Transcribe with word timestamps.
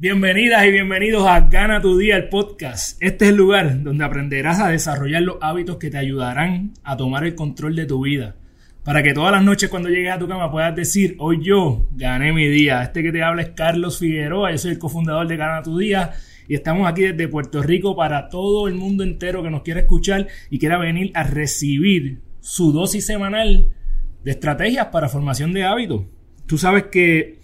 Bienvenidas 0.00 0.64
y 0.64 0.70
bienvenidos 0.70 1.26
a 1.26 1.40
Gana 1.40 1.80
tu 1.80 1.98
Día, 1.98 2.14
el 2.14 2.28
podcast. 2.28 3.02
Este 3.02 3.24
es 3.24 3.30
el 3.32 3.36
lugar 3.36 3.82
donde 3.82 4.04
aprenderás 4.04 4.60
a 4.60 4.68
desarrollar 4.68 5.22
los 5.22 5.38
hábitos 5.40 5.78
que 5.78 5.90
te 5.90 5.98
ayudarán 5.98 6.72
a 6.84 6.96
tomar 6.96 7.24
el 7.24 7.34
control 7.34 7.74
de 7.74 7.84
tu 7.84 8.04
vida. 8.04 8.36
Para 8.84 9.02
que 9.02 9.12
todas 9.12 9.32
las 9.32 9.42
noches 9.42 9.68
cuando 9.68 9.88
llegues 9.88 10.12
a 10.12 10.18
tu 10.20 10.28
cama 10.28 10.52
puedas 10.52 10.76
decir, 10.76 11.16
hoy 11.18 11.42
yo 11.42 11.88
gané 11.96 12.32
mi 12.32 12.46
día. 12.46 12.80
Este 12.84 13.02
que 13.02 13.10
te 13.10 13.24
habla 13.24 13.42
es 13.42 13.48
Carlos 13.56 13.98
Figueroa, 13.98 14.52
yo 14.52 14.58
soy 14.58 14.70
el 14.70 14.78
cofundador 14.78 15.26
de 15.26 15.36
Gana 15.36 15.64
tu 15.64 15.76
Día 15.76 16.12
y 16.46 16.54
estamos 16.54 16.88
aquí 16.88 17.02
desde 17.02 17.26
Puerto 17.26 17.60
Rico 17.60 17.96
para 17.96 18.28
todo 18.28 18.68
el 18.68 18.76
mundo 18.76 19.02
entero 19.02 19.42
que 19.42 19.50
nos 19.50 19.62
quiera 19.62 19.80
escuchar 19.80 20.28
y 20.48 20.60
quiera 20.60 20.78
venir 20.78 21.10
a 21.14 21.24
recibir 21.24 22.20
su 22.38 22.70
dosis 22.70 23.04
semanal 23.04 23.74
de 24.22 24.30
estrategias 24.30 24.86
para 24.92 25.08
formación 25.08 25.52
de 25.52 25.64
hábitos. 25.64 26.02
Tú 26.46 26.56
sabes 26.56 26.84
que 26.84 27.37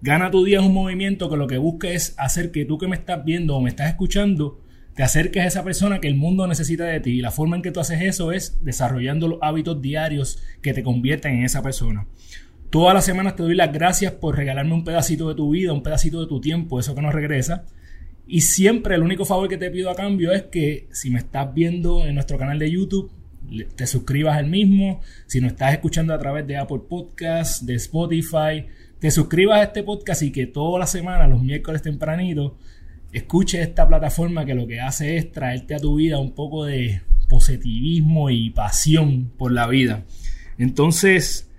Gana 0.00 0.30
tu 0.30 0.44
día 0.44 0.60
es 0.60 0.64
un 0.64 0.74
movimiento 0.74 1.28
que 1.28 1.36
lo 1.36 1.48
que 1.48 1.58
busca 1.58 1.88
es 1.88 2.14
hacer 2.18 2.52
que 2.52 2.64
tú 2.64 2.78
que 2.78 2.86
me 2.86 2.94
estás 2.94 3.24
viendo 3.24 3.56
o 3.56 3.60
me 3.60 3.68
estás 3.68 3.88
escuchando, 3.88 4.60
te 4.94 5.02
acerques 5.02 5.42
a 5.42 5.46
esa 5.46 5.64
persona 5.64 6.00
que 6.00 6.06
el 6.06 6.14
mundo 6.14 6.46
necesita 6.46 6.84
de 6.84 7.00
ti. 7.00 7.18
Y 7.18 7.20
la 7.20 7.32
forma 7.32 7.56
en 7.56 7.62
que 7.62 7.72
tú 7.72 7.80
haces 7.80 8.02
eso 8.02 8.30
es 8.30 8.64
desarrollando 8.64 9.26
los 9.26 9.38
hábitos 9.42 9.82
diarios 9.82 10.40
que 10.62 10.72
te 10.72 10.84
convierten 10.84 11.34
en 11.34 11.44
esa 11.44 11.62
persona. 11.62 12.06
Todas 12.70 12.94
las 12.94 13.04
semanas 13.04 13.34
te 13.34 13.42
doy 13.42 13.54
las 13.54 13.72
gracias 13.72 14.12
por 14.12 14.36
regalarme 14.36 14.74
un 14.74 14.84
pedacito 14.84 15.28
de 15.28 15.34
tu 15.34 15.50
vida, 15.50 15.72
un 15.72 15.82
pedacito 15.82 16.20
de 16.20 16.26
tu 16.26 16.40
tiempo, 16.40 16.78
eso 16.78 16.94
que 16.94 17.02
no 17.02 17.10
regresa. 17.10 17.64
Y 18.26 18.42
siempre 18.42 18.94
el 18.94 19.02
único 19.02 19.24
favor 19.24 19.48
que 19.48 19.56
te 19.56 19.70
pido 19.70 19.90
a 19.90 19.96
cambio 19.96 20.32
es 20.32 20.42
que 20.42 20.86
si 20.92 21.10
me 21.10 21.18
estás 21.18 21.52
viendo 21.54 22.04
en 22.06 22.14
nuestro 22.14 22.38
canal 22.38 22.58
de 22.58 22.70
YouTube, 22.70 23.10
te 23.74 23.86
suscribas 23.86 24.36
al 24.36 24.46
mismo. 24.46 25.00
Si 25.26 25.40
nos 25.40 25.52
estás 25.52 25.72
escuchando 25.72 26.12
a 26.12 26.18
través 26.18 26.46
de 26.46 26.56
Apple 26.56 26.82
Podcasts, 26.88 27.64
de 27.64 27.74
Spotify, 27.74 28.66
te 28.98 29.10
suscribas 29.10 29.60
a 29.60 29.62
este 29.64 29.82
podcast 29.82 30.22
y 30.22 30.32
que 30.32 30.46
toda 30.46 30.78
la 30.78 30.86
semana, 30.86 31.28
los 31.28 31.42
miércoles 31.42 31.82
tempranito, 31.82 32.56
escuche 33.12 33.62
esta 33.62 33.86
plataforma 33.86 34.44
que 34.44 34.54
lo 34.54 34.66
que 34.66 34.80
hace 34.80 35.16
es 35.16 35.30
traerte 35.30 35.74
a 35.74 35.78
tu 35.78 35.96
vida 35.96 36.18
un 36.18 36.32
poco 36.32 36.64
de 36.64 37.02
positivismo 37.28 38.30
y 38.30 38.50
pasión 38.50 39.30
por 39.36 39.52
la 39.52 39.66
vida. 39.66 40.04
Entonces, 40.58 41.50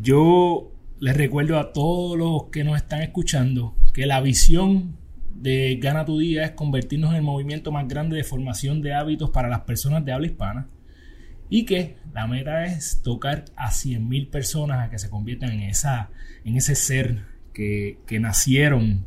yo 0.00 0.72
les 1.00 1.16
recuerdo 1.16 1.58
a 1.58 1.72
todos 1.72 2.16
los 2.16 2.44
que 2.50 2.62
nos 2.62 2.76
están 2.76 3.02
escuchando 3.02 3.74
que 3.92 4.06
la 4.06 4.20
visión 4.20 4.96
de 5.34 5.76
Gana 5.82 6.04
tu 6.04 6.18
Día 6.18 6.44
es 6.44 6.52
convertirnos 6.52 7.10
en 7.10 7.16
el 7.16 7.22
movimiento 7.22 7.72
más 7.72 7.88
grande 7.88 8.16
de 8.16 8.22
formación 8.22 8.82
de 8.82 8.94
hábitos 8.94 9.30
para 9.30 9.48
las 9.48 9.62
personas 9.62 10.04
de 10.04 10.12
habla 10.12 10.28
hispana 10.28 10.68
y 11.48 11.64
que 11.64 11.96
la 12.12 12.26
meta 12.26 12.64
es 12.64 13.02
tocar 13.02 13.44
a 13.56 13.70
100.000 13.70 14.30
personas 14.30 14.86
a 14.86 14.90
que 14.90 14.98
se 14.98 15.10
conviertan 15.10 15.50
en, 15.52 15.62
esa, 15.62 16.10
en 16.44 16.56
ese 16.56 16.74
ser 16.74 17.24
que, 17.52 17.98
nacieron 18.20 19.06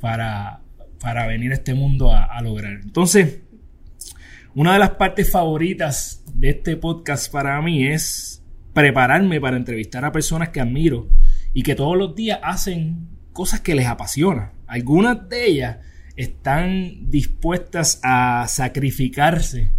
para, 0.00 0.60
para, 1.00 1.26
venir 1.26 1.52
a 1.52 1.54
este 1.54 1.74
mundo 1.74 2.12
a, 2.12 2.24
a 2.24 2.40
lograr. 2.42 2.80
Entonces, 2.82 3.40
una 4.54 4.74
de 4.74 4.78
las 4.78 4.90
partes 4.90 5.30
favoritas 5.30 6.22
de 6.34 6.50
este 6.50 6.76
podcast 6.76 7.32
para 7.32 7.60
mí 7.62 7.86
es 7.86 8.42
prepararme 8.72 9.40
para 9.40 9.56
entrevistar 9.56 10.04
a 10.04 10.12
personas 10.12 10.50
que 10.50 10.60
admiro 10.60 11.08
y 11.52 11.62
que 11.62 11.74
todos 11.74 11.96
los 11.96 12.14
días 12.14 12.40
hacen 12.42 13.08
cosas 13.32 13.60
que 13.60 13.74
les 13.74 13.86
apasionan. 13.86 14.52
Algunas 14.66 15.28
de 15.28 15.46
ellas 15.46 15.78
están 16.16 17.10
dispuestas 17.10 18.00
a 18.02 18.46
sacrificarse 18.48 19.70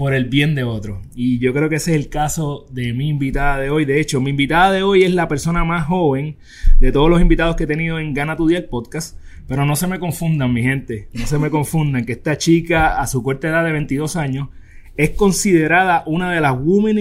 por 0.00 0.14
el 0.14 0.24
bien 0.24 0.54
de 0.54 0.64
otro. 0.64 1.02
Y 1.14 1.40
yo 1.40 1.52
creo 1.52 1.68
que 1.68 1.76
ese 1.76 1.90
es 1.90 1.98
el 1.98 2.08
caso 2.08 2.64
de 2.70 2.94
mi 2.94 3.10
invitada 3.10 3.58
de 3.58 3.68
hoy. 3.68 3.84
De 3.84 4.00
hecho, 4.00 4.18
mi 4.18 4.30
invitada 4.30 4.72
de 4.72 4.82
hoy 4.82 5.02
es 5.02 5.12
la 5.12 5.28
persona 5.28 5.62
más 5.62 5.88
joven 5.88 6.36
de 6.78 6.90
todos 6.90 7.10
los 7.10 7.20
invitados 7.20 7.54
que 7.54 7.64
he 7.64 7.66
tenido 7.66 7.98
en 7.98 8.14
Gana 8.14 8.34
tu 8.34 8.48
Día 8.48 8.66
podcast. 8.66 9.18
Pero 9.46 9.66
no 9.66 9.76
se 9.76 9.86
me 9.86 9.98
confundan, 9.98 10.54
mi 10.54 10.62
gente. 10.62 11.08
No 11.12 11.26
se 11.26 11.38
me 11.38 11.50
confundan 11.50 12.06
que 12.06 12.12
esta 12.12 12.38
chica, 12.38 12.98
a 12.98 13.06
su 13.06 13.22
corta 13.22 13.48
edad 13.48 13.62
de 13.62 13.72
22 13.72 14.16
años, 14.16 14.48
es 14.96 15.10
considerada 15.10 16.02
una 16.06 16.32
de 16.32 16.40
las 16.40 16.56
Women 16.58 16.98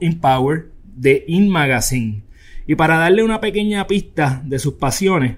in 0.00 0.18
Power 0.18 0.72
de 0.96 1.24
In 1.28 1.48
Magazine. 1.48 2.24
Y 2.66 2.74
para 2.74 2.98
darle 2.98 3.22
una 3.22 3.40
pequeña 3.40 3.86
pista 3.86 4.42
de 4.44 4.58
sus 4.58 4.74
pasiones, 4.74 5.36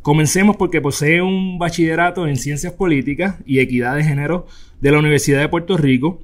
comencemos 0.00 0.56
porque 0.56 0.80
posee 0.80 1.20
un 1.20 1.58
bachillerato 1.58 2.26
en 2.26 2.36
Ciencias 2.36 2.72
Políticas 2.72 3.36
y 3.44 3.58
Equidad 3.58 3.96
de 3.96 4.04
Género 4.04 4.46
de 4.80 4.92
la 4.92 4.98
Universidad 4.98 5.40
de 5.40 5.50
Puerto 5.50 5.76
Rico 5.76 6.23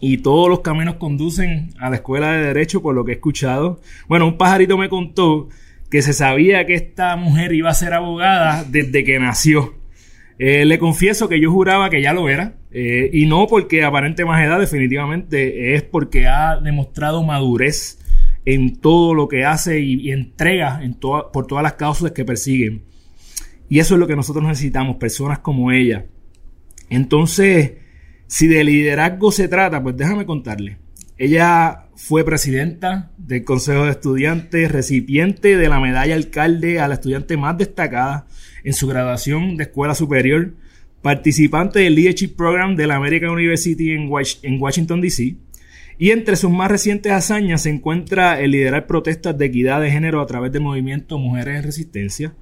y 0.00 0.18
todos 0.18 0.48
los 0.48 0.60
caminos 0.60 0.96
conducen 0.96 1.70
a 1.78 1.90
la 1.90 1.96
escuela 1.96 2.32
de 2.32 2.46
derecho 2.46 2.82
por 2.82 2.94
lo 2.94 3.04
que 3.04 3.12
he 3.12 3.14
escuchado. 3.14 3.80
Bueno, 4.08 4.26
un 4.26 4.38
pajarito 4.38 4.78
me 4.78 4.88
contó 4.88 5.48
que 5.90 6.02
se 6.02 6.12
sabía 6.12 6.66
que 6.66 6.74
esta 6.74 7.16
mujer 7.16 7.52
iba 7.52 7.70
a 7.70 7.74
ser 7.74 7.94
abogada 7.94 8.64
desde 8.64 9.04
que 9.04 9.18
nació. 9.18 9.74
Eh, 10.38 10.64
le 10.64 10.78
confieso 10.78 11.28
que 11.28 11.40
yo 11.40 11.50
juraba 11.50 11.90
que 11.90 12.00
ya 12.00 12.12
lo 12.12 12.28
era, 12.28 12.54
eh, 12.70 13.10
y 13.12 13.26
no 13.26 13.46
porque 13.48 13.82
aparente 13.82 14.24
más 14.24 14.44
edad, 14.44 14.60
definitivamente 14.60 15.74
es 15.74 15.82
porque 15.82 16.26
ha 16.26 16.56
demostrado 16.60 17.24
madurez 17.24 17.98
en 18.44 18.76
todo 18.76 19.14
lo 19.14 19.26
que 19.26 19.44
hace 19.44 19.80
y, 19.80 20.12
entrega 20.12 20.80
en 20.82 20.94
por 20.94 21.46
todas 21.46 21.62
las 21.62 21.74
causas 21.74 22.12
que 22.12 22.24
persiguen. 22.24 22.84
Y 23.68 23.80
eso 23.80 23.94
es 23.94 24.00
lo 24.00 24.06
que 24.06 24.16
nosotros 24.16 24.44
necesitamos, 24.44 24.96
personas 24.96 25.40
como 25.40 25.72
ella. 25.72 26.06
Entonces, 26.88 27.72
si 28.28 28.46
de 28.46 28.62
liderazgo 28.62 29.32
se 29.32 29.48
trata, 29.48 29.82
pues 29.82 29.96
déjame 29.96 30.26
contarle. 30.26 30.76
Ella 31.16 31.86
fue 31.96 32.24
presidenta 32.24 33.10
del 33.16 33.42
Consejo 33.42 33.86
de 33.86 33.90
Estudiantes, 33.90 34.70
recipiente 34.70 35.56
de 35.56 35.68
la 35.68 35.80
medalla 35.80 36.14
alcalde 36.14 36.78
a 36.78 36.86
la 36.86 36.94
estudiante 36.94 37.36
más 37.36 37.58
destacada 37.58 38.26
en 38.62 38.74
su 38.74 38.86
graduación 38.86 39.56
de 39.56 39.64
escuela 39.64 39.94
superior, 39.94 40.52
participante 41.00 41.80
del 41.80 41.94
Leadership 41.94 42.36
Program 42.36 42.76
de 42.76 42.86
la 42.86 42.96
American 42.96 43.30
University 43.30 43.92
en, 43.92 44.08
Washington, 44.60 45.00
D.C. 45.00 45.36
Y 45.98 46.10
entre 46.10 46.36
sus 46.36 46.50
más 46.50 46.70
recientes 46.70 47.10
hazañas 47.10 47.62
se 47.62 47.70
encuentra 47.70 48.40
el 48.40 48.50
liderar 48.50 48.86
protestas 48.86 49.36
de 49.38 49.46
equidad 49.46 49.80
de 49.80 49.90
género 49.90 50.20
a 50.20 50.26
través 50.26 50.52
del 50.52 50.62
movimiento 50.62 51.18
Mujeres 51.18 51.56
en 51.56 51.62
Resistencia. 51.62 52.34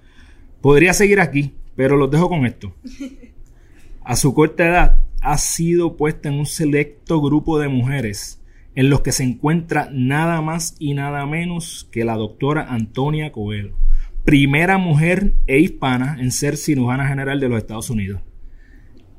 Podría 0.61 0.93
seguir 0.93 1.21
aquí, 1.21 1.55
pero 1.77 1.97
los 1.97 2.11
dejo 2.11 2.29
con 2.29 2.45
esto. 2.45 2.75
A 4.05 4.15
su 4.15 4.35
corta 4.35 4.65
edad, 4.69 5.06
ha 5.27 5.39
sido 5.39 5.97
puesta 5.97 6.29
en 6.29 6.37
un 6.37 6.47
selecto 6.47 7.21
grupo 7.21 7.59
de 7.59 7.67
mujeres 7.67 8.41
en 8.77 8.91
los 8.91 9.01
que 9.01 9.11
se 9.11 9.25
encuentra 9.25 9.89
nada 9.91 10.41
más 10.41 10.77
y 10.79 10.95
nada 10.95 11.27
menos 11.27 11.89
que 11.91 12.05
la 12.05 12.15
doctora 12.15 12.67
Antonia 12.69 13.33
Coelho, 13.33 13.77
primera 14.25 14.79
mujer 14.79 15.33
e 15.49 15.59
hispana 15.59 16.17
en 16.21 16.31
ser 16.31 16.57
cirujana 16.57 17.09
general 17.09 17.41
de 17.41 17.49
los 17.49 17.59
Estados 17.59 17.91
Unidos. 17.91 18.21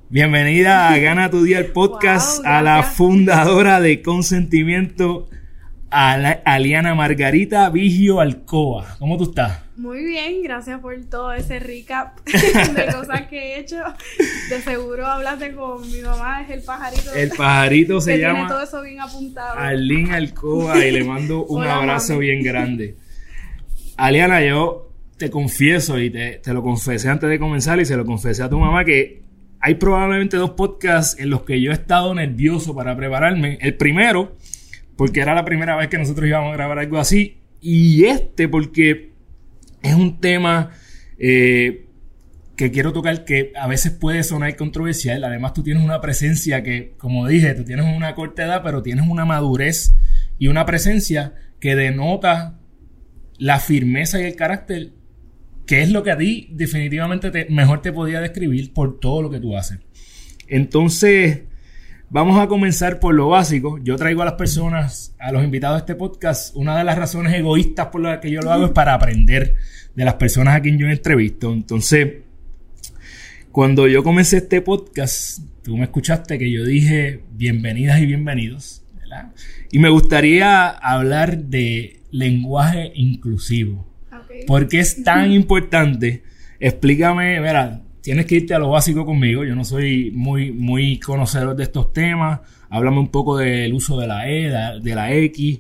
Bienvenida 0.10 0.94
a 0.94 0.98
Gana 0.98 1.30
tu 1.30 1.44
Día 1.44 1.60
el 1.60 1.74
podcast 1.74 2.46
a 2.46 2.62
la 2.62 2.84
fundadora 2.84 3.82
de 3.82 4.02
Consentimiento, 4.02 5.28
Aliana 5.90 6.96
Margarita 6.96 7.70
Vigio 7.70 8.20
Alcoa. 8.20 8.98
¿Cómo 9.00 9.18
tú 9.18 9.26
estás? 9.26 9.62
Muy 9.78 10.04
bien, 10.04 10.42
gracias 10.44 10.80
por 10.82 10.96
todo 11.06 11.34
ese 11.34 11.60
recap 11.60 12.20
de 12.26 12.86
cosas 12.94 13.28
que 13.28 13.38
he 13.38 13.60
hecho. 13.60 13.78
De 14.50 14.62
seguro 14.62 15.06
hablaste 15.06 15.54
con 15.54 15.90
mi 15.92 16.02
mamá, 16.02 16.42
es 16.42 16.50
el 16.50 16.64
pajarito. 16.64 17.14
El 17.14 17.30
pajarito 17.30 18.02
se 18.02 18.18
llama. 18.18 18.40
Tiene 18.40 18.50
todo 18.50 18.64
eso 18.64 18.82
bien 18.82 19.00
apuntado. 19.00 19.58
Arlene 19.58 20.16
Alcoba 20.16 20.84
y 20.84 20.92
le 20.92 21.04
mando 21.04 21.46
un 21.46 21.64
abrazo 21.64 22.18
bien 22.18 22.44
grande. 22.44 22.96
Aliana, 23.98 24.42
yo 24.42 24.92
te 25.18 25.30
confieso 25.30 26.00
y 26.00 26.10
te, 26.10 26.40
te 26.44 26.54
lo 26.54 26.64
confesé 26.64 27.10
antes 27.10 27.30
de 27.30 27.40
comenzar 27.40 27.80
y 27.80 27.86
se 27.86 27.96
lo 27.96 28.06
confesé 28.06 28.44
a 28.44 28.50
tu 28.50 28.60
mamá 28.60 28.84
que 28.84 29.24
hay 29.60 29.76
probablemente 29.76 30.38
dos 30.38 30.52
podcasts 30.52 31.20
en 31.20 31.30
los 31.30 31.44
que 31.44 31.62
yo 31.62 31.72
he 31.72 31.74
estado 31.74 32.14
nervioso 32.14 32.76
para 32.76 32.96
prepararme. 32.96 33.58
El 33.62 33.76
primero, 33.76 34.36
porque 34.98 35.22
era 35.22 35.34
la 35.36 35.46
primera 35.46 35.78
vez 35.78 35.88
que 35.88 35.98
nosotros 35.98 36.28
íbamos 36.28 36.52
a 36.52 36.58
grabar 36.58 36.80
algo 36.80 36.98
así. 36.98 37.38
Y 37.62 38.06
este, 38.06 38.50
porque 38.50 39.14
es 39.82 39.94
un 39.94 40.20
tema 40.20 40.72
eh, 41.18 41.86
que 42.56 42.72
quiero 42.72 42.92
tocar 42.92 43.24
que 43.24 43.54
a 43.56 43.68
veces 43.68 43.92
puede 43.92 44.24
sonar 44.24 44.56
controversial. 44.56 45.24
Además, 45.24 45.54
tú 45.54 45.64
tienes 45.64 45.84
una 45.84 46.02
presencia 46.02 46.64
que, 46.64 46.96
como 46.98 47.28
dije, 47.28 47.54
tú 47.54 47.64
tienes 47.64 47.86
una 47.96 48.16
corta 48.16 48.46
edad, 48.46 48.62
pero 48.64 48.82
tienes 48.82 49.08
una 49.08 49.24
madurez 49.24 49.94
y 50.40 50.48
una 50.48 50.66
presencia 50.66 51.36
que 51.60 51.76
denota 51.76 52.60
la 53.38 53.60
firmeza 53.60 54.20
y 54.20 54.26
el 54.26 54.36
carácter, 54.36 54.94
que 55.68 55.84
es 55.84 55.92
lo 55.92 56.02
que 56.02 56.12
a 56.12 56.18
ti 56.18 56.50
definitivamente 56.52 57.48
mejor 57.50 57.84
te 57.84 57.94
podía 57.94 58.20
describir 58.20 58.74
por 58.74 59.00
todo 59.00 59.22
lo 59.22 59.30
que 59.30 59.40
tú 59.40 59.56
haces. 59.56 59.78
Entonces, 60.48 61.42
Vamos 62.10 62.40
a 62.40 62.48
comenzar 62.48 63.02
por 63.02 63.14
lo 63.14 63.28
básico. 63.28 63.80
Yo 63.84 63.98
traigo 63.98 64.22
a 64.22 64.26
las 64.26 64.36
personas, 64.36 65.14
a 65.20 65.34
los 65.34 65.44
invitados 65.44 65.76
de 65.76 65.80
este 65.80 65.96
podcast, 65.96 66.56
una 66.56 66.78
de 66.78 66.86
las 66.86 66.98
razones 66.98 67.34
egoístas 67.34 67.88
por 67.88 68.00
las 68.00 68.20
que 68.20 68.32
yo 68.32 68.40
lo 68.40 68.54
hago 68.54 68.68
es 68.68 68.72
para 68.72 68.94
aprender 68.94 69.56
de 69.94 70.06
las 70.06 70.14
personas 70.14 70.56
a 70.56 70.62
quien 70.62 70.78
yo 70.78 70.88
entrevisto. 70.88 71.52
Entonces, 71.52 72.20
cuando 73.52 73.90
yo 73.90 74.04
comencé 74.04 74.38
este 74.38 74.62
podcast, 74.62 75.40
tú 75.64 75.76
me 75.76 75.84
escuchaste 75.84 76.40
que 76.40 76.50
yo 76.50 76.64
dije 76.64 77.24
bienvenidas 77.34 78.00
y 78.00 78.06
bienvenidos. 78.06 78.86
Y 79.70 79.80
me 79.80 79.90
gustaría 79.90 80.70
hablar 80.70 81.38
de 81.38 82.04
lenguaje 82.12 82.94
inclusivo. 82.96 83.86
¿Por 84.46 84.70
qué 84.70 84.80
es 84.80 85.04
tan 85.04 85.30
importante? 85.34 86.24
Explícame, 86.62 87.42
mira, 87.42 87.82
tienes 88.08 88.26
que 88.26 88.36
irte 88.36 88.54
a 88.54 88.60
lo 88.60 88.70
básico 88.70 89.06
conmigo. 89.06 89.44
Yo 89.44 89.54
no 89.54 89.66
soy 89.66 90.12
muy, 90.12 90.54
muy 90.54 90.98
conocedor 90.98 91.58
de 91.58 91.64
estos 91.64 91.92
temas. 91.92 92.40
Háblame 92.70 93.00
un 93.00 93.10
poco 93.10 93.36
del 93.36 93.74
uso 93.74 94.00
de 94.00 94.08
la 94.08 94.30
E, 94.30 94.80
de 94.80 94.96
la 94.96 95.12
X. 95.14 95.60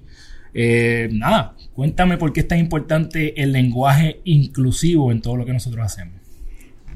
Eh, 0.53 1.09
nada, 1.11 1.57
cuéntame 1.73 2.17
por 2.17 2.31
qué 2.31 2.39
es 2.39 2.47
tan 2.47 2.59
importante 2.59 3.43
el 3.43 3.51
lenguaje 3.51 4.21
inclusivo 4.23 5.11
en 5.11 5.21
todo 5.21 5.35
lo 5.35 5.45
que 5.45 5.51
nosotros 5.51 5.85
hacemos. 5.85 6.21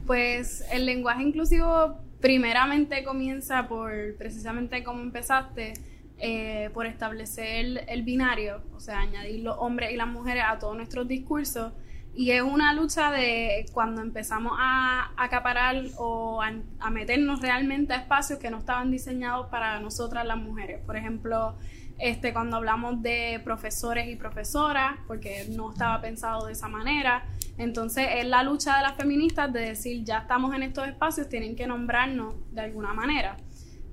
Pues 0.07 0.63
el 0.71 0.85
lenguaje 0.85 1.23
inclusivo 1.23 1.97
primeramente 2.21 3.03
comienza 3.03 3.67
por 3.67 3.91
precisamente 4.17 4.85
como 4.85 5.01
empezaste, 5.01 5.73
eh, 6.17 6.69
por 6.73 6.85
establecer 6.85 7.83
el 7.89 8.03
binario, 8.03 8.61
o 8.73 8.79
sea, 8.79 9.01
añadir 9.01 9.41
los 9.41 9.57
hombres 9.59 9.91
y 9.91 9.97
las 9.97 10.07
mujeres 10.07 10.43
a 10.47 10.59
todos 10.59 10.77
nuestros 10.77 11.09
discursos 11.09 11.73
y 12.13 12.31
es 12.31 12.41
una 12.41 12.73
lucha 12.73 13.11
de 13.11 13.65
cuando 13.71 14.01
empezamos 14.01 14.53
a 14.59 15.11
acaparar 15.15 15.81
o 15.97 16.41
a, 16.41 16.89
meternos 16.89 17.41
realmente 17.41 17.93
a 17.93 17.97
espacios 17.97 18.37
que 18.37 18.51
no 18.51 18.57
estaban 18.57 18.91
diseñados 18.91 19.47
para 19.47 19.79
nosotras 19.79 20.25
las 20.25 20.37
mujeres. 20.37 20.81
Por 20.85 20.97
ejemplo, 20.97 21.55
este, 21.99 22.33
cuando 22.33 22.57
hablamos 22.57 23.01
de 23.01 23.39
profesores 23.45 24.09
y 24.09 24.17
profesoras, 24.17 24.95
porque 25.07 25.45
no 25.51 25.71
estaba 25.71 26.01
pensado 26.01 26.47
de 26.47 26.51
esa 26.51 26.67
manera. 26.67 27.23
Entonces 27.57 28.07
es 28.15 28.25
la 28.25 28.43
lucha 28.43 28.75
de 28.75 28.81
las 28.81 28.95
feministas 28.95 29.53
de 29.53 29.61
decir, 29.61 30.03
ya 30.03 30.19
estamos 30.19 30.53
en 30.53 30.63
estos 30.63 30.87
espacios, 30.87 31.29
tienen 31.29 31.55
que 31.55 31.65
nombrarnos 31.65 32.35
de 32.51 32.61
alguna 32.61 32.93
manera. 32.93 33.37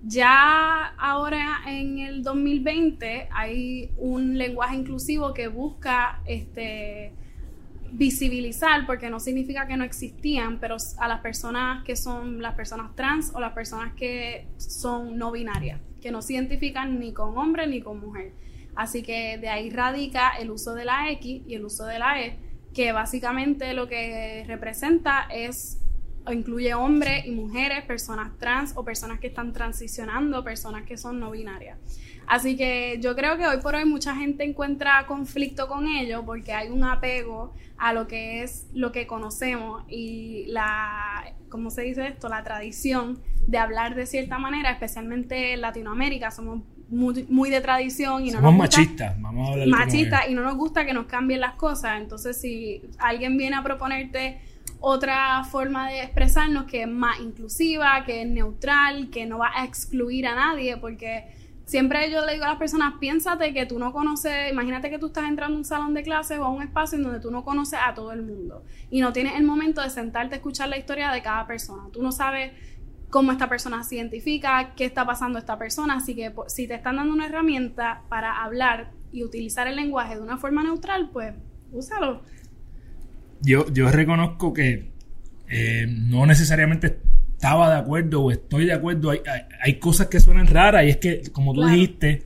Ya 0.02 0.94
ahora 0.98 1.60
en 1.66 1.98
el 1.98 2.22
2020 2.22 3.28
hay 3.32 3.92
un 3.96 4.38
lenguaje 4.38 4.76
inclusivo 4.76 5.34
que 5.34 5.48
busca 5.48 6.20
este, 6.24 7.12
visibilizar, 7.93 8.87
porque 8.87 9.11
no 9.11 9.20
significa 9.20 9.67
que 9.67 9.76
no 9.76 9.85
existían, 9.85 10.58
pero 10.58 10.76
a 10.99 11.08
las 11.08 11.20
personas 11.20 11.85
que 11.85 11.96
son 11.96 12.43
las 12.43 12.55
personas 12.55 12.94
trans 12.94 13.32
o 13.35 13.40
las 13.40 13.52
personas 13.52 13.94
que 13.94 14.46
son 14.56 15.17
no 15.19 15.32
binarias, 15.32 15.81
que 16.00 16.11
no 16.11 16.23
se 16.23 16.35
identifican 16.35 16.99
ni 16.99 17.12
con 17.12 17.37
hombre 17.37 17.67
ni 17.67 17.81
con 17.81 18.00
mujer. 18.00 18.32
Así 18.75 19.02
que 19.02 19.38
de 19.38 19.49
ahí 19.49 19.70
radica 19.70 20.31
el 20.38 20.50
uso 20.50 20.75
de 20.75 20.85
la 20.85 21.11
X 21.11 21.43
y 21.46 21.55
el 21.55 21.64
uso 21.64 21.85
de 21.85 21.99
la 21.99 22.20
E, 22.20 22.38
que 22.75 22.93
básicamente 22.93 23.73
lo 23.75 23.88
que 23.88 24.44
representa 24.46 25.26
es 25.32 25.81
incluye 26.32 26.75
hombres 26.75 27.26
y 27.26 27.30
mujeres, 27.30 27.84
personas 27.84 28.36
trans 28.38 28.72
o 28.76 28.84
personas 28.84 29.20
que 29.20 29.28
están 29.28 29.52
transicionando, 29.52 30.44
personas 30.44 30.84
que 30.84 30.96
son 30.96 31.20
no 31.20 31.30
binarias. 31.30 31.78
Así 32.26 32.56
que 32.56 32.98
yo 33.00 33.16
creo 33.16 33.38
que 33.38 33.46
hoy 33.46 33.58
por 33.62 33.75
hoy 33.75 33.86
mucha 33.86 34.14
gente 34.14 34.44
encuentra 34.44 35.06
conflicto 35.06 35.66
con 35.66 35.86
ello 35.86 36.25
porque 36.26 36.52
hay 36.52 36.69
un 36.69 36.84
apego 36.84 37.54
a 37.78 37.92
lo 37.92 38.06
que 38.06 38.42
es 38.42 38.66
lo 38.75 38.92
que 38.92 39.06
conocemos 39.06 39.84
y 39.88 40.44
la, 40.48 41.32
¿cómo 41.48 41.70
se 41.70 41.82
dice 41.82 42.06
esto? 42.08 42.28
La 42.28 42.42
tradición 42.42 43.20
de 43.46 43.56
hablar 43.56 43.94
de 43.94 44.04
cierta 44.04 44.38
manera, 44.38 44.70
especialmente 44.70 45.54
en 45.54 45.62
Latinoamérica, 45.62 46.30
somos 46.30 46.60
muy, 46.90 47.50
de 47.50 47.60
tradición 47.60 48.26
y 48.26 48.30
no 48.30 48.38
somos 48.38 48.56
machistas, 48.56 49.20
vamos 49.20 49.48
a 49.48 49.52
hablar 49.52 49.69
machistas 49.69 50.28
y 50.28 50.34
no 50.34 50.42
nos 50.42 50.56
gusta 50.56 50.86
que 50.86 50.92
nos 50.92 51.06
cambien 51.06 51.40
las 51.40 51.54
cosas. 51.54 52.00
Entonces, 52.00 52.40
si 52.40 52.82
alguien 52.98 53.36
viene 53.36 53.56
a 53.56 53.62
proponerte 53.62 54.40
otra 54.80 55.42
forma 55.44 55.88
de 55.88 56.02
expresarnos 56.02 56.64
que 56.64 56.82
es 56.82 56.88
más 56.88 57.20
inclusiva, 57.20 58.04
que 58.04 58.22
es 58.22 58.28
neutral, 58.28 59.10
que 59.10 59.26
no 59.26 59.38
va 59.38 59.50
a 59.54 59.64
excluir 59.64 60.26
a 60.26 60.34
nadie, 60.34 60.76
porque 60.76 61.25
siempre 61.64 62.10
yo 62.10 62.25
le 62.25 62.34
digo 62.34 62.44
a 62.44 62.48
las 62.48 62.58
personas, 62.58 62.94
piénsate 63.00 63.52
que 63.52 63.66
tú 63.66 63.78
no 63.78 63.92
conoces, 63.92 64.50
imagínate 64.50 64.88
que 64.88 64.98
tú 64.98 65.08
estás 65.08 65.28
entrando 65.28 65.56
a 65.56 65.58
un 65.58 65.64
salón 65.64 65.94
de 65.94 66.02
clases 66.02 66.38
o 66.38 66.44
a 66.44 66.48
un 66.48 66.62
espacio 66.62 66.96
en 66.96 67.04
donde 67.04 67.20
tú 67.20 67.30
no 67.30 67.44
conoces 67.44 67.78
a 67.84 67.92
todo 67.94 68.12
el 68.12 68.22
mundo 68.22 68.64
y 68.90 69.00
no 69.00 69.12
tienes 69.12 69.34
el 69.34 69.44
momento 69.44 69.82
de 69.82 69.90
sentarte 69.90 70.36
a 70.36 70.38
escuchar 70.38 70.69
la 70.69 70.78
historia 70.78 71.10
de 71.10 71.22
cada 71.22 71.46
persona. 71.46 71.88
Tú 71.92 72.02
no 72.02 72.12
sabes 72.12 72.52
cómo 73.10 73.32
esta 73.32 73.48
persona 73.48 73.82
se 73.82 73.96
identifica, 73.96 74.75
qué 74.76 74.84
está 74.84 75.04
pasando 75.04 75.38
esta 75.38 75.58
persona, 75.58 75.94
así 75.94 76.14
que 76.14 76.32
si 76.46 76.69
te 76.69 76.75
están 76.75 76.96
dando 76.96 77.12
una 77.12 77.26
herramienta 77.26 78.02
para 78.08 78.42
hablar 78.42 78.92
y 79.12 79.25
utilizar 79.25 79.66
el 79.66 79.76
lenguaje 79.76 80.16
de 80.16 80.22
una 80.22 80.36
forma 80.36 80.62
neutral, 80.62 81.10
pues 81.12 81.34
úsalo. 81.72 82.22
Yo, 83.40 83.73
yo 83.73 83.90
reconozco 83.90 84.52
que 84.52 84.90
eh, 85.49 85.87
no 85.88 86.26
necesariamente 86.26 86.99
estaba 87.32 87.70
de 87.70 87.81
acuerdo 87.81 88.23
o 88.23 88.31
estoy 88.31 88.67
de 88.67 88.73
acuerdo. 88.73 89.12
Hay, 89.62 89.75
cosas 89.75 90.08
que 90.08 90.20
suenan 90.20 90.46
raras 90.46 90.85
y 90.85 90.88
es 90.88 90.96
que, 90.96 91.23
como 91.32 91.55
tú 91.55 91.64
dijiste, 91.64 92.25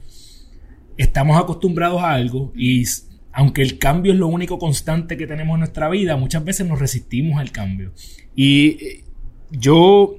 estamos 0.96 1.38
acostumbrados 1.40 2.02
a 2.02 2.12
algo 2.12 2.52
y 2.56 2.84
aunque 3.32 3.62
el 3.62 3.78
cambio 3.78 4.12
es 4.12 4.18
lo 4.18 4.26
único 4.26 4.58
constante 4.58 5.16
que 5.16 5.26
tenemos 5.26 5.54
en 5.54 5.60
nuestra 5.60 5.88
vida, 5.88 6.16
muchas 6.16 6.44
veces 6.44 6.66
nos 6.66 6.78
resistimos 6.78 7.40
al 7.40 7.52
cambio. 7.52 7.92
Y 8.34 8.68
eh, 8.68 9.04
yo 9.50 10.18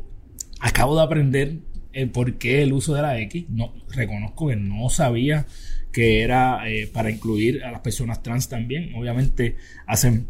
acabo 0.60 0.96
de 0.96 1.04
aprender 1.04 1.58
el 1.92 2.10
por 2.10 2.36
qué 2.36 2.64
el 2.64 2.74
uso 2.74 2.94
de 2.94 3.02
la 3.02 3.20
X. 3.20 3.46
No, 3.50 3.74
reconozco 3.90 4.48
que 4.48 4.56
no 4.56 4.90
sabía 4.90 5.46
que 5.92 6.22
era 6.22 6.68
eh, 6.70 6.90
para 6.92 7.12
incluir 7.12 7.64
a 7.64 7.72
las 7.72 7.82
personas 7.82 8.22
trans 8.24 8.50
también. 8.50 8.94
Obviamente 8.96 9.58
hacen 9.86 10.28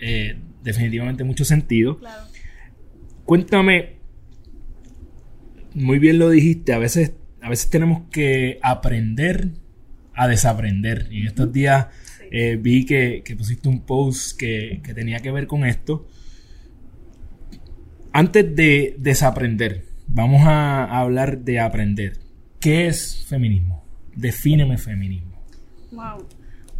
eh, 0.00 0.36
definitivamente 0.62 1.24
mucho 1.24 1.44
sentido. 1.44 2.00
Cuéntame 3.24 4.00
muy 5.74 5.98
bien 5.98 6.18
lo 6.18 6.30
dijiste, 6.30 6.72
a 6.72 6.78
veces, 6.78 7.12
a 7.40 7.48
veces 7.48 7.70
tenemos 7.70 8.02
que 8.10 8.58
aprender 8.62 9.50
a 10.14 10.28
desaprender. 10.28 11.08
Y 11.10 11.20
en 11.20 11.26
estos 11.28 11.52
días 11.52 11.86
eh, 12.30 12.58
vi 12.60 12.84
que, 12.84 13.22
pusiste 13.36 13.68
un 13.68 13.80
post 13.80 14.38
que, 14.38 14.80
tenía 14.94 15.20
que 15.20 15.30
ver 15.30 15.46
con 15.46 15.64
esto. 15.64 16.06
Antes 18.12 18.54
de 18.56 18.96
desaprender, 18.98 19.84
vamos 20.08 20.42
a, 20.44 20.84
hablar 20.98 21.38
de 21.38 21.60
aprender. 21.60 22.18
¿Qué 22.58 22.88
es 22.88 23.24
feminismo? 23.28 23.84
Defíneme 24.14 24.76
feminismo. 24.76 25.40
Wow. 25.92 26.26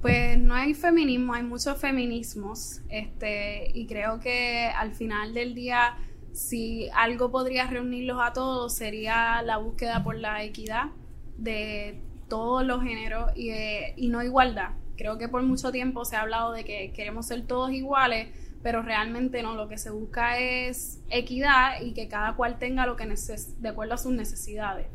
Pues 0.01 0.39
no 0.39 0.55
hay 0.55 0.75
feminismo, 0.75 1.35
hay 1.35 1.43
muchos 1.43 1.79
feminismos. 1.79 2.81
Este, 2.89 3.71
y 3.75 3.87
creo 3.87 4.21
que 4.21 4.67
al 4.67 4.95
final 4.95 5.35
del 5.35 5.55
día 5.55 5.97
si 6.33 6.89
algo 6.95 7.31
podría 7.31 7.67
reunirlos 7.67 8.19
a 8.21 8.33
todos 8.33 8.75
sería 8.75 9.43
la 9.43 9.57
búsqueda 9.57 10.03
por 10.03 10.17
la 10.17 10.43
equidad 10.43 10.87
de 11.37 12.01
todos 12.29 12.65
los 12.65 12.83
géneros 12.83 13.33
y, 13.37 13.51
y 13.97 14.09
no 14.09 14.23
igualdad. 14.23 14.71
Creo 14.97 15.19
que 15.19 15.29
por 15.29 15.43
mucho 15.43 15.73
tiempo 15.73 16.05
se 16.05 16.17
ha 16.17 16.21
hablado 16.21 16.53
de 16.53 16.65
que 16.65 16.93
queremos 16.93 17.27
ser 17.27 17.47
todos 17.47 17.73
iguales, 17.73 18.29
pero 18.63 18.83
realmente 18.83 19.43
no, 19.43 19.55
lo 19.55 19.69
que 19.69 19.79
se 19.79 19.91
busca 19.91 20.39
es 20.39 21.01
equidad 21.09 21.81
y 21.81 21.93
que 21.93 22.09
cada 22.09 22.37
cual 22.37 22.59
tenga 22.59 22.87
lo 22.87 22.97
que 22.97 23.07
neces 23.07 23.61
de 23.61 23.71
acuerdo 23.71 23.95
a 23.95 23.99
sus 23.99 24.13
necesidades. 24.13 24.87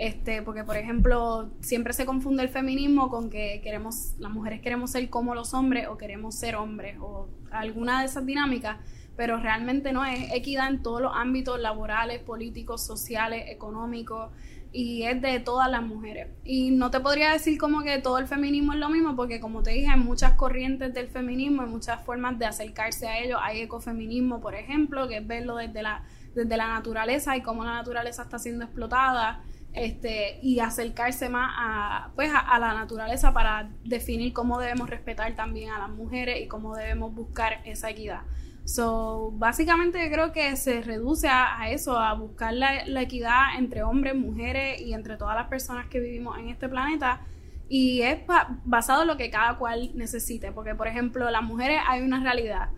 Este, 0.00 0.42
porque 0.42 0.62
por 0.62 0.76
ejemplo, 0.76 1.50
siempre 1.60 1.92
se 1.92 2.06
confunde 2.06 2.44
el 2.44 2.48
feminismo 2.48 3.10
con 3.10 3.30
que 3.30 3.60
queremos 3.64 4.14
las 4.20 4.30
mujeres 4.30 4.60
queremos 4.60 4.92
ser 4.92 5.10
como 5.10 5.34
los 5.34 5.54
hombres 5.54 5.88
o 5.88 5.98
queremos 5.98 6.36
ser 6.36 6.54
hombres 6.54 6.96
o 7.00 7.26
alguna 7.50 8.00
de 8.00 8.06
esas 8.06 8.24
dinámicas 8.24 8.76
pero 9.18 9.36
realmente 9.38 9.92
no 9.92 10.04
es 10.04 10.32
equidad 10.32 10.68
en 10.68 10.80
todos 10.80 11.02
los 11.02 11.12
ámbitos 11.12 11.58
laborales, 11.58 12.20
políticos, 12.20 12.86
sociales, 12.86 13.46
económicos 13.48 14.30
y 14.70 15.02
es 15.02 15.20
de 15.20 15.40
todas 15.40 15.68
las 15.68 15.82
mujeres. 15.82 16.28
Y 16.44 16.70
no 16.70 16.92
te 16.92 17.00
podría 17.00 17.32
decir 17.32 17.58
como 17.58 17.82
que 17.82 17.98
todo 17.98 18.18
el 18.18 18.28
feminismo 18.28 18.74
es 18.74 18.78
lo 18.78 18.88
mismo, 18.90 19.16
porque 19.16 19.40
como 19.40 19.64
te 19.64 19.70
dije, 19.70 19.88
hay 19.88 19.98
muchas 19.98 20.34
corrientes 20.34 20.94
del 20.94 21.08
feminismo, 21.08 21.62
hay 21.62 21.68
muchas 21.68 22.00
formas 22.04 22.38
de 22.38 22.46
acercarse 22.46 23.08
a 23.08 23.18
ello. 23.18 23.40
Hay 23.40 23.62
ecofeminismo, 23.62 24.40
por 24.40 24.54
ejemplo, 24.54 25.08
que 25.08 25.16
es 25.16 25.26
verlo 25.26 25.56
desde 25.56 25.82
la, 25.82 26.04
desde 26.36 26.56
la 26.56 26.68
naturaleza 26.68 27.36
y 27.36 27.42
cómo 27.42 27.64
la 27.64 27.74
naturaleza 27.74 28.22
está 28.22 28.38
siendo 28.38 28.66
explotada. 28.66 29.42
Este, 29.78 30.40
y 30.42 30.58
acercarse 30.60 31.28
más 31.28 31.52
a, 31.56 32.10
pues 32.14 32.30
a 32.34 32.58
la 32.58 32.74
naturaleza 32.74 33.32
para 33.32 33.70
definir 33.84 34.32
cómo 34.32 34.58
debemos 34.58 34.90
respetar 34.90 35.34
también 35.34 35.70
a 35.70 35.78
las 35.78 35.90
mujeres 35.90 36.40
y 36.40 36.48
cómo 36.48 36.74
debemos 36.74 37.14
buscar 37.14 37.60
esa 37.64 37.90
equidad. 37.90 38.22
So, 38.68 39.30
básicamente 39.32 40.10
creo 40.12 40.30
que 40.30 40.54
se 40.56 40.82
reduce 40.82 41.26
a, 41.26 41.70
eso, 41.70 41.98
a 41.98 42.12
buscar 42.12 42.52
la, 42.52 42.84
equidad 43.00 43.56
entre 43.56 43.82
hombres, 43.82 44.14
mujeres 44.14 44.82
y 44.82 44.92
entre 44.92 45.16
todas 45.16 45.36
las 45.36 45.46
personas 45.46 45.86
que 45.86 46.00
vivimos 46.00 46.38
en 46.38 46.50
este 46.50 46.68
planeta. 46.68 47.22
Y 47.70 48.02
es 48.02 48.18
basado 48.66 49.02
en 49.02 49.08
lo 49.08 49.16
que 49.16 49.30
cada 49.30 49.56
cual 49.56 49.92
necesite. 49.94 50.52
Porque, 50.52 50.74
por 50.74 50.86
ejemplo, 50.86 51.30
las 51.30 51.42
mujeres 51.42 51.80
hay 51.86 52.02
una 52.02 52.20
realidad. 52.22 52.68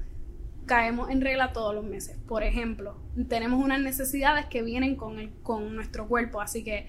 Caemos 0.71 1.11
en 1.11 1.21
regla 1.21 1.53
todos 1.53 1.75
los 1.75 1.83
meses. 1.83 2.17
Por 2.29 2.45
ejemplo, 2.45 2.97
tenemos 3.29 3.61
unas 3.61 3.81
necesidades 3.81 4.47
que 4.47 4.63
vienen 4.63 4.95
con, 4.95 5.19
el, 5.19 5.33
con 5.43 5.75
nuestro 5.75 6.07
cuerpo. 6.07 6.41
Así 6.41 6.63
que 6.63 6.87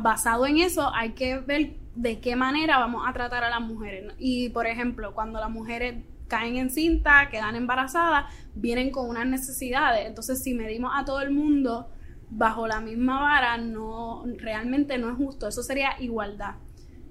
basado 0.00 0.46
en 0.46 0.56
eso 0.56 0.90
hay 0.94 1.10
que 1.10 1.36
ver 1.36 1.74
de 1.94 2.20
qué 2.20 2.36
manera 2.36 2.78
vamos 2.78 3.04
a 3.06 3.12
tratar 3.12 3.44
a 3.44 3.50
las 3.50 3.60
mujeres. 3.60 4.14
Y 4.18 4.48
por 4.48 4.66
ejemplo, 4.66 5.12
cuando 5.12 5.40
las 5.40 5.50
mujeres 5.50 6.06
caen 6.26 6.56
en 6.56 6.70
cinta, 6.70 7.28
quedan 7.30 7.54
embarazadas, 7.54 8.32
vienen 8.54 8.90
con 8.90 9.10
unas 9.10 9.26
necesidades. 9.26 10.06
Entonces, 10.06 10.42
si 10.42 10.54
medimos 10.54 10.92
a 10.94 11.04
todo 11.04 11.20
el 11.20 11.30
mundo 11.30 11.90
bajo 12.30 12.66
la 12.66 12.80
misma 12.80 13.20
vara, 13.20 13.58
no 13.58 14.24
realmente 14.38 14.96
no 14.96 15.10
es 15.10 15.18
justo. 15.18 15.46
Eso 15.46 15.62
sería 15.62 16.00
igualdad. 16.00 16.54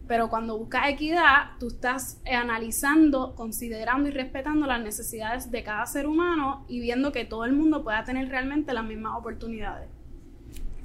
Pero 0.07 0.29
cuando 0.29 0.57
buscas 0.57 0.89
equidad, 0.89 1.57
tú 1.59 1.67
estás 1.67 2.21
analizando, 2.25 3.35
considerando 3.35 4.07
y 4.07 4.11
respetando 4.11 4.65
las 4.65 4.81
necesidades 4.81 5.51
de 5.51 5.63
cada 5.63 5.85
ser 5.85 6.07
humano 6.07 6.65
y 6.69 6.79
viendo 6.79 7.11
que 7.11 7.25
todo 7.25 7.45
el 7.45 7.53
mundo 7.53 7.83
pueda 7.83 8.03
tener 8.03 8.29
realmente 8.29 8.73
las 8.73 8.85
mismas 8.85 9.13
oportunidades. 9.17 9.89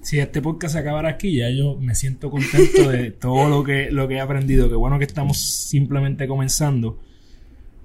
Si 0.00 0.18
este 0.18 0.42
podcast 0.42 0.74
se 0.74 0.80
acabara 0.80 1.10
aquí, 1.10 1.36
ya 1.36 1.48
yo 1.50 1.76
me 1.76 1.94
siento 1.94 2.28
contento 2.28 2.90
de 2.90 3.10
todo 3.20 3.48
lo 3.48 3.62
que, 3.62 3.90
lo 3.92 4.08
que 4.08 4.14
he 4.14 4.20
aprendido. 4.20 4.68
Qué 4.68 4.74
bueno 4.74 4.98
que 4.98 5.04
estamos 5.04 5.38
simplemente 5.38 6.26
comenzando. 6.26 6.98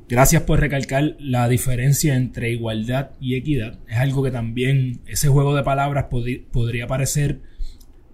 Gracias 0.10 0.42
por 0.44 0.60
recalcar 0.60 1.16
la 1.20 1.48
diferencia 1.48 2.16
entre 2.16 2.50
igualdad 2.50 3.12
y 3.20 3.36
equidad. 3.36 3.78
Es 3.88 3.98
algo 3.98 4.24
que 4.24 4.32
también 4.32 5.02
ese 5.06 5.28
juego 5.28 5.54
de 5.54 5.64
palabras 5.64 6.06
podría 6.52 6.88
parecer 6.88 7.42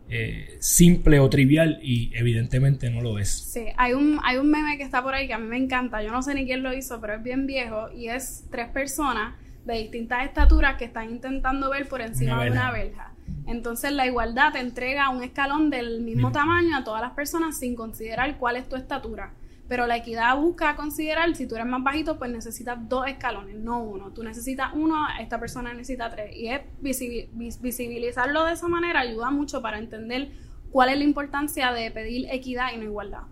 eh, 0.10 0.58
simple 0.60 1.20
o 1.20 1.30
trivial 1.30 1.80
y 1.82 2.12
evidentemente 2.16 2.90
no 2.90 3.02
lo 3.02 3.20
es. 3.20 3.30
Sí, 3.30 3.66
hay 3.78 3.94
un, 3.94 4.20
hay 4.24 4.38
un 4.38 4.50
meme 4.50 4.78
que 4.78 4.84
está 4.84 5.02
por 5.02 5.14
ahí 5.14 5.28
que 5.28 5.34
a 5.34 5.40
mí 5.40 5.48
me 5.48 5.58
encanta, 5.58 6.04
yo 6.04 6.12
no 6.12 6.22
sé 6.22 6.36
ni 6.36 6.46
quién 6.46 6.64
lo 6.64 6.74
hizo, 6.74 7.00
pero 7.02 7.16
es 7.16 7.24
bien 7.24 7.48
viejo 7.48 7.90
y 7.92 8.10
es 8.10 8.46
tres 8.52 8.68
personas 8.70 9.36
de 9.66 9.76
distintas 9.76 10.26
estaturas 10.26 10.78
que 10.78 10.86
están 10.86 11.10
intentando 11.10 11.70
ver 11.70 11.88
por 11.88 12.02
encima 12.02 12.44
de 12.44 12.52
una 12.52 12.72
verja. 12.72 13.14
Entonces 13.48 13.92
la 13.92 14.06
igualdad 14.06 14.54
te 14.54 14.60
entrega 14.60 15.10
un 15.10 15.24
escalón 15.24 15.70
del 15.70 16.02
mismo 16.02 16.32
tamaño 16.32 16.78
a 16.78 16.84
todas 16.84 17.02
las 17.02 17.12
personas 17.12 17.58
sin 17.58 17.76
considerar 17.76 18.38
cuál 18.38 18.58
es 18.58 18.68
tu 18.68 18.76
estatura. 18.76 19.32
Pero 19.74 19.88
la 19.88 19.98
equidad 19.98 20.38
busca 20.38 20.76
considerar, 20.76 21.36
si 21.36 21.48
tú 21.48 21.56
eres 21.56 21.66
más 21.66 21.82
bajito, 21.82 22.20
pues 22.20 22.30
necesitas 22.30 22.78
dos 22.88 23.08
escalones, 23.08 23.56
no 23.56 23.82
uno. 23.82 24.12
Tú 24.12 24.22
necesitas 24.22 24.70
uno, 24.76 25.08
esta 25.20 25.40
persona 25.40 25.74
necesita 25.74 26.12
tres. 26.12 26.36
Y 26.36 26.50
es 26.50 26.62
visibilizarlo 26.80 28.46
de 28.46 28.54
esa 28.54 28.68
manera 28.68 29.00
ayuda 29.00 29.32
mucho 29.32 29.64
para 29.64 29.80
entender 29.80 30.30
cuál 30.70 30.90
es 30.90 30.98
la 31.00 31.04
importancia 31.06 31.72
de 31.72 31.90
pedir 31.90 32.28
equidad 32.30 32.68
y 32.76 32.78
no 32.78 32.84
igualdad. 32.84 33.24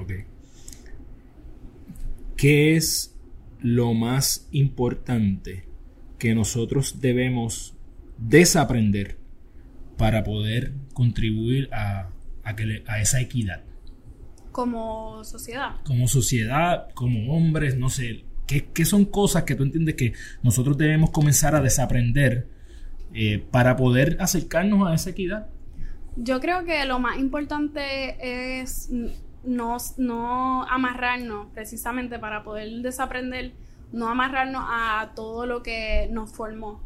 Ok. 0.00 0.12
¿Qué 2.38 2.74
es 2.74 3.14
lo 3.60 3.92
más 3.92 4.48
importante 4.50 5.66
que 6.18 6.34
nosotros 6.34 7.02
debemos 7.02 7.74
desaprender 8.16 9.18
para 9.98 10.24
poder 10.24 10.72
contribuir 10.94 11.68
a, 11.70 12.08
a 12.44 13.00
esa 13.02 13.20
equidad? 13.20 13.62
Como 14.52 15.24
sociedad. 15.24 15.76
Como 15.84 16.06
sociedad, 16.06 16.88
como 16.94 17.34
hombres, 17.34 17.76
no 17.76 17.88
sé. 17.88 18.24
¿Qué, 18.46 18.84
son 18.84 19.06
cosas 19.06 19.44
que 19.44 19.54
tú 19.54 19.62
entiendes 19.62 19.94
que 19.94 20.12
nosotros 20.42 20.76
debemos 20.76 21.10
comenzar 21.10 21.54
a 21.54 21.60
desaprender 21.62 22.46
eh, 23.14 23.42
para 23.50 23.76
poder 23.76 24.18
acercarnos 24.20 24.86
a 24.86 24.94
esa 24.94 25.10
equidad? 25.10 25.46
Yo 26.16 26.38
creo 26.40 26.64
que 26.64 26.84
lo 26.84 26.98
más 26.98 27.18
importante 27.18 28.60
es 28.60 28.90
no, 29.42 29.78
no 29.96 30.64
amarrarnos 30.64 31.48
precisamente 31.54 32.18
para 32.18 32.44
poder 32.44 32.82
desaprender, 32.82 33.52
no 33.90 34.08
amarrarnos 34.08 34.62
a 34.66 35.12
todo 35.14 35.46
lo 35.46 35.62
que 35.62 36.08
nos 36.10 36.32
formó. 36.32 36.82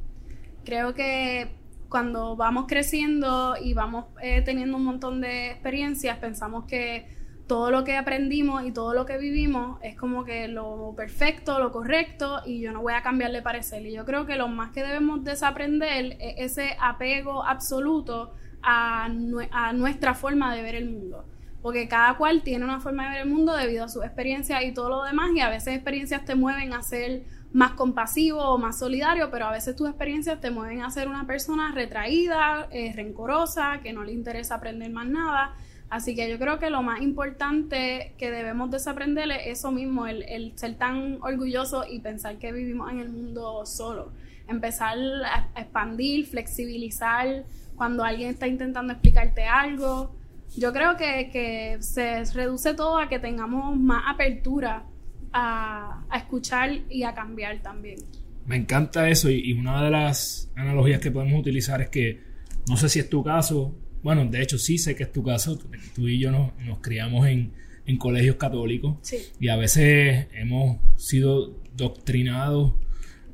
Creo 0.65 0.95
que 0.95 1.49
cuando 1.89 2.37
vamos 2.37 2.67
creciendo 2.69 3.57
y 3.61 3.75
vamos 3.75 4.07
eh, 4.23 4.43
teniendo 4.43 4.77
un 4.77 4.85
montón 4.85 5.21
de 5.21 5.51
experiencias, 5.51 6.19
pensamos 6.19 6.65
que 6.67 7.16
todo 7.47 7.71
lo 7.71 7.85
que 7.85 7.97
aprendimos 7.97 8.65
y 8.65 8.73
todo 8.73 8.93
lo 8.93 9.07
que 9.07 9.19
vivimos 9.19 9.79
es 9.83 9.97
como 9.97 10.25
que 10.25 10.49
lo 10.49 10.95
perfecto, 10.97 11.59
lo 11.59 11.71
correcto 11.71 12.43
y 12.45 12.61
yo 12.61 12.73
no 12.73 12.83
voy 12.83 12.95
a 12.95 13.03
cambiarle 13.03 13.43
parecer. 13.43 13.87
Y 13.87 13.93
yo 13.93 14.05
creo 14.05 14.27
que 14.27 14.37
lo 14.37 14.49
más 14.49 14.73
que 14.73 14.83
debemos 14.83 15.23
desaprender 15.23 16.17
es 16.21 16.53
ese 16.53 16.77
apego 16.81 17.45
absoluto 17.45 18.35
a, 18.63 19.09
nuestra 19.09 20.15
forma 20.15 20.55
de 20.55 20.63
ver 20.63 20.75
el 20.75 20.91
mundo. 20.91 21.25
Porque 21.63 21.89
cada 21.89 22.17
cual 22.17 22.43
tiene 22.43 22.65
una 22.65 22.81
forma 22.81 23.05
de 23.05 23.11
ver 23.11 23.27
el 23.27 23.33
mundo 23.33 23.57
debido 23.57 23.85
a 23.85 23.89
su 23.89 24.03
experiencia 24.03 24.63
y 24.63 24.73
todo 24.73 24.89
lo 24.89 25.03
demás 25.05 25.31
y 25.35 25.41
a 25.41 25.49
veces 25.49 25.75
experiencias 25.75 26.25
te 26.25 26.35
mueven 26.35 26.73
a 26.73 26.83
ser 26.83 27.25
más 27.53 27.73
compasivo 27.73 28.41
o 28.41 28.59
más 28.59 28.79
solidario, 28.79 29.31
pero 29.31 29.47
a 29.47 29.53
veces 29.53 29.75
tus 29.77 29.89
experiencias 29.89 30.41
te 30.41 30.51
mueven 30.51 30.83
a 30.83 30.91
ser 30.91 31.09
una 31.09 31.27
persona 31.27 31.73
retraída, 31.73 32.69
eh, 32.71 32.93
rencorosa, 32.95 33.81
que 33.83 33.93
no 33.93 34.05
le 34.05 34.13
interesa 34.13 34.57
aprender 34.57 34.91
más 34.91 35.07
nada. 35.07 35.55
Así 35.89 36.17
que 36.17 36.29
yo 36.29 36.39
creo 36.39 36.59
que 36.59 36.69
lo 36.69 36.83
más 36.83 37.01
importante 37.01 38.13
que 38.19 38.31
debemos 38.31 38.71
desaprender 38.71 39.31
es 39.31 39.59
eso 39.59 39.71
mismo, 39.71 40.07
el, 40.07 40.53
ser 40.57 40.75
tan 40.75 41.19
orgulloso 41.23 41.85
y 41.89 42.01
pensar 42.01 42.39
que 42.39 42.53
vivimos 42.53 42.91
en 42.91 43.01
el 43.01 43.09
mundo 43.09 43.65
solo. 43.67 44.11
Empezar 44.49 44.97
a 45.25 45.49
expandir, 45.61 46.27
flexibilizar 46.27 47.45
cuando 47.77 48.05
alguien 48.05 48.31
está 48.31 48.49
intentando 48.49 48.93
explicarte 48.93 49.45
algo. 49.45 50.13
Yo 50.57 50.73
creo 50.73 50.97
que, 50.97 51.77
se 51.81 52.25
reduce 52.35 52.75
todo 52.75 52.99
a 52.99 53.09
que 53.09 53.21
tengamos 53.21 53.77
más 53.79 54.05
apertura 54.09 54.85
a, 55.33 56.05
escuchar 56.17 56.71
y 56.91 57.05
a 57.05 57.15
cambiar 57.15 57.63
también. 57.63 57.99
Me 58.45 58.57
encanta 58.57 59.09
eso 59.09 59.31
y 59.31 59.53
una 59.53 59.85
de 59.85 59.91
las 59.91 60.51
analogías 60.57 61.01
que 61.01 61.11
podemos 61.11 61.41
utilizar 61.41 61.81
es 61.81 61.91
que, 61.91 62.23
no 62.69 62.77
sé 62.77 62.89
si 62.89 62.99
es 63.01 63.09
tu 63.09 63.23
caso, 63.23 63.75
bueno, 64.07 64.25
de 64.25 64.41
hecho 64.41 64.57
sí 64.57 64.79
sé 64.79 64.95
que 64.95 65.03
es 65.03 65.11
tu 65.11 65.25
caso, 65.25 65.59
tú 65.93 66.07
y 66.07 66.21
yo 66.21 66.31
nos, 66.31 66.53
criamos 66.81 67.27
en, 67.27 67.51
colegios 67.99 68.37
católicos. 68.37 68.99
Y 69.41 69.49
a 69.49 69.57
veces 69.57 70.29
hemos 70.33 70.79
sido 70.95 71.61
doctrinados, 71.77 72.75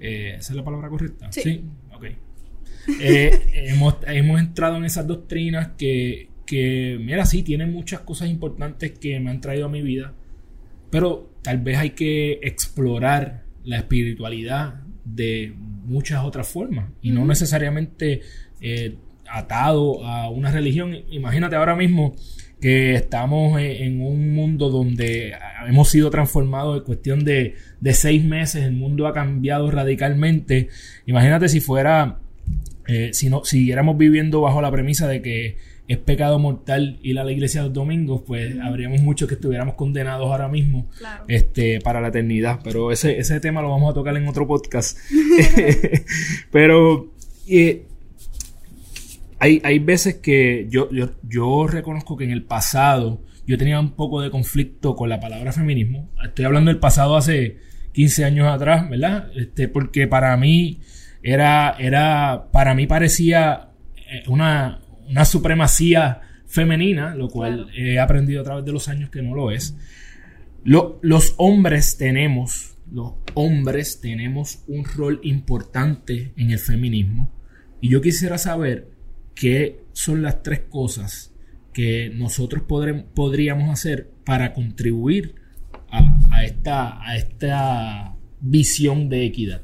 eh, 0.00 0.36
¿esa 0.38 0.52
es 0.54 0.56
la 0.56 0.64
palabra 0.64 0.88
correcta? 0.88 1.30
Sí, 1.30 1.62
ok. 1.94 2.04
Eh, 3.02 3.38
hemos, 4.06 4.40
entrado 4.40 4.78
en 4.78 4.86
esas 4.86 5.06
doctrinas 5.06 5.72
que, 5.76 6.30
que, 6.46 6.98
mira, 6.98 7.26
sí, 7.26 7.42
tienen 7.42 7.70
muchas 7.70 8.00
cosas 8.00 8.30
importantes 8.30 8.92
que 8.98 9.20
me 9.20 9.30
han 9.30 9.42
traído 9.42 9.66
a 9.66 9.68
mi 9.68 9.82
vida, 9.82 10.14
pero 10.88 11.34
tal 11.42 11.58
vez 11.58 11.76
hay 11.76 11.90
que 11.90 12.40
explorar 12.42 13.44
la 13.62 13.76
espiritualidad 13.76 14.80
de 15.04 15.52
muchas 15.58 16.24
otras 16.24 16.48
formas 16.48 16.88
y 17.02 17.10
no 17.10 17.26
necesariamente 17.26 18.22
eh, 18.62 18.96
atado 19.32 20.04
a 20.04 20.28
una 20.30 20.50
religión. 20.50 20.96
Imagínate 21.10 21.56
ahora 21.56 21.74
mismo 21.74 22.14
que 22.60 22.94
estamos 22.94 23.60
en 23.60 24.00
un 24.00 24.34
mundo 24.34 24.70
donde 24.70 25.34
hemos 25.66 25.88
sido 25.88 26.10
transformados 26.10 26.78
en 26.78 26.84
cuestión 26.84 27.24
de, 27.24 27.56
seis 27.92 28.22
meses, 28.24 28.62
el 28.62 28.72
mundo 28.72 29.08
ha 29.08 29.12
cambiado 29.12 29.68
radicalmente. 29.70 30.68
Imagínate 31.06 31.48
si 31.48 31.60
fuera, 31.60 32.18
eh, 32.86 33.10
si 33.12 33.30
no, 33.30 33.44
siguiéramos 33.44 33.98
viviendo 33.98 34.40
bajo 34.40 34.62
la 34.62 34.70
premisa 34.70 35.08
de 35.08 35.22
que 35.22 35.56
es 35.88 35.98
pecado 35.98 36.38
mortal 36.38 37.00
ir 37.02 37.18
a 37.18 37.24
la 37.24 37.32
iglesia 37.32 37.64
los 37.64 37.72
domingos, 37.72 38.22
pues 38.24 38.54
habríamos 38.62 39.00
muchos 39.02 39.28
que 39.28 39.34
estuviéramos 39.34 39.74
condenados 39.74 40.30
ahora 40.30 40.46
mismo 40.46 40.88
este, 41.26 41.80
para 41.80 42.00
la 42.00 42.08
eternidad. 42.08 42.60
Pero 42.62 42.92
ese, 42.92 43.18
ese 43.18 43.40
tema 43.40 43.60
lo 43.60 43.70
vamos 43.70 43.90
a 43.90 43.94
tocar 43.94 44.16
en 44.16 44.28
otro 44.28 44.46
podcast. 44.46 44.98
Pero 46.52 47.12
eh, 47.48 47.86
hay, 49.42 49.78
veces 49.80 50.16
que 50.16 50.68
yo, 50.70 50.88
yo, 51.22 51.66
reconozco 51.66 52.16
que 52.16 52.22
en 52.22 52.30
el 52.30 52.44
pasado 52.44 53.24
yo 53.44 53.58
tenía 53.58 53.80
un 53.80 53.96
poco 53.96 54.20
de 54.20 54.30
conflicto 54.30 54.94
con 54.94 55.08
la 55.08 55.18
palabra 55.18 55.52
feminismo. 55.52 56.12
Estoy 56.24 56.44
hablando 56.44 56.70
del 56.70 56.78
pasado 56.78 57.16
hace 57.16 57.58
15 57.92 58.24
años 58.24 58.46
atrás, 58.46 58.88
¿verdad? 58.88 59.32
Este, 59.34 59.66
porque 59.66 60.06
para 60.06 60.36
mí 60.36 60.78
era, 61.24 61.74
era, 61.80 62.50
para 62.52 62.74
mí 62.74 62.86
parecía 62.86 63.70
eh, 63.96 64.22
una, 64.28 64.80
una 65.08 65.24
supremacía 65.24 66.20
femenina, 66.46 67.16
lo 67.16 67.28
cual 67.28 67.68
he 67.74 67.98
aprendido 67.98 68.42
a 68.42 68.44
través 68.44 68.64
de 68.64 68.72
los 68.72 68.86
años 68.86 69.10
que 69.10 69.22
no 69.22 69.34
lo 69.34 69.50
es. 69.50 69.76
los 70.62 71.34
hombres 71.38 71.96
tenemos, 71.96 72.76
los 72.92 73.14
hombres 73.34 74.00
tenemos 74.00 74.62
un 74.68 74.84
rol 74.84 75.18
importante 75.24 76.32
en 76.36 76.52
el 76.52 76.60
feminismo. 76.60 77.32
Y 77.80 77.88
yo 77.88 78.00
quisiera 78.00 78.38
saber 78.38 78.91
¿qué 79.34 79.84
son 79.92 80.22
las 80.22 80.42
tres 80.42 80.60
cosas 80.60 81.32
que 81.72 82.10
nosotros 82.14 82.62
podríamos 82.62 83.70
hacer 83.70 84.10
para 84.24 84.52
contribuir 84.52 85.34
a, 85.90 86.44
esta, 86.44 87.02
a 87.02 87.16
esta 87.16 88.16
visión 88.40 89.08
de 89.08 89.24
equidad? 89.24 89.62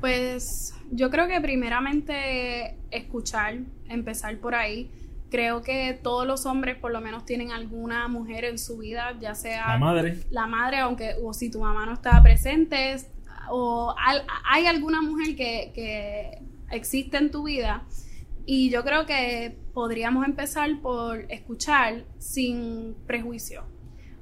Pues 0.00 0.74
yo 0.90 1.10
creo 1.10 1.28
que 1.28 1.40
primeramente 1.40 2.76
escuchar, 2.90 3.58
empezar 3.88 4.38
por 4.38 4.54
ahí. 4.54 4.90
Creo 5.30 5.62
que 5.62 5.98
todos 6.02 6.26
los 6.26 6.46
hombres 6.46 6.76
por 6.76 6.90
lo 6.90 7.00
menos 7.00 7.26
tienen 7.26 7.50
alguna 7.52 8.08
mujer 8.08 8.44
en 8.44 8.58
su 8.58 8.78
vida, 8.78 9.14
ya 9.20 9.34
sea 9.34 9.68
la 9.68 9.78
madre, 9.78 10.18
la 10.30 10.46
madre, 10.46 10.78
aunque 10.78 11.16
o 11.22 11.34
si 11.34 11.50
tu 11.50 11.60
mamá 11.60 11.84
no 11.84 11.92
está 11.92 12.22
presente, 12.22 12.96
o 13.50 13.94
hay 13.98 14.66
alguna 14.66 15.02
mujer 15.02 15.36
que, 15.36 15.72
que 15.74 16.38
existe 16.70 17.18
en 17.18 17.30
tu 17.30 17.44
vida 17.44 17.84
Y 18.50 18.70
yo 18.70 18.82
creo 18.82 19.04
que 19.04 19.58
podríamos 19.74 20.24
empezar 20.24 20.80
por 20.80 21.30
escuchar 21.30 22.06
sin 22.18 22.94
prejuicio. 23.06 23.64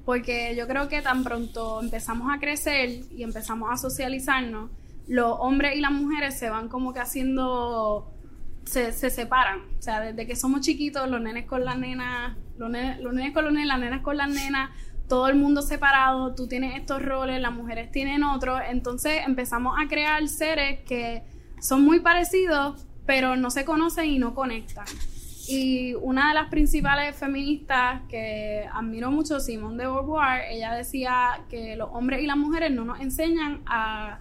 Porque 0.03 0.53
yo 0.53 0.67
creo 0.67 0.89
que 0.89 1.01
tan 1.01 1.23
pronto 1.23 1.79
empezamos 1.81 2.29
a 2.29 2.37
crecer 2.37 2.89
y 3.09 3.23
empezamos 3.23 3.69
a 3.71 3.77
socializarnos, 3.77 4.69
los 5.07 5.33
hombres 5.39 5.77
y 5.77 5.79
las 5.79 5.93
mujeres 5.93 6.37
se 6.37 6.49
van 6.49 6.67
como 6.67 6.93
que 6.93 6.99
haciendo, 6.99 8.13
se, 8.65 8.91
separan. 8.91 9.61
O 9.79 9.81
sea, 9.81 10.01
desde 10.01 10.27
que 10.27 10.35
somos 10.35 10.59
chiquitos, 10.59 11.09
los 11.09 11.21
nenes 11.21 11.45
con 11.45 11.63
las 11.63 11.77
nenas, 11.79 12.35
los 12.57 12.69
nenes, 12.69 12.99
los 12.99 13.13
nenes 13.13 13.33
con 13.33 13.45
los 13.45 13.53
nenes, 13.53 13.67
las 13.69 13.79
nenas 13.79 14.01
con 14.01 14.17
las 14.17 14.29
nenas, 14.29 14.71
todo 15.07 15.29
el 15.29 15.37
mundo 15.37 15.61
separado, 15.61 16.35
tú 16.35 16.49
tienes 16.49 16.77
estos 16.77 17.01
roles, 17.01 17.39
las 17.39 17.53
mujeres 17.53 17.93
tienen 17.93 18.25
otros, 18.25 18.59
entonces 18.69 19.21
empezamos 19.25 19.77
a 19.81 19.87
crear 19.87 20.27
seres 20.27 20.81
que 20.81 21.23
son 21.61 21.83
muy 21.85 22.01
parecidos, 22.01 22.86
pero 23.07 23.35
no 23.37 23.49
se 23.49 23.65
conocen 23.65 24.05
y 24.05 24.19
no 24.19 24.35
conectan. 24.35 24.85
Y 25.47 25.93
una 25.93 26.27
de 26.27 26.33
las 26.33 26.49
principales 26.49 27.15
feministas 27.15 28.01
que 28.09 28.67
admiro 28.71 29.09
mucho, 29.11 29.39
Simone 29.39 29.77
de 29.77 29.87
Beauvoir, 29.89 30.41
ella 30.51 30.73
decía 30.73 31.39
que 31.49 31.77
los 31.77 31.89
hombres 31.93 32.21
y 32.21 32.27
las 32.27 32.35
mujeres 32.35 32.69
no 32.69 32.83
nos 32.83 32.99
enseñan 32.99 33.61
a, 33.65 34.19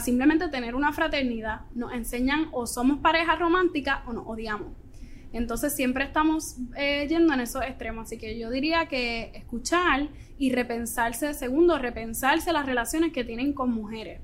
simplemente 0.00 0.48
tener 0.48 0.74
una 0.74 0.90
fraternidad, 0.94 1.60
nos 1.74 1.92
enseñan 1.92 2.48
o 2.52 2.66
somos 2.66 3.00
pareja 3.00 3.36
romántica 3.36 4.02
o 4.06 4.14
nos 4.14 4.26
odiamos. 4.26 4.68
Entonces 5.34 5.74
siempre 5.76 6.04
estamos 6.04 6.56
eh, 6.74 7.06
yendo 7.06 7.34
en 7.34 7.40
esos 7.40 7.62
extremos. 7.62 8.06
Así 8.06 8.16
que 8.16 8.38
yo 8.38 8.48
diría 8.48 8.86
que 8.86 9.30
escuchar 9.34 10.08
y 10.38 10.52
repensarse, 10.52 11.34
segundo, 11.34 11.78
repensarse 11.78 12.50
las 12.54 12.64
relaciones 12.64 13.12
que 13.12 13.24
tienen 13.24 13.52
con 13.52 13.70
mujeres. 13.70 14.22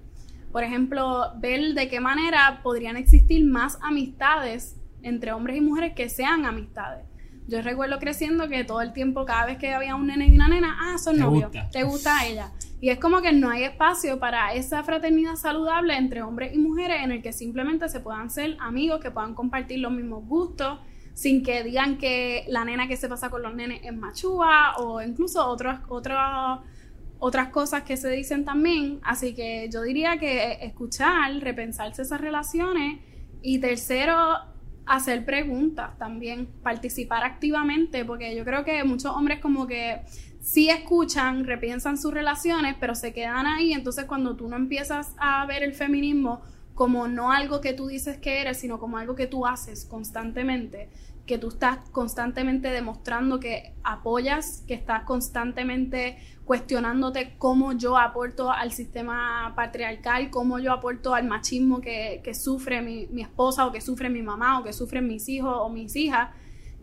Por 0.52 0.64
ejemplo, 0.64 1.32
ver 1.38 1.74
de 1.74 1.88
qué 1.88 2.00
manera 2.00 2.60
podrían 2.62 2.96
existir 2.96 3.44
más 3.44 3.78
amistades 3.82 4.76
entre 5.02 5.32
hombres 5.32 5.56
y 5.56 5.60
mujeres 5.60 5.94
que 5.94 6.08
sean 6.08 6.46
amistades. 6.46 7.04
Yo 7.48 7.62
recuerdo 7.62 7.98
creciendo 7.98 8.46
que 8.48 8.62
todo 8.64 8.82
el 8.82 8.92
tiempo, 8.92 9.24
cada 9.24 9.46
vez 9.46 9.56
que 9.56 9.72
había 9.72 9.94
un 9.94 10.06
nene 10.06 10.28
y 10.28 10.34
una 10.34 10.48
nena, 10.48 10.76
ah, 10.80 10.98
son 10.98 11.18
novios, 11.18 11.50
te 11.72 11.82
gusta 11.82 12.18
a 12.18 12.26
ella. 12.26 12.52
Y 12.80 12.90
es 12.90 12.98
como 12.98 13.22
que 13.22 13.32
no 13.32 13.48
hay 13.48 13.64
espacio 13.64 14.20
para 14.20 14.52
esa 14.52 14.82
fraternidad 14.84 15.34
saludable 15.36 15.96
entre 15.96 16.22
hombres 16.22 16.54
y 16.54 16.58
mujeres 16.58 17.02
en 17.02 17.10
el 17.10 17.22
que 17.22 17.32
simplemente 17.32 17.88
se 17.88 18.00
puedan 18.00 18.28
ser 18.28 18.58
amigos, 18.60 19.00
que 19.00 19.10
puedan 19.10 19.34
compartir 19.34 19.78
los 19.78 19.90
mismos 19.90 20.26
gustos, 20.26 20.78
sin 21.14 21.42
que 21.42 21.64
digan 21.64 21.96
que 21.96 22.44
la 22.48 22.66
nena 22.66 22.86
que 22.86 22.96
se 22.96 23.08
pasa 23.08 23.30
con 23.30 23.42
los 23.42 23.54
nenes 23.54 23.80
es 23.82 23.94
machúa 23.94 24.76
o 24.76 25.00
incluso 25.00 25.44
otras, 25.48 25.80
otras, 25.88 26.60
otras 27.18 27.48
cosas 27.48 27.82
que 27.82 27.96
se 27.96 28.10
dicen 28.10 28.44
también. 28.44 29.00
Así 29.02 29.34
que 29.34 29.68
yo 29.72 29.82
diría 29.82 30.18
que 30.18 30.58
escuchar, 30.62 31.32
repensarse 31.40 32.02
esas 32.02 32.20
relaciones 32.20 33.00
y 33.42 33.58
tercero, 33.58 34.16
hacer 34.86 35.24
preguntas 35.24 35.96
también, 35.98 36.46
participar 36.62 37.22
activamente, 37.24 38.04
porque 38.04 38.34
yo 38.34 38.44
creo 38.44 38.64
que 38.64 38.82
muchos 38.84 39.14
hombres 39.14 39.40
como 39.40 39.66
que 39.66 40.00
sí 40.40 40.70
escuchan, 40.70 41.44
repiensan 41.44 41.98
sus 41.98 42.12
relaciones, 42.12 42.74
pero 42.80 42.94
se 42.94 43.12
quedan 43.12 43.46
ahí, 43.46 43.72
entonces 43.72 44.06
cuando 44.06 44.34
tú 44.34 44.48
no 44.48 44.56
empiezas 44.56 45.14
a 45.18 45.44
ver 45.46 45.62
el 45.62 45.74
feminismo 45.74 46.40
como 46.74 47.08
no 47.08 47.32
algo 47.32 47.60
que 47.60 47.74
tú 47.74 47.88
dices 47.88 48.18
que 48.18 48.40
eres, 48.40 48.58
sino 48.58 48.78
como 48.78 48.98
algo 48.98 49.14
que 49.14 49.26
tú 49.26 49.46
haces 49.46 49.84
constantemente, 49.84 50.88
que 51.28 51.38
tú 51.38 51.48
estás 51.48 51.78
constantemente 51.90 52.68
demostrando 52.68 53.38
que 53.38 53.74
apoyas, 53.84 54.64
que 54.66 54.74
estás 54.74 55.04
constantemente 55.04 56.18
cuestionándote 56.44 57.34
cómo 57.36 57.72
yo 57.72 57.98
aporto 57.98 58.50
al 58.50 58.72
sistema 58.72 59.52
patriarcal, 59.54 60.30
cómo 60.30 60.58
yo 60.58 60.72
aporto 60.72 61.14
al 61.14 61.28
machismo 61.28 61.82
que, 61.82 62.22
sufre 62.34 62.80
mi, 62.80 63.20
esposa 63.20 63.66
o 63.66 63.72
que 63.72 63.82
sufre 63.82 64.08
mi 64.08 64.22
mamá 64.22 64.58
o 64.58 64.64
que 64.64 64.72
sufren 64.72 65.06
mis 65.06 65.28
hijos 65.28 65.54
o 65.54 65.68
mis 65.68 65.94
hijas. 65.94 66.30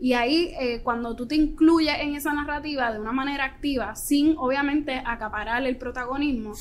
Y 0.00 0.12
ahí, 0.12 0.54
eh, 0.60 0.80
cuando 0.84 1.16
tú 1.16 1.26
te 1.26 1.34
incluyes 1.34 1.96
en 2.00 2.14
esa 2.14 2.32
narrativa 2.32 2.92
de 2.92 3.00
una 3.00 3.12
manera 3.12 3.44
activa, 3.44 3.96
sin 3.96 4.36
obviamente 4.38 5.02
acaparar 5.04 5.66
el 5.66 5.76
protagonismo, 5.76 6.52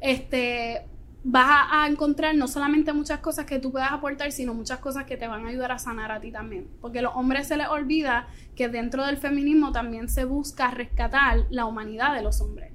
este, 0.00 0.86
vas 1.26 1.68
a, 1.70 1.88
encontrar 1.88 2.34
no 2.34 2.46
solamente 2.46 2.92
muchas 2.92 3.20
cosas 3.20 3.46
que 3.46 3.58
tú 3.58 3.72
puedas 3.72 3.90
aportar, 3.90 4.30
sino 4.30 4.52
muchas 4.52 4.78
cosas 4.78 5.04
que 5.04 5.16
te 5.16 5.26
van 5.26 5.46
a 5.46 5.48
ayudar 5.48 5.72
a 5.72 5.78
sanar 5.78 6.12
a 6.12 6.20
ti 6.20 6.30
también. 6.30 6.68
Porque 6.82 6.98
a 6.98 7.02
los 7.02 7.16
hombres 7.16 7.48
se 7.48 7.56
les 7.56 7.66
olvida 7.68 8.28
que 8.54 8.68
dentro 8.68 9.06
del 9.06 9.16
feminismo 9.16 9.72
también 9.72 10.08
se 10.08 10.26
busca 10.26 10.70
rescatar 10.70 11.46
la 11.48 11.64
humanidad 11.64 12.14
de 12.14 12.22
los 12.22 12.42
hombres. 12.42 12.72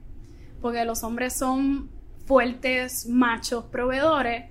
Porque 0.61 0.83
los 0.83 1.03
hombres 1.03 1.33
son 1.33 1.91
fuertes, 2.25 3.07
machos, 3.07 3.65
proveedores, 3.65 4.45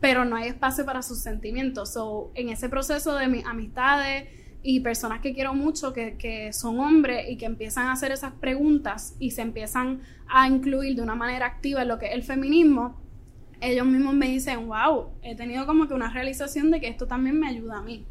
pero 0.00 0.26
no 0.26 0.36
hay 0.36 0.48
espacio 0.48 0.84
para 0.84 1.02
sus 1.02 1.20
sentimientos. 1.20 1.94
So, 1.94 2.32
en 2.34 2.50
ese 2.50 2.68
proceso 2.68 3.14
de 3.14 3.26
mis 3.28 3.46
amistades 3.46 4.28
y 4.62 4.80
personas 4.80 5.20
que 5.20 5.32
quiero 5.32 5.54
mucho, 5.54 5.94
que, 5.94 6.18
que 6.18 6.52
son 6.52 6.78
hombres 6.78 7.30
y 7.30 7.38
que 7.38 7.46
empiezan 7.46 7.86
a 7.86 7.92
hacer 7.92 8.12
esas 8.12 8.32
preguntas 8.34 9.16
y 9.18 9.30
se 9.30 9.40
empiezan 9.40 10.02
a 10.28 10.46
incluir 10.46 10.96
de 10.96 11.02
una 11.02 11.14
manera 11.14 11.46
activa 11.46 11.82
en 11.82 11.88
lo 11.88 11.98
que 11.98 12.06
es 12.08 12.12
el 12.12 12.22
feminismo, 12.22 12.99
ellos 13.60 13.86
mismos 13.86 14.14
me 14.14 14.28
dicen, 14.28 14.66
wow, 14.66 15.10
he 15.22 15.34
tenido 15.34 15.66
como 15.66 15.86
que 15.86 15.94
una 15.94 16.12
realización 16.12 16.70
de 16.70 16.80
que 16.80 16.88
esto 16.88 17.06
también 17.06 17.38
me 17.38 17.48
ayuda 17.48 17.78
a 17.78 17.82
mí. 17.82 18.06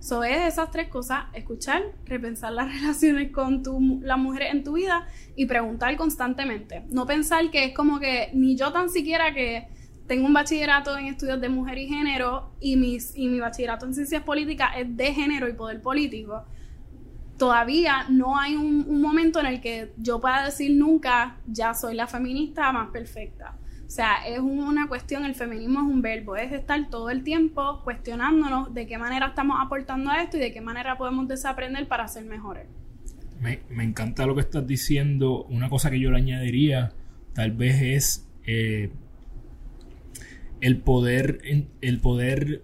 So 0.00 0.22
es 0.22 0.46
esas 0.46 0.70
tres 0.70 0.88
cosas, 0.88 1.24
escuchar, 1.32 1.82
repensar 2.04 2.52
las 2.52 2.72
relaciones 2.80 3.32
con 3.32 3.62
tu, 3.62 4.00
las 4.02 4.18
mujeres 4.18 4.52
en 4.52 4.64
tu 4.64 4.74
vida 4.74 5.06
y 5.36 5.46
preguntar 5.46 5.96
constantemente. 5.96 6.84
No 6.90 7.06
pensar 7.06 7.50
que 7.50 7.64
es 7.64 7.74
como 7.74 7.98
que 7.98 8.30
ni 8.32 8.56
yo 8.56 8.72
tan 8.72 8.90
siquiera 8.90 9.32
que 9.34 9.68
tengo 10.06 10.26
un 10.26 10.32
bachillerato 10.32 10.96
en 10.96 11.06
estudios 11.06 11.40
de 11.40 11.48
mujer 11.48 11.78
y 11.78 11.88
género 11.88 12.52
y, 12.60 12.76
mis, 12.76 13.14
y 13.14 13.28
mi 13.28 13.40
bachillerato 13.40 13.86
en 13.86 13.94
ciencias 13.94 14.22
políticas 14.22 14.70
es 14.78 14.96
de 14.96 15.12
género 15.12 15.48
y 15.48 15.52
poder 15.52 15.82
político. 15.82 16.44
Todavía 17.36 18.06
no 18.08 18.38
hay 18.38 18.56
un, 18.56 18.86
un 18.88 19.00
momento 19.00 19.38
en 19.38 19.46
el 19.46 19.60
que 19.60 19.92
yo 19.96 20.20
pueda 20.20 20.44
decir 20.44 20.76
nunca, 20.76 21.36
ya 21.46 21.74
soy 21.74 21.94
la 21.94 22.06
feminista 22.06 22.72
más 22.72 22.90
perfecta 22.90 23.54
o 23.88 23.90
sea, 23.90 24.16
es 24.26 24.38
una 24.38 24.86
cuestión, 24.86 25.24
el 25.24 25.34
feminismo 25.34 25.80
es 25.80 25.86
un 25.86 26.02
verbo, 26.02 26.36
es 26.36 26.52
estar 26.52 26.90
todo 26.90 27.08
el 27.08 27.24
tiempo 27.24 27.80
cuestionándonos 27.84 28.74
de 28.74 28.86
qué 28.86 28.98
manera 28.98 29.28
estamos 29.28 29.56
aportando 29.64 30.10
a 30.10 30.22
esto 30.22 30.36
y 30.36 30.40
de 30.40 30.52
qué 30.52 30.60
manera 30.60 30.98
podemos 30.98 31.26
desaprender 31.26 31.88
para 31.88 32.06
ser 32.06 32.26
mejores. 32.26 32.66
Me, 33.40 33.62
encanta 33.82 34.26
lo 34.26 34.34
que 34.34 34.42
estás 34.42 34.66
diciendo. 34.66 35.44
Una 35.44 35.70
cosa 35.70 35.90
que 35.90 35.98
yo 35.98 36.10
le 36.10 36.18
añadiría, 36.18 36.92
tal 37.32 37.52
vez 37.52 37.80
es 37.80 38.28
eh, 38.44 38.90
el 40.60 40.76
poder, 40.82 41.40
el 41.80 42.00
poder 42.00 42.62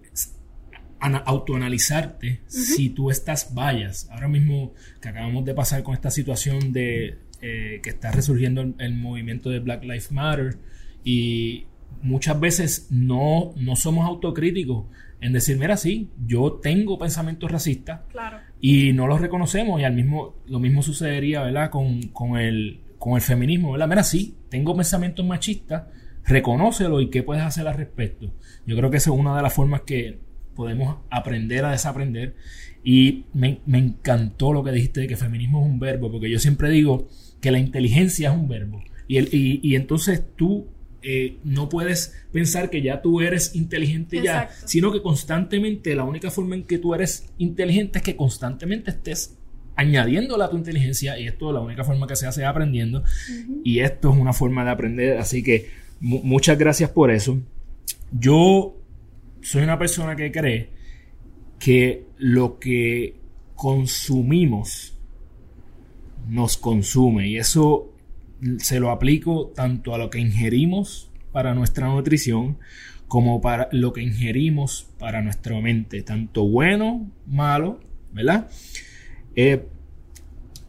autoanalizarte 0.99 2.41
si 2.45 2.89
tú 2.89 3.09
estás 3.09 3.55
vallas. 3.55 4.07
Ahora 4.11 4.27
mismo 4.27 4.73
que 5.01 5.09
acabamos 5.09 5.43
de 5.43 5.55
pasar 5.55 5.81
con 5.81 5.95
esta 5.95 6.11
situación 6.11 6.71
de 6.71 7.17
eh, 7.41 7.79
que 7.81 7.89
está 7.89 8.11
resurgiendo 8.11 8.61
el 8.77 8.93
movimiento 8.93 9.49
de 9.49 9.59
Black 9.59 9.81
Lives 9.81 10.11
Matter 10.11 10.57
y 11.05 11.67
muchas 12.01 12.37
veces 12.39 12.87
no, 12.89 13.53
no 13.55 13.75
somos 13.77 14.05
autocríticos 14.05 14.87
en 15.21 15.31
decir, 15.31 15.57
mira, 15.57 15.77
sí, 15.77 16.09
yo 16.25 16.53
tengo 16.53 16.99
pensamientos 16.99 17.49
racistas 17.49 18.01
y 18.59 18.91
no 18.91 19.07
los 19.07 19.21
reconocemos 19.21 19.79
y 19.79 19.83
al 19.85 19.93
mismo, 19.93 20.35
lo 20.47 20.59
mismo 20.59 20.81
sucedería, 20.81 21.43
¿verdad? 21.43 21.69
Con, 21.69 22.37
el, 22.37 22.81
con 22.97 23.13
el 23.13 23.21
feminismo, 23.21 23.71
¿verdad? 23.71 23.87
Mira, 23.87 24.03
sí, 24.03 24.35
tengo 24.49 24.75
pensamientos 24.75 25.25
machistas, 25.25 25.83
reconócelo 26.25 26.99
y 27.01 27.09
qué 27.09 27.23
puedes 27.23 27.43
hacer 27.43 27.67
al 27.67 27.77
respecto. 27.77 28.33
Yo 28.65 28.75
creo 28.75 28.89
que 28.89 28.97
esa 28.97 29.11
es 29.11 29.17
una 29.17 29.37
de 29.37 29.43
las 29.43 29.53
formas 29.53 29.81
que 29.81 30.19
podemos 30.55 30.97
aprender 31.11 31.65
a 31.65 31.71
desaprender 31.71 32.35
y 32.83 33.25
me, 33.33 33.61
encantó 33.67 34.53
lo 34.53 34.63
que 34.63 34.71
dijiste 34.71 35.01
de 35.01 35.07
que 35.07 35.17
feminismo 35.17 35.61
es 35.61 35.67
un 35.67 35.79
verbo, 35.79 36.11
porque 36.11 36.29
yo 36.31 36.39
siempre 36.39 36.69
digo 36.69 37.07
que 37.41 37.51
la 37.51 37.59
inteligencia 37.59 38.29
es 38.29 38.35
un 38.35 38.47
verbo. 38.47 38.83
Y, 39.07 39.17
el, 39.17 39.29
y, 39.31 39.59
y 39.63 39.75
entonces 39.75 40.23
tú 40.35 40.67
eh, 41.07 41.37
no 41.43 41.69
puedes 41.69 42.15
pensar 42.31 42.71
que 42.71 42.81
ya 42.81 42.99
tú 43.03 43.21
eres 43.21 43.55
inteligente 43.55 44.23
ya, 44.23 44.49
sino 44.65 44.91
que 44.91 45.03
constantemente 45.03 45.93
la 45.93 46.03
única 46.03 46.31
forma 46.31 46.55
en 46.55 46.63
que 46.63 46.79
tú 46.79 46.95
eres 46.95 47.31
inteligente 47.37 47.99
es 47.99 48.03
que 48.03 48.15
constantemente 48.15 48.89
estés 48.89 49.37
añadiéndole 49.75 50.43
a 50.43 50.49
tu 50.49 50.57
inteligencia 50.57 51.19
y 51.19 51.27
esto 51.27 51.51
la 51.51 51.59
única 51.59 51.83
forma 51.83 52.07
que 52.07 52.15
se 52.15 52.25
hace 52.25 52.41
es 52.41 52.47
aprendiendo 52.47 53.03
y 53.63 53.81
esto 53.81 54.11
es 54.11 54.17
una 54.17 54.33
forma 54.33 54.65
de 54.65 54.71
aprender, 54.71 55.19
así 55.19 55.43
que 55.43 55.69
muchas 55.99 56.57
gracias 56.57 56.89
por 56.89 57.11
eso. 57.11 57.39
Yo 58.11 58.75
soy 59.41 59.61
una 59.61 59.77
persona 59.77 60.15
que 60.15 60.31
cree 60.31 60.71
que 61.59 62.07
lo 62.17 62.57
que 62.57 63.13
consumimos 63.53 64.97
nos 66.27 66.57
consume 66.57 67.27
y 67.27 67.37
eso 67.37 67.94
se 68.57 68.79
lo 68.79 68.91
aplico 68.91 69.51
tanto 69.55 69.93
a 69.93 69.97
lo 69.97 70.09
que 70.09 70.19
ingerimos 70.19 71.11
para 71.31 71.53
nuestra 71.53 71.87
nutrición 71.87 72.57
como 73.07 73.41
para 73.41 73.69
lo 73.71 73.93
que 73.93 74.01
ingerimos 74.01 74.89
para 74.97 75.21
nuestra 75.21 75.59
mente, 75.61 76.01
tanto 76.01 76.47
bueno, 76.47 77.11
malo, 77.27 77.79
¿verdad? 78.11 78.49
Eh, 79.35 79.63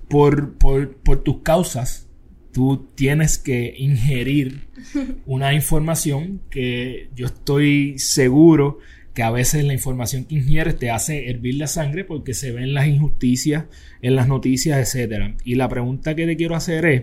por, 0.09 0.55
por, 0.59 1.23
tus 1.23 1.43
causas, 1.43 2.09
tú 2.53 2.89
tienes 2.95 3.39
que 3.39 3.75
ingerir 3.79 4.69
una 5.27 5.55
información 5.55 6.41
que 6.51 7.09
yo 7.15 7.27
estoy 7.27 7.99
seguro 7.99 8.79
que 9.15 9.23
a 9.23 9.31
veces 9.31 9.65
la 9.65 9.73
información 9.73 10.25
que 10.25 10.35
ingieres 10.35 10.79
te 10.79 10.91
hace 10.91 11.31
hervir 11.31 11.55
la 11.55 11.67
sangre 11.67 12.05
porque 12.05 12.35
se 12.35 12.53
ven 12.53 12.75
las 12.75 12.87
injusticias 12.87 13.65
en 14.03 14.15
las 14.15 14.29
noticias, 14.29 14.95
etc. 14.95 15.37
Y 15.43 15.55
la 15.55 15.71
pregunta 15.71 16.15
que 16.15 16.27
te 16.27 16.37
quiero 16.37 16.55
hacer 16.55 16.85
es, 16.85 17.03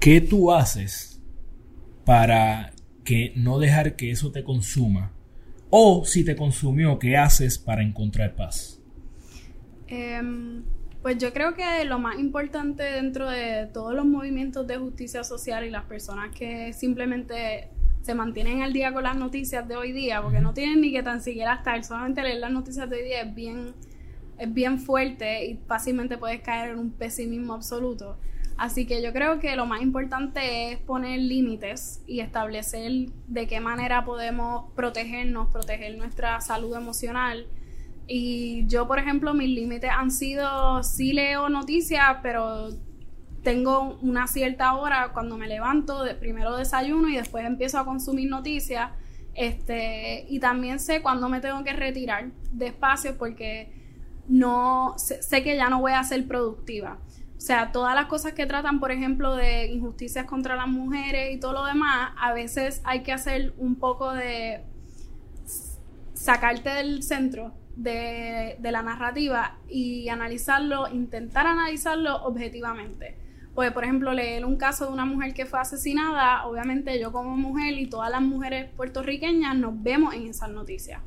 ¿qué 0.00 0.22
tú 0.22 0.50
haces 0.50 1.20
para 2.04 2.72
que 3.04 3.32
no 3.36 3.58
dejar 3.58 3.96
que 3.96 4.10
eso 4.10 4.32
te 4.32 4.42
consuma? 4.42 5.12
O 5.68 6.04
si 6.04 6.24
te 6.24 6.34
consumió, 6.34 6.98
¿qué 6.98 7.16
haces 7.16 7.58
para 7.58 7.82
encontrar 7.82 8.34
paz? 8.34 8.80
Em, 9.86 10.64
pues 11.02 11.18
yo 11.18 11.32
creo 11.32 11.54
que 11.54 11.84
lo 11.84 11.98
más 11.98 12.18
importante 12.18 12.82
dentro 12.82 13.28
de 13.28 13.68
todos 13.72 13.94
los 13.94 14.06
movimientos 14.06 14.66
de 14.66 14.78
justicia 14.78 15.22
social 15.22 15.64
y 15.64 15.70
las 15.70 15.84
personas 15.84 16.34
que 16.34 16.72
simplemente 16.72 17.68
se 18.00 18.14
mantienen 18.14 18.62
al 18.62 18.72
día 18.72 18.92
con 18.92 19.02
las 19.02 19.16
noticias 19.16 19.68
de 19.68 19.76
hoy 19.76 19.92
día, 19.92 20.22
porque 20.22 20.40
no 20.40 20.54
tienen 20.54 20.80
ni 20.80 20.90
que 20.90 21.02
tan 21.02 21.20
siquiera 21.20 21.56
estar, 21.56 21.84
solamente 21.84 22.22
leer 22.22 22.38
las 22.38 22.50
noticias 22.50 22.88
de 22.88 22.96
hoy 22.96 23.04
día 23.04 23.20
es 23.20 23.34
bien, 23.34 23.74
es 24.38 24.52
bien 24.52 24.78
fuerte 24.78 25.44
y 25.44 25.58
fácilmente 25.66 26.16
puedes 26.16 26.40
caer 26.40 26.70
en 26.70 26.78
un 26.78 26.90
pesimismo 26.90 27.52
absoluto. 27.52 28.16
Así 28.60 28.84
que 28.84 29.00
yo 29.00 29.14
creo 29.14 29.38
que 29.38 29.56
lo 29.56 29.64
más 29.64 29.80
importante 29.80 30.70
es 30.70 30.78
poner 30.80 31.18
límites 31.18 32.02
y 32.06 32.20
establecer 32.20 32.92
de 33.26 33.46
qué 33.46 33.58
manera 33.58 34.04
podemos 34.04 34.70
protegernos, 34.74 35.48
proteger 35.48 35.96
nuestra 35.96 36.42
salud 36.42 36.76
emocional. 36.76 37.46
Y 38.06 38.66
yo, 38.66 38.86
por 38.86 38.98
ejemplo, 38.98 39.32
mis 39.32 39.48
límites 39.48 39.90
han 39.90 40.10
sido, 40.10 40.82
sí 40.82 41.14
leo 41.14 41.48
noticias, 41.48 42.18
pero 42.22 42.68
tengo 43.42 43.98
una 44.02 44.26
cierta 44.26 44.74
hora 44.74 45.12
cuando 45.14 45.38
me 45.38 45.48
levanto, 45.48 46.04
de, 46.04 46.14
primero 46.14 46.54
desayuno 46.54 47.08
y 47.08 47.16
después 47.16 47.46
empiezo 47.46 47.78
a 47.78 47.86
consumir 47.86 48.28
noticias. 48.28 48.90
Este, 49.32 50.26
y 50.28 50.38
también 50.38 50.80
sé 50.80 51.00
cuándo 51.00 51.30
me 51.30 51.40
tengo 51.40 51.64
que 51.64 51.72
retirar 51.72 52.26
despacio 52.52 53.16
porque 53.16 53.72
no 54.28 54.96
sé, 54.98 55.42
que 55.42 55.56
ya 55.56 55.70
no 55.70 55.80
voy 55.80 55.92
a 55.92 56.04
ser 56.04 56.28
productiva. 56.28 56.98
O 57.40 57.42
sea, 57.42 57.72
todas 57.72 57.94
las 57.94 58.04
cosas 58.04 58.34
que 58.34 58.44
tratan, 58.44 58.80
por 58.80 58.92
ejemplo, 58.92 59.34
de 59.34 59.68
injusticias 59.68 60.26
contra 60.26 60.56
las 60.56 60.68
mujeres 60.68 61.34
y 61.34 61.40
todo 61.40 61.54
lo 61.54 61.64
demás, 61.64 62.12
a 62.18 62.34
veces 62.34 62.82
hay 62.84 63.02
que 63.02 63.14
hacer 63.14 63.54
un 63.56 63.76
poco 63.76 64.12
de 64.12 64.62
sacarte 66.12 66.68
del 66.68 67.02
centro 67.02 67.54
de, 67.76 68.56
de 68.58 68.72
la 68.72 68.82
narrativa 68.82 69.56
y 69.70 70.10
analizarlo, 70.10 70.88
intentar 70.92 71.46
analizarlo 71.46 72.24
objetivamente. 72.24 73.16
Pues, 73.54 73.72
por 73.72 73.84
ejemplo, 73.84 74.12
leer 74.12 74.44
un 74.44 74.56
caso 74.56 74.88
de 74.88 74.92
una 74.92 75.06
mujer 75.06 75.32
que 75.32 75.46
fue 75.46 75.60
asesinada, 75.60 76.44
obviamente 76.44 77.00
yo 77.00 77.10
como 77.10 77.38
mujer 77.38 77.72
y 77.72 77.88
todas 77.88 78.10
las 78.10 78.20
mujeres 78.20 78.68
puertorriqueñas 78.76 79.56
nos 79.56 79.82
vemos 79.82 80.12
en 80.12 80.26
esas 80.26 80.50
noticias. 80.50 81.00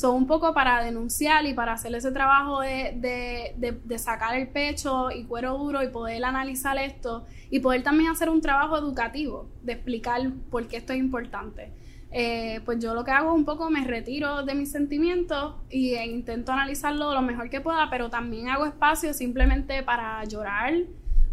Son 0.00 0.16
un 0.16 0.26
poco 0.26 0.54
para 0.54 0.82
denunciar 0.82 1.44
y 1.44 1.52
para 1.52 1.74
hacer 1.74 1.94
ese 1.94 2.10
trabajo 2.10 2.62
de, 2.62 3.54
de, 3.58 3.98
sacar 3.98 4.34
el 4.34 4.48
pecho 4.48 5.10
y 5.10 5.24
cuero 5.24 5.58
duro 5.58 5.82
y 5.82 5.88
poder 5.88 6.24
analizar 6.24 6.78
esto 6.78 7.26
y 7.50 7.60
poder 7.60 7.82
también 7.82 8.10
hacer 8.10 8.30
un 8.30 8.40
trabajo 8.40 8.78
educativo 8.78 9.50
de 9.62 9.74
explicar 9.74 10.22
por 10.50 10.66
qué 10.68 10.78
esto 10.78 10.94
es 10.94 11.00
importante. 11.00 11.74
Eh, 12.12 12.62
pues 12.64 12.78
yo 12.78 12.94
lo 12.94 13.04
que 13.04 13.10
hago 13.10 13.28
es 13.28 13.36
un 13.36 13.44
poco 13.44 13.68
me 13.68 13.84
retiro 13.84 14.42
de 14.42 14.54
mis 14.54 14.72
sentimientos 14.72 15.56
y, 15.68 15.92
e 15.92 16.06
intento 16.06 16.50
analizarlo 16.50 17.12
lo 17.12 17.20
mejor 17.20 17.50
que 17.50 17.60
pueda, 17.60 17.90
pero 17.90 18.08
también 18.08 18.48
hago 18.48 18.64
espacio 18.64 19.12
simplemente 19.12 19.82
para 19.82 20.24
llorar, 20.24 20.72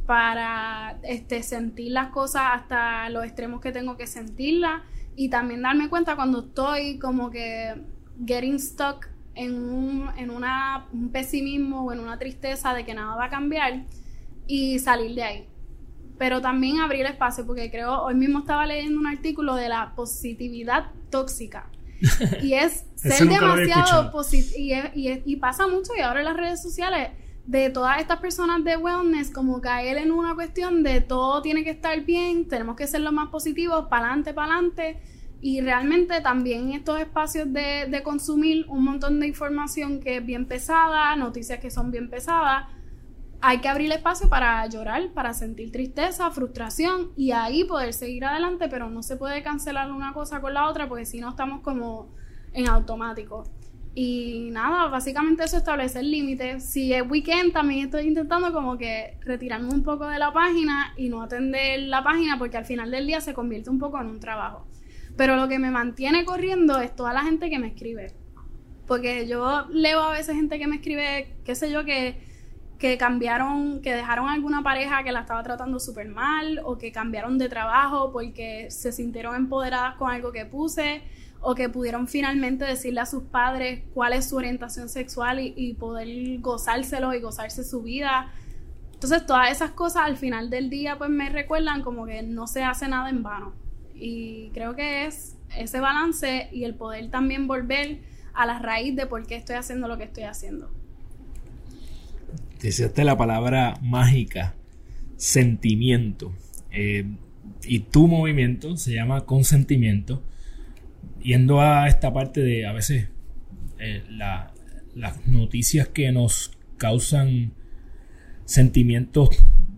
para 0.05 0.99
este, 1.03 1.41
sentir 1.41 1.93
las 1.93 2.09
cosas 2.09 2.43
hasta 2.51 3.09
los 3.11 3.23
extremos 3.23 3.61
que 3.61 3.71
tengo 3.71 3.95
que 3.95 4.07
sentirlas 4.07 4.81
y 5.15 5.29
también 5.29 5.61
darme 5.61 5.87
cuenta 5.87 6.17
cuando 6.17 6.41
estoy 6.41 6.99
como 6.99 7.31
que 7.31 7.95
getting 8.25 8.59
stuck 8.59 9.07
en 9.35 9.53
un, 9.53 10.09
en 10.17 10.29
una, 10.29 10.87
un 10.91 11.09
pesimismo 11.09 11.85
o 11.85 11.93
en 11.93 11.99
una 11.99 12.17
tristeza 12.17 12.73
de 12.73 12.85
que 12.85 12.93
nada 12.93 13.15
va 13.15 13.25
a 13.25 13.29
cambiar 13.29 13.83
y 14.47 14.79
salir 14.79 15.13
de 15.15 15.23
ahí. 15.23 15.47
Pero 16.17 16.41
también 16.41 16.79
abrir 16.79 17.05
espacio, 17.05 17.45
porque 17.45 17.69
creo, 17.69 18.01
hoy 18.01 18.15
mismo 18.15 18.39
estaba 18.39 18.65
leyendo 18.65 18.99
un 18.99 19.05
artículo 19.05 19.55
de 19.55 19.69
la 19.69 19.93
positividad 19.95 20.91
tóxica. 21.09 21.69
Y 22.43 22.53
es 22.53 22.85
ser 22.95 23.27
demasiado 23.27 24.11
positivo. 24.11 24.89
Y, 24.95 25.09
y, 25.09 25.23
y 25.25 25.35
pasa 25.35 25.67
mucho, 25.67 25.91
y 25.95 26.01
ahora 26.01 26.19
en 26.19 26.25
las 26.25 26.37
redes 26.37 26.61
sociales 26.61 27.09
de 27.47 27.69
todas 27.69 27.99
estas 27.99 28.19
personas 28.19 28.63
de 28.63 28.75
wellness, 28.75 29.31
como 29.31 29.61
caer 29.61 29.97
en 29.97 30.11
una 30.11 30.35
cuestión 30.35 30.83
de 30.83 30.99
todo 30.99 31.41
tiene 31.41 31.63
que 31.63 31.69
estar 31.69 32.03
bien, 32.03 32.47
tenemos 32.47 32.75
que 32.75 32.87
ser 32.87 33.01
lo 33.01 33.11
más 33.13 33.29
positivos, 33.29 33.85
para 33.89 34.07
adelante, 34.07 34.33
para 34.33 34.53
adelante. 34.53 34.99
Y 35.39 35.61
realmente 35.61 36.19
también 36.21 36.69
en 36.69 36.73
estos 36.73 36.99
espacios 36.99 37.51
de, 37.53 37.85
de, 37.89 38.03
consumir 38.03 38.65
un 38.69 38.83
montón 38.83 39.19
de 39.19 39.27
información 39.27 39.99
que 39.99 40.17
es 40.17 40.25
bien 40.25 40.47
pesada, 40.47 41.15
noticias 41.15 41.59
que 41.59 41.69
son 41.69 41.91
bien 41.91 42.09
pesadas, 42.09 42.65
hay 43.39 43.59
que 43.59 43.69
abrir 43.69 43.91
espacio 43.91 44.29
para 44.29 44.65
llorar, 44.67 45.11
para 45.13 45.33
sentir 45.33 45.71
tristeza, 45.71 46.31
frustración 46.31 47.11
y 47.15 47.31
ahí 47.31 47.63
poder 47.65 47.93
seguir 47.93 48.25
adelante, 48.25 48.67
pero 48.67 48.89
no 48.89 49.03
se 49.03 49.15
puede 49.15 49.43
cancelar 49.43 49.91
una 49.91 50.13
cosa 50.13 50.41
con 50.41 50.53
la 50.53 50.67
otra 50.67 50.87
porque 50.87 51.05
si 51.05 51.19
no 51.19 51.29
estamos 51.29 51.61
como 51.61 52.09
en 52.53 52.67
automático. 52.67 53.43
Y 53.93 54.49
nada, 54.51 54.89
básicamente 54.89 55.43
eso, 55.43 55.57
establecer 55.57 56.03
límites. 56.03 56.63
Si 56.63 56.93
es 56.93 57.01
weekend, 57.09 57.51
también 57.51 57.85
estoy 57.85 58.07
intentando 58.07 58.53
como 58.53 58.77
que 58.77 59.17
retirarme 59.21 59.69
un 59.69 59.81
poco 59.83 60.05
de 60.07 60.19
la 60.19 60.31
página 60.31 60.93
y 60.97 61.09
no 61.09 61.23
atender 61.23 61.79
la 61.79 62.03
página 62.03 62.37
porque 62.37 62.57
al 62.57 62.65
final 62.65 62.91
del 62.91 63.07
día 63.07 63.21
se 63.21 63.33
convierte 63.33 63.71
un 63.71 63.79
poco 63.79 63.99
en 63.99 64.07
un 64.07 64.19
trabajo. 64.19 64.67
Pero 65.17 65.35
lo 65.35 65.47
que 65.47 65.59
me 65.59 65.71
mantiene 65.71 66.23
corriendo 66.23 66.79
es 66.79 66.95
toda 66.95 67.11
la 67.11 67.23
gente 67.23 67.49
que 67.49 67.59
me 67.59 67.67
escribe. 67.67 68.13
Porque 68.85 69.27
yo 69.27 69.67
leo 69.69 70.01
a 70.01 70.11
veces 70.11 70.35
gente 70.35 70.59
que 70.59 70.67
me 70.67 70.77
escribe, 70.77 71.35
qué 71.43 71.55
sé 71.55 71.71
yo, 71.71 71.83
que, 71.83 72.21
que 72.77 72.97
cambiaron, 72.97 73.81
que 73.81 73.93
dejaron 73.93 74.29
alguna 74.29 74.63
pareja 74.63 75.03
que 75.03 75.11
la 75.11 75.21
estaba 75.21 75.43
tratando 75.43 75.79
súper 75.79 76.07
mal 76.07 76.61
o 76.63 76.77
que 76.77 76.91
cambiaron 76.91 77.37
de 77.37 77.49
trabajo 77.49 78.11
porque 78.13 78.69
se 78.69 78.91
sintieron 78.91 79.35
empoderadas 79.35 79.95
con 79.95 80.11
algo 80.11 80.31
que 80.31 80.45
puse 80.45 81.01
o 81.41 81.55
que 81.55 81.69
pudieron 81.69 82.07
finalmente 82.07 82.65
decirle 82.65 83.01
a 83.01 83.05
sus 83.05 83.23
padres 83.23 83.83
cuál 83.93 84.13
es 84.13 84.29
su 84.29 84.37
orientación 84.37 84.89
sexual 84.89 85.39
y, 85.39 85.73
poder 85.73 86.07
gozárselo 86.39 87.13
y 87.13 87.19
gozarse 87.19 87.63
su 87.63 87.81
vida. 87.81 88.31
Entonces 88.93 89.25
todas 89.25 89.51
esas 89.51 89.71
cosas 89.71 90.03
al 90.05 90.17
final 90.17 90.49
del 90.49 90.69
día 90.69 90.97
pues 90.97 91.09
me 91.09 91.29
recuerdan 91.29 91.81
como 91.83 92.05
que 92.05 92.23
no 92.23 92.47
se 92.47 92.63
hace 92.63 92.87
nada 92.87 93.09
en 93.09 93.23
vano. 93.23 93.66
Y 93.99 94.51
creo 94.53 94.75
que 94.75 95.05
es 95.05 95.37
ese 95.57 95.79
balance 95.79 96.49
y 96.51 96.63
el 96.63 96.75
poder 96.75 97.09
también 97.09 97.47
volver 97.47 97.99
a 98.33 98.45
la 98.45 98.59
raíz 98.59 98.95
de 98.95 99.05
por 99.05 99.25
qué 99.25 99.35
estoy 99.35 99.55
haciendo 99.55 99.87
lo 99.87 99.97
que 99.97 100.03
estoy 100.03 100.23
haciendo. 100.23 100.69
Decías 102.61 102.91
la 102.97 103.17
palabra 103.17 103.75
mágica, 103.81 104.55
sentimiento. 105.15 106.33
Eh, 106.71 107.05
y 107.63 107.79
tu 107.79 108.07
movimiento 108.07 108.77
se 108.77 108.93
llama 108.93 109.25
consentimiento 109.25 110.21
yendo 111.21 111.61
a 111.61 111.87
esta 111.87 112.13
parte 112.13 112.41
de 112.41 112.65
a 112.65 112.73
veces 112.73 113.09
eh, 113.79 114.03
las 114.09 115.27
noticias 115.27 115.87
que 115.89 116.11
nos 116.11 116.51
causan 116.77 117.53
sentimientos 118.45 119.29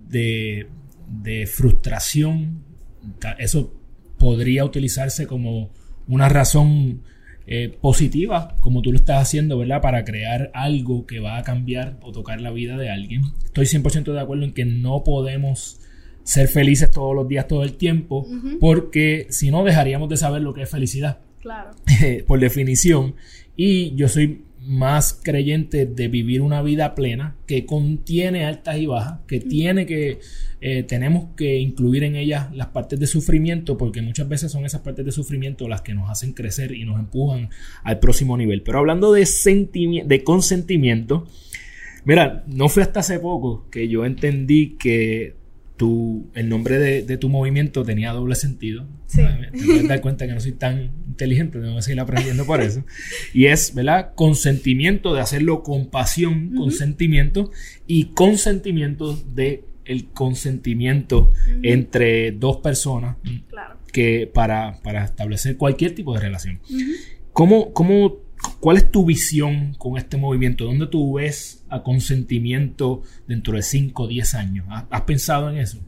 de, 0.08 0.68
frustración, 1.52 2.64
eso 3.40 3.74
podría 4.20 4.66
utilizarse 4.66 5.26
como 5.26 5.70
una 6.08 6.30
razón 6.30 7.02
eh, 7.48 7.76
positiva, 7.82 8.56
como 8.62 8.84
tú 8.84 8.92
lo 8.92 8.98
estás 8.98 9.24
haciendo, 9.24 9.58
¿verdad? 9.58 9.82
Para 9.82 10.06
crear 10.06 10.52
algo 10.54 11.08
que 11.08 11.20
va 11.20 11.38
a 11.38 11.44
cambiar 11.44 11.98
o 12.04 12.12
tocar 12.12 12.42
la 12.42 12.52
vida 12.52 12.78
de 12.78 12.92
alguien. 12.92 13.24
Estoy 13.44 13.66
100% 13.66 14.14
de 14.14 14.20
acuerdo 14.20 14.44
en 14.44 14.54
que 14.54 14.66
no 14.66 15.04
podemos 15.04 15.80
ser 16.24 16.48
felices 16.48 16.92
todos 16.92 17.16
los 17.16 17.28
días, 17.28 17.48
todo 17.48 17.64
el 17.64 17.74
tiempo, 17.74 18.28
porque 18.60 19.26
si 19.32 19.50
no 19.50 19.64
dejaríamos 19.64 20.10
de 20.10 20.18
saber 20.18 20.44
lo 20.44 20.54
que 20.54 20.62
es 20.62 20.70
felicidad. 20.70 21.22
Claro. 21.42 21.72
por 22.28 22.40
definición. 22.40 23.16
Y 23.56 23.96
yo 23.96 24.08
soy 24.08 24.44
más 24.62 25.19
creyente 25.24 25.86
de 25.86 26.08
vivir 26.08 26.41
una 26.41 26.62
vida 26.62 26.93
plena 26.95 27.36
que 27.48 27.65
contiene 27.65 28.45
altas 28.45 28.78
y 28.78 28.86
bajas, 28.86 29.19
que 29.28 29.39
tiene 29.39 29.86
que, 29.86 30.19
eh, 30.62 30.84
tenemos 30.84 31.36
que 31.36 31.58
incluir 31.60 32.04
en 32.04 32.15
ella 32.15 32.50
las 32.54 32.67
partes 32.67 33.00
de 33.00 33.08
sufrimiento, 33.08 33.78
porque 33.78 34.02
muchas 34.02 34.28
veces 34.28 34.52
son 34.52 34.65
esas 34.65 34.82
partes 34.82 35.06
de 35.06 35.12
sufrimiento 35.12 35.67
las 35.67 35.82
que 35.82 35.93
nos 35.93 36.10
hacen 36.10 36.34
crecer 36.34 36.74
y 36.74 36.86
nos 36.86 37.00
empujan 37.00 37.50
al 37.84 38.00
próximo 38.00 38.38
nivel. 38.38 38.62
Pero 38.62 38.80
hablando 38.80 39.12
de, 39.13 39.26
de 40.06 40.24
consentimiento, 40.24 41.28
mira, 42.06 42.43
no 42.48 42.69
fue 42.69 42.84
hasta 42.84 43.00
hace 43.00 43.19
poco 43.19 43.65
que 43.72 43.88
yo 43.88 44.06
entendí 44.06 44.76
que 44.78 45.39
el 46.34 46.50
nombre 46.50 46.78
de, 46.78 47.17
tu 47.17 47.30
movimiento 47.30 47.84
tenía 47.84 48.12
doble 48.12 48.36
sentido. 48.36 48.86
Sí. 49.08 49.22
Te 49.52 49.65
puedes 49.65 49.88
dar 49.88 50.02
cuenta 50.02 50.28
que 50.28 50.34
no 50.34 50.39
soy 50.39 50.52
tan 50.52 50.91
inteligente, 51.20 51.60
tengo 51.60 51.76
que 51.76 51.82
seguir 51.82 52.00
aprendiendo 52.00 52.46
por 52.46 52.62
eso. 52.62 52.84
Y 53.34 53.48
es, 53.48 53.74
¿verdad? 53.74 54.14
Consentimiento 54.16 55.14
de 55.14 55.22
hacerlo 55.22 55.64
con 55.64 55.88
pasión, 55.88 56.54
consentimiento 56.56 57.52
y 57.88 58.06
consentimiento 58.06 59.16
de 59.34 59.66
el 59.84 60.06
consentimiento 60.10 61.32
entre 61.64 62.32
dos 62.32 62.58
personas 62.58 63.18
claro. 63.50 63.80
que 63.92 64.30
para, 64.32 64.80
para, 64.84 65.04
establecer 65.04 65.58
cualquier 65.58 65.96
tipo 65.96 66.14
de 66.14 66.20
relación. 66.20 66.60
¿cómo, 67.34 67.74
cómo, 67.74 68.18
¿cuál 68.60 68.78
es 68.78 68.92
tu 68.92 69.04
visión 69.04 69.74
con 69.80 69.98
este 69.98 70.16
movimiento? 70.16 70.66
¿Dónde 70.66 70.86
tú 70.86 71.14
ves 71.14 71.64
a 71.70 71.82
consentimiento 71.82 73.02
dentro 73.28 73.56
de 73.56 73.64
5 73.64 74.04
o 74.04 74.08
10 74.08 74.36
años? 74.36 74.68
¿Has 74.70 75.02
pensado 75.02 75.50
en 75.50 75.58
eso? 75.58 75.80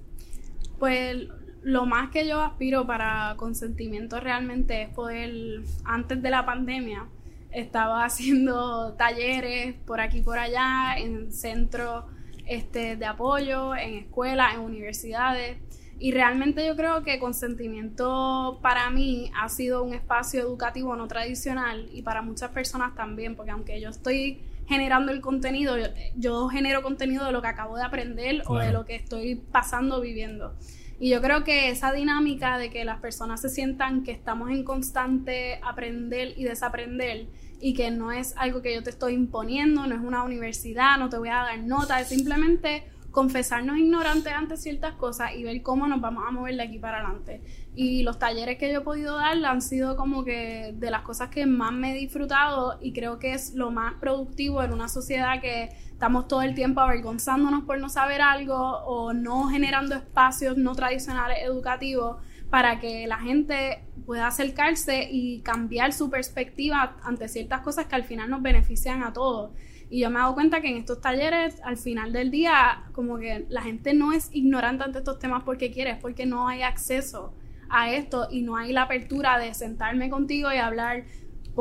Pues 0.79 1.27
lo 1.61 1.85
más 1.85 2.09
que 2.09 2.27
yo 2.27 2.41
aspiro 2.41 2.85
para 2.85 3.35
consentimiento 3.37 4.19
realmente 4.19 4.83
es 4.83 4.89
poder, 4.89 5.61
antes 5.83 6.21
de 6.21 6.29
la 6.29 6.45
pandemia, 6.45 7.07
estaba 7.51 8.05
haciendo 8.05 8.93
talleres 8.93 9.75
por 9.85 10.01
aquí 10.01 10.19
y 10.19 10.21
por 10.21 10.39
allá, 10.39 10.95
en 10.97 11.31
centros 11.31 12.05
este, 12.47 12.95
de 12.95 13.05
apoyo, 13.05 13.75
en 13.75 13.95
escuelas, 13.95 14.55
en 14.55 14.61
universidades. 14.61 15.57
Y 15.99 16.11
realmente 16.13 16.65
yo 16.65 16.75
creo 16.75 17.03
que 17.03 17.19
consentimiento 17.19 18.57
para 18.63 18.89
mí 18.89 19.31
ha 19.39 19.49
sido 19.49 19.83
un 19.83 19.93
espacio 19.93 20.41
educativo 20.41 20.95
no 20.95 21.07
tradicional 21.07 21.87
y 21.93 22.01
para 22.01 22.23
muchas 22.23 22.49
personas 22.49 22.95
también, 22.95 23.35
porque 23.35 23.51
aunque 23.51 23.79
yo 23.79 23.89
estoy 23.89 24.41
generando 24.67 25.11
el 25.11 25.21
contenido, 25.21 25.75
yo, 26.15 26.47
genero 26.47 26.81
contenido 26.81 27.25
de 27.25 27.31
lo 27.31 27.41
que 27.41 27.49
acabo 27.49 27.77
de 27.77 27.83
aprender 27.83 28.41
o 28.47 28.57
de 28.57 28.71
lo 28.71 28.85
que 28.85 28.95
estoy 28.95 29.35
pasando 29.35 30.01
viviendo. 30.01 30.55
Y 31.01 31.09
yo 31.09 31.19
creo 31.19 31.43
que 31.43 31.69
esa 31.69 31.91
dinámica 31.91 32.59
de 32.59 32.69
que 32.69 32.85
las 32.85 32.99
personas 32.99 33.41
se 33.41 33.49
sientan 33.49 34.03
que 34.03 34.11
estamos 34.11 34.51
en 34.51 34.63
constante 34.63 35.59
aprender 35.63 36.35
y 36.37 36.43
desaprender 36.43 37.25
y 37.59 37.73
que 37.73 37.89
no 37.89 38.11
es 38.11 38.35
algo 38.37 38.61
que 38.61 38.75
yo 38.75 38.83
te 38.83 38.91
estoy 38.91 39.15
imponiendo, 39.15 39.87
no 39.87 39.95
es 39.95 40.01
una 40.01 40.21
universidad, 40.21 40.99
no 40.99 41.09
te 41.09 41.17
voy 41.17 41.29
a 41.29 41.37
dar 41.37 41.57
nota, 41.57 41.99
es 41.99 42.09
simplemente 42.09 42.83
confesarnos 43.09 43.77
ignorantes 43.77 44.31
ante 44.31 44.57
ciertas 44.57 44.93
cosas 44.93 45.31
y 45.35 45.43
ver 45.43 45.63
cómo 45.63 45.87
nos 45.87 46.01
vamos 46.01 46.23
a 46.27 46.29
mover 46.29 46.55
de 46.55 46.61
aquí 46.61 46.77
para 46.77 46.99
adelante. 46.99 47.41
Y 47.75 48.03
los 48.03 48.19
talleres 48.19 48.59
que 48.59 48.71
yo 48.71 48.81
he 48.81 48.83
podido 48.83 49.17
dar 49.17 49.43
han 49.43 49.61
sido 49.63 49.95
como 49.97 50.23
que 50.23 50.75
de 50.75 50.91
las 50.91 51.01
cosas 51.01 51.29
que 51.29 51.47
más 51.47 51.73
me 51.73 51.93
he 51.93 51.97
disfrutado 51.97 52.77
y 52.79 52.93
creo 52.93 53.17
que 53.17 53.33
es 53.33 53.55
lo 53.55 53.71
más 53.71 53.95
productivo 53.95 54.61
en 54.61 54.71
una 54.71 54.87
sociedad 54.87 55.41
que 55.41 55.71
estamos 56.01 56.27
todo 56.27 56.41
el 56.41 56.55
tiempo 56.55 56.81
avergonzándonos 56.81 57.63
por 57.65 57.77
no 57.77 57.87
saber 57.87 58.21
algo 58.21 58.55
o 58.55 59.13
no 59.13 59.49
generando 59.49 59.93
espacios 59.93 60.57
no 60.57 60.73
tradicionales 60.73 61.37
educativos 61.43 62.17
para 62.49 62.79
que 62.79 63.05
la 63.05 63.17
gente 63.17 63.83
pueda 64.07 64.25
acercarse 64.25 65.07
y 65.11 65.41
cambiar 65.41 65.93
su 65.93 66.09
perspectiva 66.09 66.97
ante 67.03 67.27
ciertas 67.27 67.61
cosas 67.61 67.85
que 67.85 67.93
al 67.93 68.03
final 68.03 68.31
nos 68.31 68.41
benefician 68.41 69.03
a 69.03 69.13
todos. 69.13 69.51
Y 69.91 69.99
yo 69.99 70.09
me 70.09 70.15
he 70.15 70.21
dado 70.23 70.33
cuenta 70.33 70.59
que 70.59 70.69
en 70.69 70.77
estos 70.77 71.01
talleres, 71.01 71.61
al 71.63 71.77
final 71.77 72.11
del 72.13 72.31
día, 72.31 72.81
como 72.93 73.19
que 73.19 73.45
la 73.49 73.61
gente 73.61 73.93
no 73.93 74.11
es 74.11 74.29
ignorante 74.33 74.83
ante 74.83 74.97
estos 74.97 75.19
temas 75.19 75.43
porque 75.43 75.69
quiere, 75.69 75.91
es 75.91 75.97
porque 75.99 76.25
no 76.25 76.47
hay 76.47 76.63
acceso 76.63 77.35
a 77.69 77.91
esto 77.91 78.27
y 78.31 78.41
no 78.41 78.55
hay 78.55 78.73
la 78.73 78.81
apertura 78.81 79.37
de 79.37 79.53
sentarme 79.53 80.09
contigo 80.09 80.51
y 80.51 80.57
hablar 80.57 81.03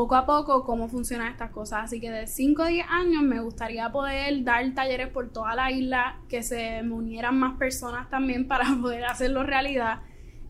poco 0.01 0.17
a 0.17 0.25
poco 0.25 0.65
cómo 0.65 0.89
funcionan 0.89 1.31
estas 1.31 1.51
cosas. 1.51 1.85
Así 1.85 2.01
que 2.01 2.11
de 2.11 2.27
5 2.27 2.63
a 2.63 2.69
10 2.69 2.87
años 2.89 3.23
me 3.23 3.39
gustaría 3.41 3.93
poder 3.93 4.43
dar 4.45 4.73
talleres 4.73 5.09
por 5.09 5.29
toda 5.29 5.55
la 5.55 5.71
isla, 5.71 6.21
que 6.27 6.43
se 6.43 6.83
me 6.83 6.95
unieran 6.95 7.39
más 7.39 7.59
personas 7.59 8.09
también 8.09 8.49
para 8.49 8.65
poder 8.81 9.05
hacerlo 9.05 9.43
realidad. 9.43 10.01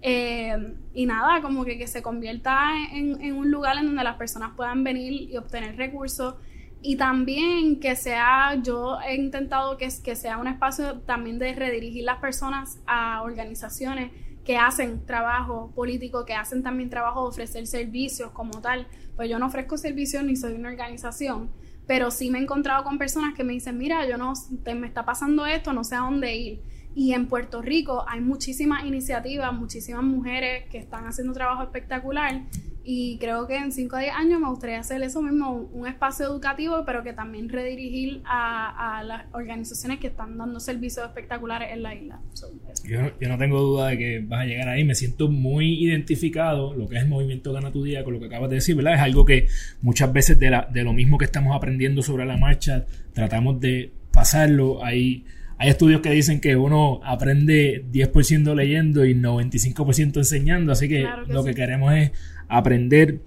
Eh, 0.03 0.57
y 0.95 1.05
nada, 1.05 1.43
como 1.43 1.65
que, 1.65 1.79
que 1.79 1.89
se 1.89 2.01
convierta 2.01 2.71
en, 2.93 3.21
en, 3.21 3.35
un 3.35 3.51
lugar 3.51 3.77
en 3.77 3.87
donde 3.87 4.05
las 4.05 4.15
personas 4.17 4.53
puedan 4.57 4.85
venir 4.85 5.29
y 5.29 5.37
obtener 5.37 5.77
recursos 5.77 6.37
y 6.81 6.97
también 6.97 7.81
que 7.81 7.97
sea, 7.97 8.55
yo 8.63 9.01
he 9.01 9.17
intentado 9.17 9.77
que, 9.77 9.89
que 10.05 10.15
sea 10.15 10.39
un 10.39 10.47
espacio 10.47 11.01
también 11.01 11.41
de 11.41 11.55
redirigir 11.55 12.05
las 12.05 12.19
personas 12.19 12.79
a 12.87 13.21
organizaciones 13.23 14.13
que 14.45 14.57
hacen 14.57 15.05
trabajo 15.07 15.73
político, 15.75 16.25
que 16.25 16.35
hacen 16.35 16.63
también 16.63 16.91
trabajo 16.91 17.23
de 17.23 17.29
ofrecer 17.29 17.67
servicios 17.67 18.31
como 18.33 18.61
tal. 18.61 18.87
Pues 19.17 19.29
yo 19.29 19.39
no 19.39 19.47
ofrezco 19.47 19.77
servicios 19.77 20.25
ni 20.25 20.37
soy 20.37 20.55
una 20.55 20.71
organización, 20.71 21.51
pero 21.87 22.11
sí 22.11 22.31
me 22.31 22.39
he 22.39 22.43
encontrado 22.43 22.85
con 22.85 22.99
personas 22.99 23.35
que 23.35 23.45
me 23.45 23.53
dicen, 23.53 23.77
mira, 23.77 24.09
yo 24.09 24.17
no, 24.17 24.33
te, 24.65 24.75
me 24.75 24.87
está 24.87 25.05
pasando 25.05 25.47
esto, 25.47 25.73
no 25.73 25.85
sé 25.85 25.97
a 25.97 26.01
dónde 26.01 26.37
ir. 26.37 26.63
Y 26.95 27.13
en 27.13 27.29
Puerto 27.29 27.63
Rico 27.63 28.05
hay 28.09 28.21
muchísimas 28.21 28.85
iniciativas, 28.85 29.53
muchísimas 29.53 30.03
mujeres 30.03 30.69
que 30.71 30.79
están 30.79 31.07
haciendo 31.07 31.33
trabajo 31.33 31.63
espectacular 31.63 32.43
y 32.83 33.19
creo 33.19 33.47
que 33.47 33.57
en 33.57 33.73
5 33.73 33.95
a 33.95 34.01
10 34.01 34.13
años 34.15 34.41
me 34.41 34.49
gustaría 34.49 34.81
hacer 34.81 35.03
eso 35.03 35.21
mismo, 35.21 35.69
un, 35.73 35.87
espacio 35.87 36.27
educativo, 36.27 36.85
pero 36.87 37.03
que 37.03 37.13
también 37.13 37.49
redirigir 37.49 38.23
a, 38.25 39.03
las 39.05 39.27
organizaciones 39.33 39.99
que 39.99 40.07
están 40.07 40.39
dando 40.39 40.61
servicios 40.61 41.07
espectaculares 41.07 41.73
en 41.73 41.83
la 41.83 41.95
isla. 41.95 42.21
yo, 42.85 43.29
no 43.29 43.39
tengo 43.39 43.61
duda 43.61 43.89
de 43.89 43.99
que 43.99 44.21
vas 44.21 44.41
a 44.41 44.45
llegar 44.45 44.69
ahí. 44.69 44.85
Me 44.85 44.95
siento 44.95 45.29
muy 45.29 45.85
identificado, 45.85 46.75
lo 46.75 46.89
que 46.89 46.97
es 46.97 47.03
el 47.03 47.09
movimiento 47.09 47.53
Gana 47.53 47.71
tu 47.71 47.85
Día, 47.85 48.03
con 48.03 48.15
lo 48.15 48.21
que 48.21 48.27
acabas 48.27 48.49
de 48.49 48.57
decir, 48.57 48.77
¿verdad? 48.77 48.95
Es 48.95 49.01
algo 49.01 49.25
que 49.25 49.47
muchas 49.83 50.13
veces 50.13 50.39
de, 50.39 50.51
la, 50.51 50.69
de 50.73 50.83
lo 50.83 50.93
mismo 50.93 51.19
que 51.19 51.27
estamos 51.27 51.55
aprendiendo 51.55 52.03
sobre 52.03 52.25
la 52.25 52.39
marcha, 52.39 52.87
tratamos 53.13 53.61
de 53.61 53.93
pasarlo 54.11 54.83
ahí. 54.85 55.25
Hay 55.59 55.69
estudios 55.69 56.01
que 56.01 56.11
dicen 56.11 56.41
que 56.41 56.57
uno 56.57 57.01
aprende 57.05 57.85
10% 57.93 58.55
leyendo 58.55 59.05
y 59.05 59.15
95% 59.15 60.17
enseñando, 60.17 60.73
así 60.73 60.89
que, 60.89 61.07
lo 61.29 61.45
que 61.45 61.53
queremos 61.53 61.93
es 61.93 62.13
aprender. 62.51 63.21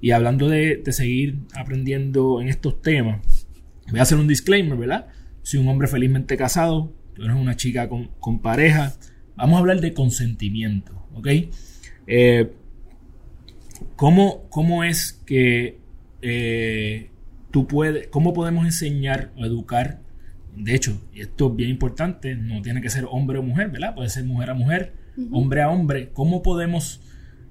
Y 0.00 0.12
hablando 0.12 0.48
de, 0.48 0.82
seguir 0.90 1.38
aprendiendo 1.54 2.40
en 2.40 2.48
estos 2.48 2.80
temas, 2.80 3.46
voy 3.90 4.00
a 4.00 4.02
hacer 4.02 4.18
un 4.18 4.26
disclaimer, 4.26 4.76
¿verdad? 4.76 5.08
Soy 5.42 5.60
un 5.60 5.68
hombre 5.68 5.88
felizmente 5.88 6.36
casado, 6.36 6.92
tú 7.14 7.22
eres 7.22 7.36
una 7.36 7.54
chica 7.56 7.88
con, 7.88 8.38
pareja. 8.40 8.94
Vamos 9.36 9.56
a 9.56 9.58
hablar 9.60 9.80
de 9.80 9.92
consentimiento, 9.92 11.06
¿ok? 11.14 11.28
Eh, 12.06 12.50
¿cómo, 13.96 14.84
es 14.84 15.20
que 15.26 15.78
eh, 16.22 17.10
tú 17.50 17.66
puedes, 17.66 18.08
cómo 18.08 18.32
podemos 18.32 18.64
enseñar 18.64 19.32
o 19.36 19.44
educar? 19.44 20.00
De 20.56 20.74
hecho, 20.74 21.00
y 21.12 21.20
esto 21.20 21.50
es 21.50 21.56
bien 21.56 21.70
importante, 21.70 22.34
no 22.34 22.62
tiene 22.62 22.80
que 22.80 22.88
ser 22.88 23.06
hombre 23.10 23.38
o 23.38 23.42
mujer, 23.42 23.70
¿verdad? 23.70 23.94
Puede 23.94 24.08
ser 24.08 24.24
mujer 24.24 24.50
a 24.50 24.54
mujer, 24.54 24.94
hombre 25.30 25.60
a 25.60 25.70
hombre. 25.70 26.10
¿Cómo 26.12 26.42
podemos 26.42 27.00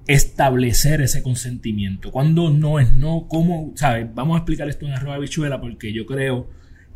establecer 0.10 1.02
ese 1.02 1.22
consentimiento. 1.22 2.12
Cuando 2.12 2.50
no 2.50 2.80
es 2.80 2.92
no, 2.94 3.28
¿cómo? 3.28 3.74
¿Sabes? 3.76 4.08
Vamos 4.16 4.34
a 4.34 4.38
explicar 4.40 4.68
esto 4.68 4.88
en 4.88 4.94
arroba 4.94 5.20
bichuela 5.20 5.62
porque 5.62 5.94
yo 5.94 6.08
creo 6.08 6.50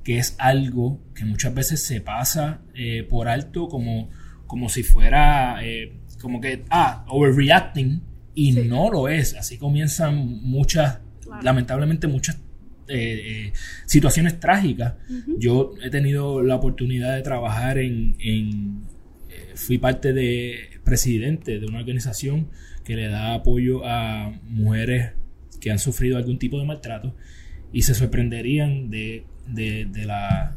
que 0.04 0.18
es 0.18 0.36
algo 0.40 1.00
que 1.14 1.24
muchas 1.24 1.54
veces 1.54 1.84
se 1.84 2.02
pasa 2.02 2.62
eh, 2.74 3.06
por 3.08 3.28
alto 3.28 3.68
como, 3.68 4.10
como 4.48 4.68
si 4.68 4.82
fuera 4.82 5.64
eh, 5.64 5.94
como 6.20 6.42
que, 6.42 6.64
ah, 6.72 7.06
overreacting 7.08 8.02
y 8.34 8.54
no 8.54 8.90
lo 8.90 9.08
es. 9.08 9.36
Así 9.36 9.60
comienzan 9.60 10.42
muchas, 10.42 10.98
lamentablemente 11.44 12.08
muchas 12.08 12.42
eh, 12.88 13.54
situaciones 13.86 14.40
trágicas. 14.40 14.96
Yo 15.38 15.76
he 15.84 15.92
tenido 15.92 16.42
la 16.42 16.56
oportunidad 16.56 17.16
de 17.16 17.22
trabajar 17.22 17.78
en, 17.78 18.16
en 18.18 18.86
fui 19.54 19.78
parte 19.78 20.14
de 20.14 20.80
presidente 20.84 21.60
de 21.60 21.66
una 21.68 21.78
organización 21.78 22.48
que 22.84 22.96
le 22.96 23.08
da 23.08 23.34
apoyo 23.34 23.86
a 23.86 24.32
mujeres 24.44 25.12
que 25.60 25.72
han 25.72 25.80
sufrido 25.80 26.18
algún 26.18 26.38
tipo 26.38 26.60
de 26.60 26.66
maltrato 26.66 27.16
y 27.72 27.84
se 27.84 27.96
sorprenderían 27.96 28.90
de, 28.90 29.26
la, 30.06 30.56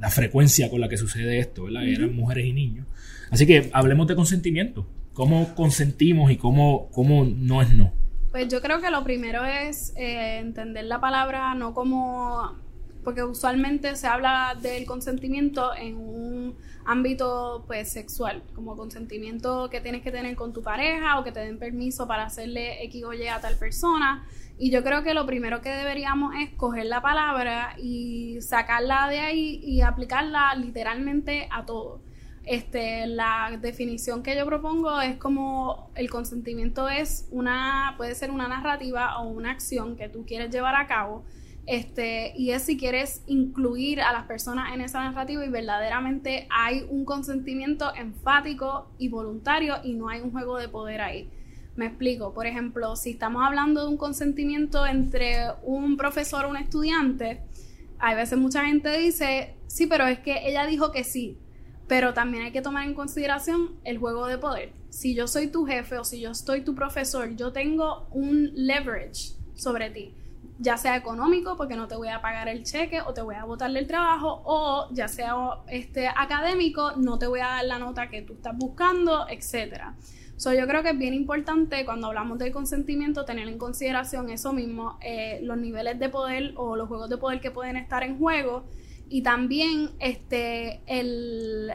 la, 0.00 0.10
frecuencia 0.10 0.70
con 0.70 0.80
la 0.80 0.88
que 0.88 0.96
sucede 0.96 1.38
esto, 1.38 1.64
¿verdad? 1.64 1.86
Eran 1.86 2.16
mujeres 2.16 2.46
y 2.46 2.52
niños. 2.52 2.86
Así 3.30 3.46
que 3.46 3.70
hablemos 3.72 4.06
de 4.06 4.16
consentimiento. 4.16 4.86
¿Cómo 5.12 5.54
consentimos 5.54 6.30
y 6.30 6.36
cómo, 6.36 6.88
cómo 6.92 7.24
no 7.24 7.62
es 7.62 7.72
no? 7.72 7.92
Pues 8.30 8.48
yo 8.48 8.60
creo 8.60 8.80
que 8.80 8.90
lo 8.90 9.02
primero 9.02 9.44
es 9.44 9.94
eh, 9.96 10.38
entender 10.38 10.84
la 10.84 11.00
palabra 11.00 11.54
no 11.54 11.72
como 11.72 12.54
porque 13.02 13.22
usualmente 13.22 13.94
se 13.94 14.08
habla 14.08 14.58
del 14.60 14.84
consentimiento 14.84 15.70
en 15.76 15.96
un 15.96 16.56
ámbito 16.86 17.64
pues 17.66 17.90
sexual, 17.90 18.42
como 18.54 18.76
consentimiento 18.76 19.68
que 19.70 19.80
tienes 19.80 20.02
que 20.02 20.12
tener 20.12 20.36
con 20.36 20.52
tu 20.52 20.62
pareja 20.62 21.18
o 21.18 21.24
que 21.24 21.32
te 21.32 21.40
den 21.40 21.58
permiso 21.58 22.06
para 22.06 22.24
hacerle 22.24 22.82
X 22.84 23.04
o 23.04 23.12
Y 23.12 23.26
a 23.26 23.40
tal 23.40 23.56
persona. 23.56 24.26
Y 24.58 24.70
yo 24.70 24.82
creo 24.82 25.02
que 25.02 25.12
lo 25.12 25.26
primero 25.26 25.60
que 25.60 25.68
deberíamos 25.68 26.34
es 26.40 26.50
coger 26.54 26.86
la 26.86 27.02
palabra 27.02 27.76
y 27.78 28.40
sacarla 28.40 29.08
de 29.08 29.18
ahí 29.18 29.60
y 29.62 29.82
aplicarla 29.82 30.54
literalmente 30.54 31.48
a 31.50 31.66
todo. 31.66 32.00
Este, 32.44 33.08
la 33.08 33.58
definición 33.60 34.22
que 34.22 34.36
yo 34.36 34.46
propongo 34.46 35.00
es 35.00 35.16
como 35.16 35.90
el 35.96 36.08
consentimiento 36.08 36.88
es 36.88 37.26
una, 37.32 37.94
puede 37.96 38.14
ser 38.14 38.30
una 38.30 38.46
narrativa 38.46 39.18
o 39.18 39.28
una 39.28 39.50
acción 39.50 39.96
que 39.96 40.08
tú 40.08 40.24
quieres 40.24 40.50
llevar 40.50 40.76
a 40.76 40.86
cabo 40.86 41.24
este, 41.66 42.32
y 42.36 42.52
es 42.52 42.62
si 42.62 42.76
quieres 42.76 43.22
incluir 43.26 44.00
a 44.00 44.12
las 44.12 44.26
personas 44.26 44.72
en 44.72 44.80
esa 44.80 45.00
narrativa 45.00 45.44
y 45.44 45.48
verdaderamente 45.48 46.46
hay 46.48 46.86
un 46.88 47.04
consentimiento 47.04 47.92
enfático 47.94 48.88
y 48.98 49.08
voluntario 49.08 49.76
y 49.82 49.94
no 49.94 50.08
hay 50.08 50.20
un 50.20 50.30
juego 50.30 50.58
de 50.58 50.68
poder 50.68 51.00
ahí. 51.00 51.28
Me 51.74 51.86
explico, 51.86 52.32
por 52.32 52.46
ejemplo, 52.46 52.94
si 52.94 53.10
estamos 53.10 53.42
hablando 53.44 53.82
de 53.82 53.88
un 53.88 53.96
consentimiento 53.96 54.86
entre 54.86 55.38
un 55.64 55.96
profesor 55.96 56.44
o 56.44 56.50
un 56.50 56.56
estudiante, 56.56 57.42
hay 57.98 58.14
veces 58.14 58.38
mucha 58.38 58.64
gente 58.64 58.96
dice, 58.96 59.56
sí, 59.66 59.86
pero 59.86 60.06
es 60.06 60.20
que 60.20 60.48
ella 60.48 60.66
dijo 60.66 60.92
que 60.92 61.02
sí, 61.02 61.36
pero 61.88 62.14
también 62.14 62.44
hay 62.44 62.52
que 62.52 62.62
tomar 62.62 62.86
en 62.86 62.94
consideración 62.94 63.72
el 63.82 63.98
juego 63.98 64.26
de 64.26 64.38
poder. 64.38 64.72
Si 64.88 65.14
yo 65.14 65.26
soy 65.26 65.48
tu 65.48 65.66
jefe 65.66 65.98
o 65.98 66.04
si 66.04 66.20
yo 66.20 66.30
estoy 66.30 66.60
tu 66.62 66.76
profesor, 66.76 67.34
yo 67.34 67.52
tengo 67.52 68.06
un 68.12 68.52
leverage 68.54 69.32
sobre 69.54 69.90
ti 69.90 70.14
ya 70.58 70.76
sea 70.76 70.96
económico, 70.96 71.56
porque 71.56 71.76
no 71.76 71.86
te 71.86 71.96
voy 71.96 72.08
a 72.08 72.20
pagar 72.20 72.48
el 72.48 72.64
cheque 72.64 73.00
o 73.02 73.12
te 73.12 73.20
voy 73.20 73.34
a 73.34 73.44
botar 73.44 73.70
del 73.70 73.86
trabajo, 73.86 74.42
o 74.44 74.88
ya 74.92 75.08
sea 75.08 75.34
este, 75.68 76.08
académico, 76.08 76.92
no 76.96 77.18
te 77.18 77.26
voy 77.26 77.40
a 77.40 77.46
dar 77.46 77.64
la 77.64 77.78
nota 77.78 78.08
que 78.08 78.22
tú 78.22 78.34
estás 78.34 78.56
buscando, 78.56 79.28
etcétera. 79.28 79.94
So, 80.36 80.52
yo 80.52 80.66
creo 80.66 80.82
que 80.82 80.90
es 80.90 80.98
bien 80.98 81.14
importante 81.14 81.84
cuando 81.86 82.08
hablamos 82.08 82.38
del 82.38 82.52
consentimiento 82.52 83.24
tener 83.24 83.48
en 83.48 83.56
consideración 83.56 84.28
eso 84.28 84.52
mismo, 84.52 84.98
eh, 85.02 85.40
los 85.42 85.56
niveles 85.56 85.98
de 85.98 86.08
poder 86.10 86.52
o 86.56 86.76
los 86.76 86.88
juegos 86.88 87.08
de 87.08 87.16
poder 87.16 87.40
que 87.40 87.50
pueden 87.50 87.76
estar 87.76 88.02
en 88.02 88.18
juego 88.18 88.64
y 89.08 89.22
también 89.22 89.90
este, 89.98 90.82
el 90.86 91.72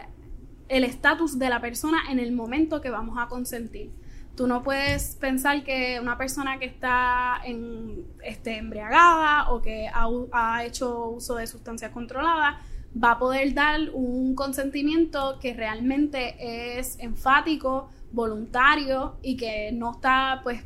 estatus 0.67 1.39
de 1.39 1.50
la 1.50 1.60
persona 1.60 2.00
en 2.10 2.20
el 2.20 2.32
momento 2.34 2.82
que 2.82 2.89
vamos 2.89 3.17
a 3.20 3.28
consentir. 3.28 3.91
Tú 4.36 4.48
no 4.48 4.63
puedes 4.63 5.15
pensar 5.15 5.63
que 5.63 6.00
una 6.02 6.17
persona 6.17 6.58
que 6.58 6.65
está 6.65 7.41
este, 8.24 8.58
embriagada 8.58 9.52
o 9.52 9.62
que 9.62 9.89
ha, 9.94 10.65
hecho 10.65 11.10
uso 11.10 11.36
de 11.36 11.48
sustancias 11.48 11.91
controladas 11.91 12.56
va 13.02 13.12
a 13.12 13.20
poder 13.20 13.54
dar 13.54 13.89
un 13.94 14.36
consentimiento 14.36 15.38
que 15.39 15.54
realmente 15.54 16.80
es 16.80 16.98
enfático, 17.00 17.89
voluntario 18.12 19.17
y 19.22 19.38
que 19.38 19.72
no 19.74 19.91
está 19.91 20.41
pues 20.44 20.63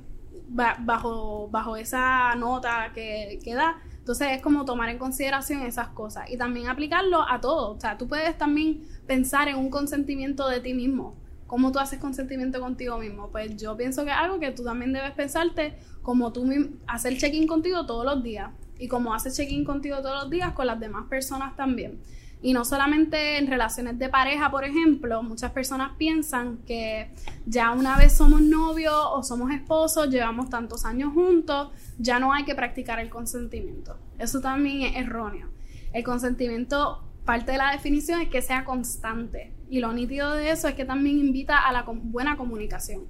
bajo, 0.47 1.49
bajo 1.49 1.75
esa 1.75 2.36
nota 2.36 2.91
que, 2.93 3.39
que 3.43 3.56
da. 3.56 3.78
Entonces 4.06 4.28
es 4.34 4.41
como 4.43 4.65
tomar 4.65 4.89
en 4.89 4.99
consideración 4.99 5.63
esas 5.63 5.88
cosas 5.88 6.30
y 6.30 6.38
también 6.38 6.67
aplicarlo 6.67 7.28
a 7.28 7.41
todo. 7.41 7.71
O 7.71 7.80
sea, 7.80 7.97
tú 7.97 8.08
puedes 8.08 8.38
también 8.38 8.84
pensar 9.08 9.47
en 9.47 9.56
un 9.56 9.71
consentimiento 9.71 10.47
de 10.47 10.60
ti 10.60 10.75
mismo. 10.75 11.15
¿Cómo 11.47 11.71
tú 11.71 11.79
haces 11.79 11.99
consentimiento 11.99 12.60
contigo 12.60 12.97
mismo? 12.97 13.29
Pues 13.29 13.55
yo 13.58 13.77
pienso 13.77 14.03
que 14.03 14.12
es 14.12 14.17
algo 14.17 14.39
que 14.39 14.51
tú 14.51 14.63
también 14.63 14.93
debes 14.93 15.12
pensarte 15.12 15.77
como 16.01 16.34
tú 16.34 16.49
hacer 16.88 17.17
check-in 17.17 17.47
contigo 17.47 17.86
todos 17.86 18.05
los 18.05 18.23
días 18.23 18.51
y 18.79 18.88
como 18.88 19.13
haces 19.13 19.36
check-in 19.36 19.63
contigo 19.63 19.97
todos 20.01 20.23
los 20.23 20.29
días 20.29 20.53
con 20.53 20.67
las 20.67 20.79
demás 20.79 21.05
personas 21.08 21.55
también. 21.55 21.99
Y 22.41 22.53
no 22.53 22.63
solamente 22.63 23.38
en 23.38 23.47
relaciones 23.47 23.97
de 23.97 24.10
pareja, 24.10 24.51
por 24.51 24.65
ejemplo, 24.65 25.23
muchas 25.23 25.51
personas 25.51 25.93
piensan 25.97 26.58
que 26.67 27.10
ya 27.47 27.71
una 27.71 27.97
vez 27.97 28.13
somos 28.13 28.41
novios 28.41 28.93
o 28.93 29.23
somos 29.23 29.51
esposos, 29.51 30.10
llevamos 30.10 30.49
tantos 30.49 30.86
años 30.86 31.13
juntos, 31.13 31.69
ya 31.97 32.19
no 32.19 32.34
hay 32.34 32.43
que 32.43 32.53
practicar 32.53 32.99
el 32.99 33.10
consentimiento. 33.10 33.97
Eso 34.19 34.41
también 34.41 34.81
es 34.84 34.95
erróneo. 34.95 35.47
El 35.91 36.03
consentimiento 36.03 37.03
parte 37.25 37.53
de 37.53 37.58
la 37.58 37.71
definición 37.71 38.21
es 38.21 38.29
que 38.29 38.43
sea 38.43 38.63
constante. 38.63 39.54
Y 39.69 39.80
lo 39.80 39.93
nítido 39.93 40.34
de 40.34 40.51
eso 40.51 40.67
es 40.67 40.75
que 40.75 40.86
también 40.86 41.17
invita 41.17 41.58
a 41.58 41.71
la 41.71 41.84
buena 41.88 42.38
comunicación. 42.38 43.04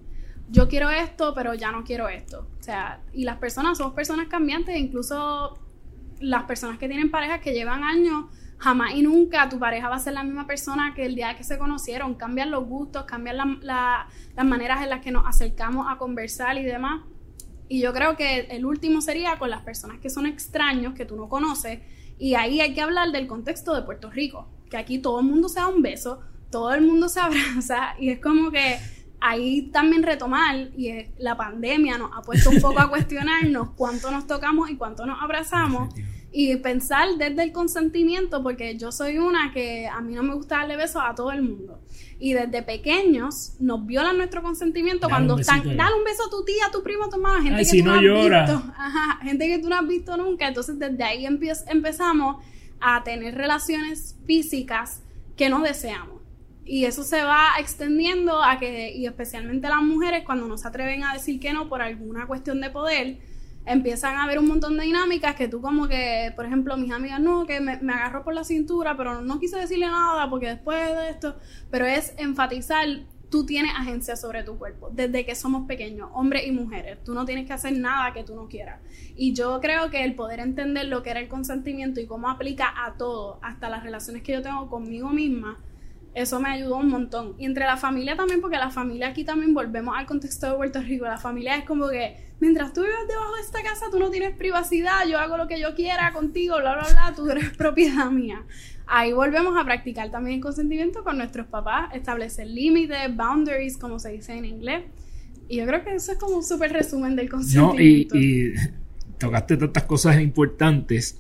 Yo 0.50 0.68
quiero 0.68 0.90
esto, 0.90 1.34
pero 1.34 1.54
ya 1.54 1.72
no 1.72 1.84
quiero 1.84 2.08
esto. 2.08 2.48
O 2.60 2.64
sea, 2.64 3.02
y 3.14 3.24
las 3.24 3.38
personas 3.38 3.78
somos 3.78 3.94
personas 3.94 4.28
cambiantes, 4.28 4.78
incluso 4.78 5.60
las 6.20 6.44
personas 6.44 6.78
que 6.78 6.88
tienen 6.88 7.12
parejas 7.12 7.42
que 7.42 7.54
llevan 7.54 7.84
años, 7.84 8.26
jamás 8.58 8.94
y 8.94 9.02
nunca 9.02 9.50
tu 9.50 9.60
pareja 9.60 9.90
va 9.90 9.96
a 9.96 10.00
ser 10.00 10.14
la 10.14 10.24
misma 10.24 10.48
persona 10.48 10.94
que 10.96 11.06
el 11.06 11.16
día 11.16 11.36
que 11.36 11.44
se 11.44 11.58
conocieron. 11.58 12.16
Cambian 12.16 12.52
los 12.52 12.66
gustos, 12.66 13.04
cambian 13.04 13.38
las 13.62 14.46
maneras 14.46 14.82
en 14.82 14.92
las 14.92 15.02
que 15.02 15.12
nos 15.12 15.28
acercamos 15.28 15.88
a 15.90 15.98
conversar 15.98 16.58
y 16.58 16.64
demás. 16.64 17.02
Y 17.68 17.82
yo 17.82 17.94
creo 17.94 18.16
que 18.16 18.42
el 18.52 18.66
último 18.66 19.02
sería 19.02 19.40
con 19.40 19.50
las 19.50 19.62
personas 19.62 19.98
que 20.00 20.10
son 20.10 20.28
extraños, 20.28 20.94
que 20.94 21.06
tú 21.06 21.16
no 21.16 21.28
conoces, 21.28 21.80
y 22.20 22.36
ahí 22.36 22.62
hay 22.62 22.76
que 22.76 22.82
hablar 22.82 23.12
del 23.12 23.26
contexto 23.26 23.74
de 23.74 23.82
Puerto 23.82 24.12
Rico, 24.12 24.48
que 24.70 24.78
aquí 24.78 25.00
todo 25.00 25.20
el 25.20 25.26
mundo 25.26 25.50
se 25.50 25.60
da 25.60 25.68
un 25.68 25.82
beso, 25.82 26.22
todo 26.56 26.74
el 26.74 26.84
mundo 26.84 27.10
se 27.10 27.20
abraza 27.28 27.96
y 28.00 28.12
es 28.12 28.22
como 28.22 28.50
que 28.50 28.78
ahí 29.20 29.64
también 29.74 30.04
retomar, 30.04 30.56
y 30.78 31.08
la 31.18 31.36
pandemia 31.36 31.98
nos 31.98 32.12
ha 32.16 32.22
puesto 32.22 32.50
un 32.50 32.62
poco 32.62 32.80
a 32.80 32.90
cuestionarnos 32.96 33.72
cuánto 33.76 34.10
nos 34.10 34.26
tocamos 34.26 34.70
y 34.70 34.78
cuánto 34.78 35.06
nos 35.06 35.22
abrazamos 35.22 35.94
y 36.32 36.56
pensar 36.58 37.10
desde 37.18 37.44
el 37.44 37.52
consentimiento, 37.52 38.42
porque 38.42 38.78
yo 38.78 38.94
soy 38.94 39.18
una 39.18 39.52
que 39.52 39.88
a 39.88 40.00
mí 40.00 40.14
no 40.14 40.24
me 40.24 40.34
gusta 40.34 40.60
darle 40.60 40.78
besos 40.78 41.02
a 41.06 41.14
todo 41.16 41.32
el 41.32 41.42
mundo. 41.42 41.82
Y 42.20 42.34
desde 42.34 42.62
pequeños 42.62 43.56
nos 43.60 43.86
violan 43.86 44.18
nuestro 44.18 44.42
consentimiento 44.42 45.10
cuando 45.10 45.38
están, 45.38 45.64
dale 45.76 45.96
un 45.96 46.04
beso 46.04 46.24
a 46.28 46.30
tu 46.30 46.46
tía, 46.46 46.68
a 46.68 46.72
tu 46.72 46.84
primo, 46.84 47.06
a 47.06 47.10
tu 47.10 47.16
hermano, 47.16 47.42
gente 47.42 47.64
que 47.66 47.80
tú 47.80 47.86
no, 47.86 47.94
has 47.94 48.02
visto, 48.02 48.74
ajá, 48.78 49.20
gente 49.24 49.48
que 49.48 49.60
tú 49.60 49.70
no 49.70 49.76
has 49.76 49.88
visto 49.88 50.16
nunca. 50.16 50.48
Entonces 50.48 50.78
desde 50.80 51.04
ahí 51.04 51.26
empezamos 51.26 52.44
a 52.80 53.04
tener 53.04 53.36
relaciones 53.36 54.16
físicas 54.26 55.02
que 55.36 55.50
no 55.50 55.62
deseamos. 55.62 56.15
Y 56.66 56.86
eso 56.86 57.04
se 57.04 57.24
va 57.24 57.50
extendiendo 57.60 58.44
a 58.44 58.58
que, 58.58 58.92
y 58.92 59.06
especialmente 59.06 59.70
las 59.70 59.84
mujeres, 59.84 60.24
cuando 60.26 60.48
no 60.48 60.58
se 60.58 60.68
atreven 60.68 61.04
a 61.04 61.14
decir 61.14 61.40
que 61.40 61.54
no 61.54 61.70
por 61.70 61.82
alguna 61.82 62.26
cuestión 62.26 62.60
de 62.60 62.72
poder, 62.72 63.20
empiezan 63.66 64.16
a 64.16 64.24
haber 64.24 64.40
un 64.40 64.48
montón 64.48 64.78
de 64.78 64.84
dinámicas 64.84 65.36
que 65.36 65.48
tú 65.48 65.62
como 65.62 65.88
que, 65.88 66.32
por 66.36 66.46
ejemplo, 66.46 66.76
mis 66.78 66.92
amigas 66.92 67.20
no, 67.20 67.46
que 67.46 67.60
me, 67.60 67.74
agarró 67.74 68.24
por 68.24 68.34
la 68.34 68.44
cintura, 68.44 68.98
pero 68.98 69.22
no 69.22 69.40
quise 69.40 69.58
decirle 69.58 69.88
nada 69.88 70.30
porque 70.30 70.48
después 70.48 70.78
de 70.96 71.10
esto, 71.10 71.36
pero 71.70 71.86
es 71.86 72.14
enfatizar, 72.18 72.88
tú 73.30 73.46
tienes 73.46 73.72
agencia 73.76 74.16
sobre 74.16 74.44
tu 74.44 74.58
cuerpo, 74.58 74.90
desde 74.92 75.26
que 75.26 75.36
somos 75.36 75.68
pequeños, 75.68 76.10
hombres 76.14 76.48
y 76.48 76.52
mujeres, 76.52 77.04
tú 77.04 77.14
no 77.14 77.26
tienes 77.26 77.48
que 77.48 77.54
hacer 77.54 77.78
nada 77.78 78.14
que 78.14 78.24
tú 78.24 78.36
no 78.36 78.48
quieras. 78.48 78.80
Y 79.16 79.34
yo 79.34 79.60
creo 79.62 79.90
que 79.90 80.04
el 80.04 80.16
poder 80.16 80.40
entender 80.40 80.86
lo 80.86 81.04
que 81.04 81.10
era 81.12 81.20
el 81.20 81.28
consentimiento 81.28 82.00
y 82.00 82.06
cómo 82.06 82.30
aplica 82.30 82.74
a 82.86 82.94
todo, 82.94 83.40
hasta 83.42 83.70
las 83.70 83.84
relaciones 83.84 84.22
que 84.22 84.34
yo 84.34 84.42
tengo 84.42 84.70
conmigo 84.70 85.10
misma, 85.10 85.60
eso 86.16 86.40
me 86.40 86.50
ayudó 86.50 86.78
un 86.78 86.88
montón. 86.88 87.36
Y 87.38 87.46
entre 87.46 87.66
la 87.66 87.76
familia 87.76 88.16
también, 88.16 88.40
porque 88.40 88.56
la 88.56 88.72
familia 88.72 89.10
aquí 89.10 89.26
también 89.26 89.54
volvemos 89.54 89.96
al 89.98 90.06
contexto 90.06 90.50
de 90.50 90.56
Puerto 90.56 90.82
Rico. 90.82 91.04
La 91.04 91.18
familia 91.18 91.58
es 91.58 91.66
como 91.66 91.90
que, 91.90 92.16
mientras 92.40 92.72
tú 92.72 92.82
vives 92.82 92.96
debajo 93.08 93.36
de 93.36 93.42
esta 93.42 93.62
casa, 93.62 93.88
tú 93.92 94.00
no 94.00 94.10
tienes 94.10 94.34
privacidad, 94.36 95.06
yo 95.10 95.20
hago 95.20 95.36
lo 95.36 95.48
que 95.48 95.60
yo 95.60 95.76
quiera 95.76 96.14
contigo, 96.14 96.56
bla, 96.58 96.76
bla, 96.76 96.88
bla, 96.90 97.14
tú 97.16 97.30
eres 97.30 97.50
propiedad 97.58 98.10
mía. 98.10 98.44
Ahí 98.88 99.12
volvemos 99.12 99.60
a 99.60 99.66
practicar 99.66 100.10
también 100.10 100.38
el 100.38 100.42
consentimiento 100.42 101.04
con 101.04 101.18
nuestros 101.18 101.48
papás, 101.48 101.94
establecer 101.94 102.48
límites, 102.48 103.14
boundaries, 103.14 103.78
como 103.78 104.00
se 104.00 104.12
dice 104.12 104.38
en 104.38 104.46
inglés. 104.46 104.84
Y 105.50 105.58
yo 105.58 105.66
creo 105.66 105.84
que 105.84 105.96
eso 105.96 106.14
es 106.14 106.18
como 106.18 106.38
un 106.38 106.44
súper 106.44 106.72
resumen 106.72 107.18
del 107.18 107.30
consentimiento. 107.30 108.16
No, 108.16 108.22
y, 108.22 108.54
y 108.54 108.54
tocaste 109.18 109.58
tantas 109.58 109.84
cosas 109.84 110.22
importantes 110.22 111.20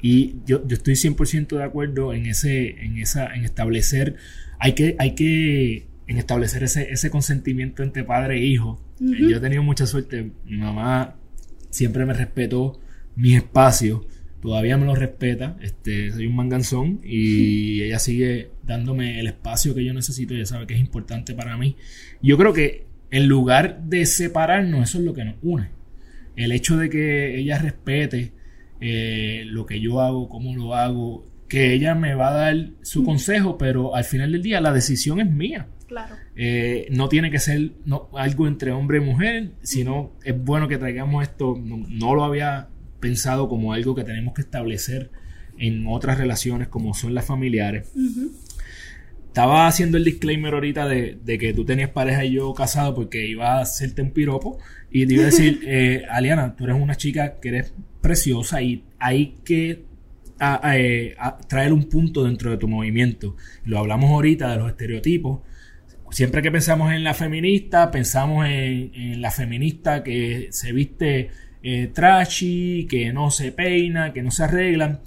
y 0.00 0.36
yo, 0.46 0.66
yo 0.66 0.76
estoy 0.76 0.94
100% 0.94 1.56
de 1.56 1.64
acuerdo 1.64 2.12
en 2.12 2.26
ese, 2.26 2.84
en 2.84 2.98
esa, 2.98 3.34
en 3.34 3.44
establecer, 3.44 4.16
hay 4.58 4.74
que, 4.74 4.96
hay 4.98 5.14
que 5.14 5.86
en 6.06 6.18
establecer 6.18 6.62
ese, 6.62 6.90
ese 6.90 7.10
consentimiento 7.10 7.82
entre 7.82 8.04
padre 8.04 8.38
e 8.38 8.44
hijo. 8.46 8.80
Yo 8.98 9.36
he 9.36 9.40
tenido 9.40 9.62
mucha 9.62 9.86
suerte. 9.86 10.32
Mi 10.46 10.56
mamá 10.56 11.16
siempre 11.70 12.06
me 12.06 12.14
respetó 12.14 12.80
mis 13.14 13.36
espacios. 13.36 14.00
Todavía 14.40 14.78
me 14.78 14.86
lo 14.86 14.94
respeta. 14.94 15.56
Este, 15.60 16.10
soy 16.10 16.26
un 16.26 16.34
manganzón 16.34 17.00
y 17.04 17.82
ella 17.82 17.98
sigue 17.98 18.50
dándome 18.64 19.20
el 19.20 19.26
espacio 19.26 19.74
que 19.74 19.84
yo 19.84 19.92
necesito. 19.92 20.34
Ella 20.34 20.46
sabe 20.46 20.66
que 20.66 20.74
es 20.74 20.80
importante 20.80 21.34
para 21.34 21.56
mí. 21.56 21.76
Yo 22.22 22.38
creo 22.38 22.52
que 22.52 22.86
en 23.10 23.28
lugar 23.28 23.82
de 23.82 24.06
separarnos, 24.06 24.88
eso 24.88 24.98
es 24.98 25.04
lo 25.04 25.12
que 25.12 25.24
nos 25.24 25.36
une. 25.42 25.70
El 26.36 26.52
hecho 26.52 26.76
de 26.76 26.88
que 26.88 27.38
ella 27.38 27.58
respete 27.58 28.32
eh, 28.80 29.42
lo 29.46 29.66
que 29.66 29.80
yo 29.80 30.00
hago, 30.00 30.28
cómo 30.28 30.54
lo 30.54 30.74
hago, 30.74 31.26
que 31.48 31.72
ella 31.72 31.94
me 31.94 32.14
va 32.14 32.28
a 32.28 32.34
dar 32.34 32.70
su 32.82 33.04
consejo, 33.04 33.56
pero 33.58 33.96
al 33.96 34.04
final 34.04 34.32
del 34.32 34.42
día 34.42 34.60
la 34.60 34.72
decisión 34.72 35.20
es 35.20 35.30
mía. 35.30 35.66
Claro. 35.86 36.16
Eh, 36.36 36.86
no 36.90 37.08
tiene 37.08 37.30
que 37.30 37.38
ser 37.38 37.72
no, 37.86 38.10
algo 38.14 38.46
entre 38.46 38.72
hombre 38.72 38.98
y 38.98 39.00
mujer, 39.00 39.52
sino 39.62 40.12
es 40.22 40.38
bueno 40.38 40.68
que 40.68 40.76
traigamos 40.76 41.22
esto, 41.22 41.58
no, 41.58 42.14
lo 42.14 42.24
había 42.24 42.68
pensado 43.00 43.48
como 43.48 43.72
algo 43.72 43.94
que 43.94 44.04
tenemos 44.04 44.34
que 44.34 44.42
establecer 44.42 45.10
en 45.56 45.86
otras 45.86 46.18
relaciones 46.18 46.68
como 46.68 46.92
son 46.92 47.14
las 47.14 47.24
familiares. 47.24 47.90
Estaba 49.26 49.66
haciendo 49.66 49.96
el 49.96 50.04
disclaimer 50.04 50.52
ahorita 50.52 50.86
de, 50.86 51.38
que 51.38 51.52
tú 51.54 51.64
tenías 51.64 51.90
pareja 51.90 52.24
y 52.24 52.32
yo 52.32 52.52
casado 52.52 52.94
porque 52.94 53.26
iba 53.26 53.58
a 53.58 53.62
hacerte 53.62 54.02
un 54.02 54.10
piropo 54.10 54.58
y 54.90 55.06
te 55.06 55.14
iba 55.14 55.22
a 55.22 55.26
decir, 55.26 55.60
eh, 55.66 56.04
Aliana, 56.10 56.54
tú 56.54 56.64
eres 56.64 56.76
una 56.76 56.96
chica 56.96 57.40
que 57.40 57.48
eres 57.48 57.72
preciosa 58.08 58.62
y 58.62 58.84
hay 58.98 59.36
que 59.44 59.84
eh, 60.40 61.14
traer 61.46 61.74
un 61.74 61.90
punto 61.90 62.24
dentro 62.24 62.50
de 62.50 62.56
tu 62.56 62.66
movimiento. 62.66 63.36
Lo 63.64 63.78
hablamos 63.78 64.10
ahorita 64.10 64.50
de 64.50 64.56
los 64.56 64.70
estereotipos. 64.70 65.40
Siempre 66.10 66.40
que 66.40 66.50
pensamos 66.50 66.90
en 66.94 67.04
la 67.04 67.12
feminista, 67.12 67.90
pensamos 67.90 68.46
en, 68.48 69.20
la 69.20 69.30
feminista 69.30 70.02
que 70.02 70.48
se 70.52 70.72
viste 70.72 71.30
eh, 71.62 71.90
trashy, 71.92 72.86
que 72.88 73.12
no 73.12 73.30
se 73.30 73.52
peina, 73.52 74.14
que 74.14 74.22
no 74.22 74.30
se 74.30 74.44
arregla. 74.44 75.02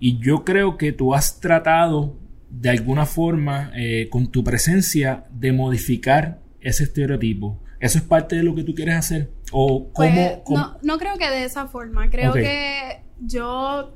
Y 0.00 0.18
yo 0.18 0.42
creo 0.42 0.78
que 0.78 0.92
tú 0.92 1.14
has 1.14 1.38
tratado 1.38 2.18
de 2.48 2.70
alguna 2.70 3.04
forma 3.04 3.72
eh, 3.76 4.08
con 4.10 4.32
tu 4.32 4.42
presencia 4.42 5.24
de 5.30 5.52
modificar 5.52 6.40
ese 6.62 6.84
estereotipo. 6.84 7.61
¿Eso 7.82 7.98
es 7.98 8.04
parte 8.04 8.36
de 8.36 8.44
lo 8.44 8.54
que 8.54 8.62
tú 8.62 8.76
quieres 8.76 8.94
hacer? 8.94 9.28
¿O 9.50 9.90
pues, 9.92 10.38
cómo, 10.44 10.76
No, 10.82 10.98
creo 10.98 11.18
que 11.18 11.28
de 11.28 11.42
esa 11.42 11.66
forma. 11.66 12.08
Creo 12.10 12.32
que 12.32 13.02
yo, 13.18 13.92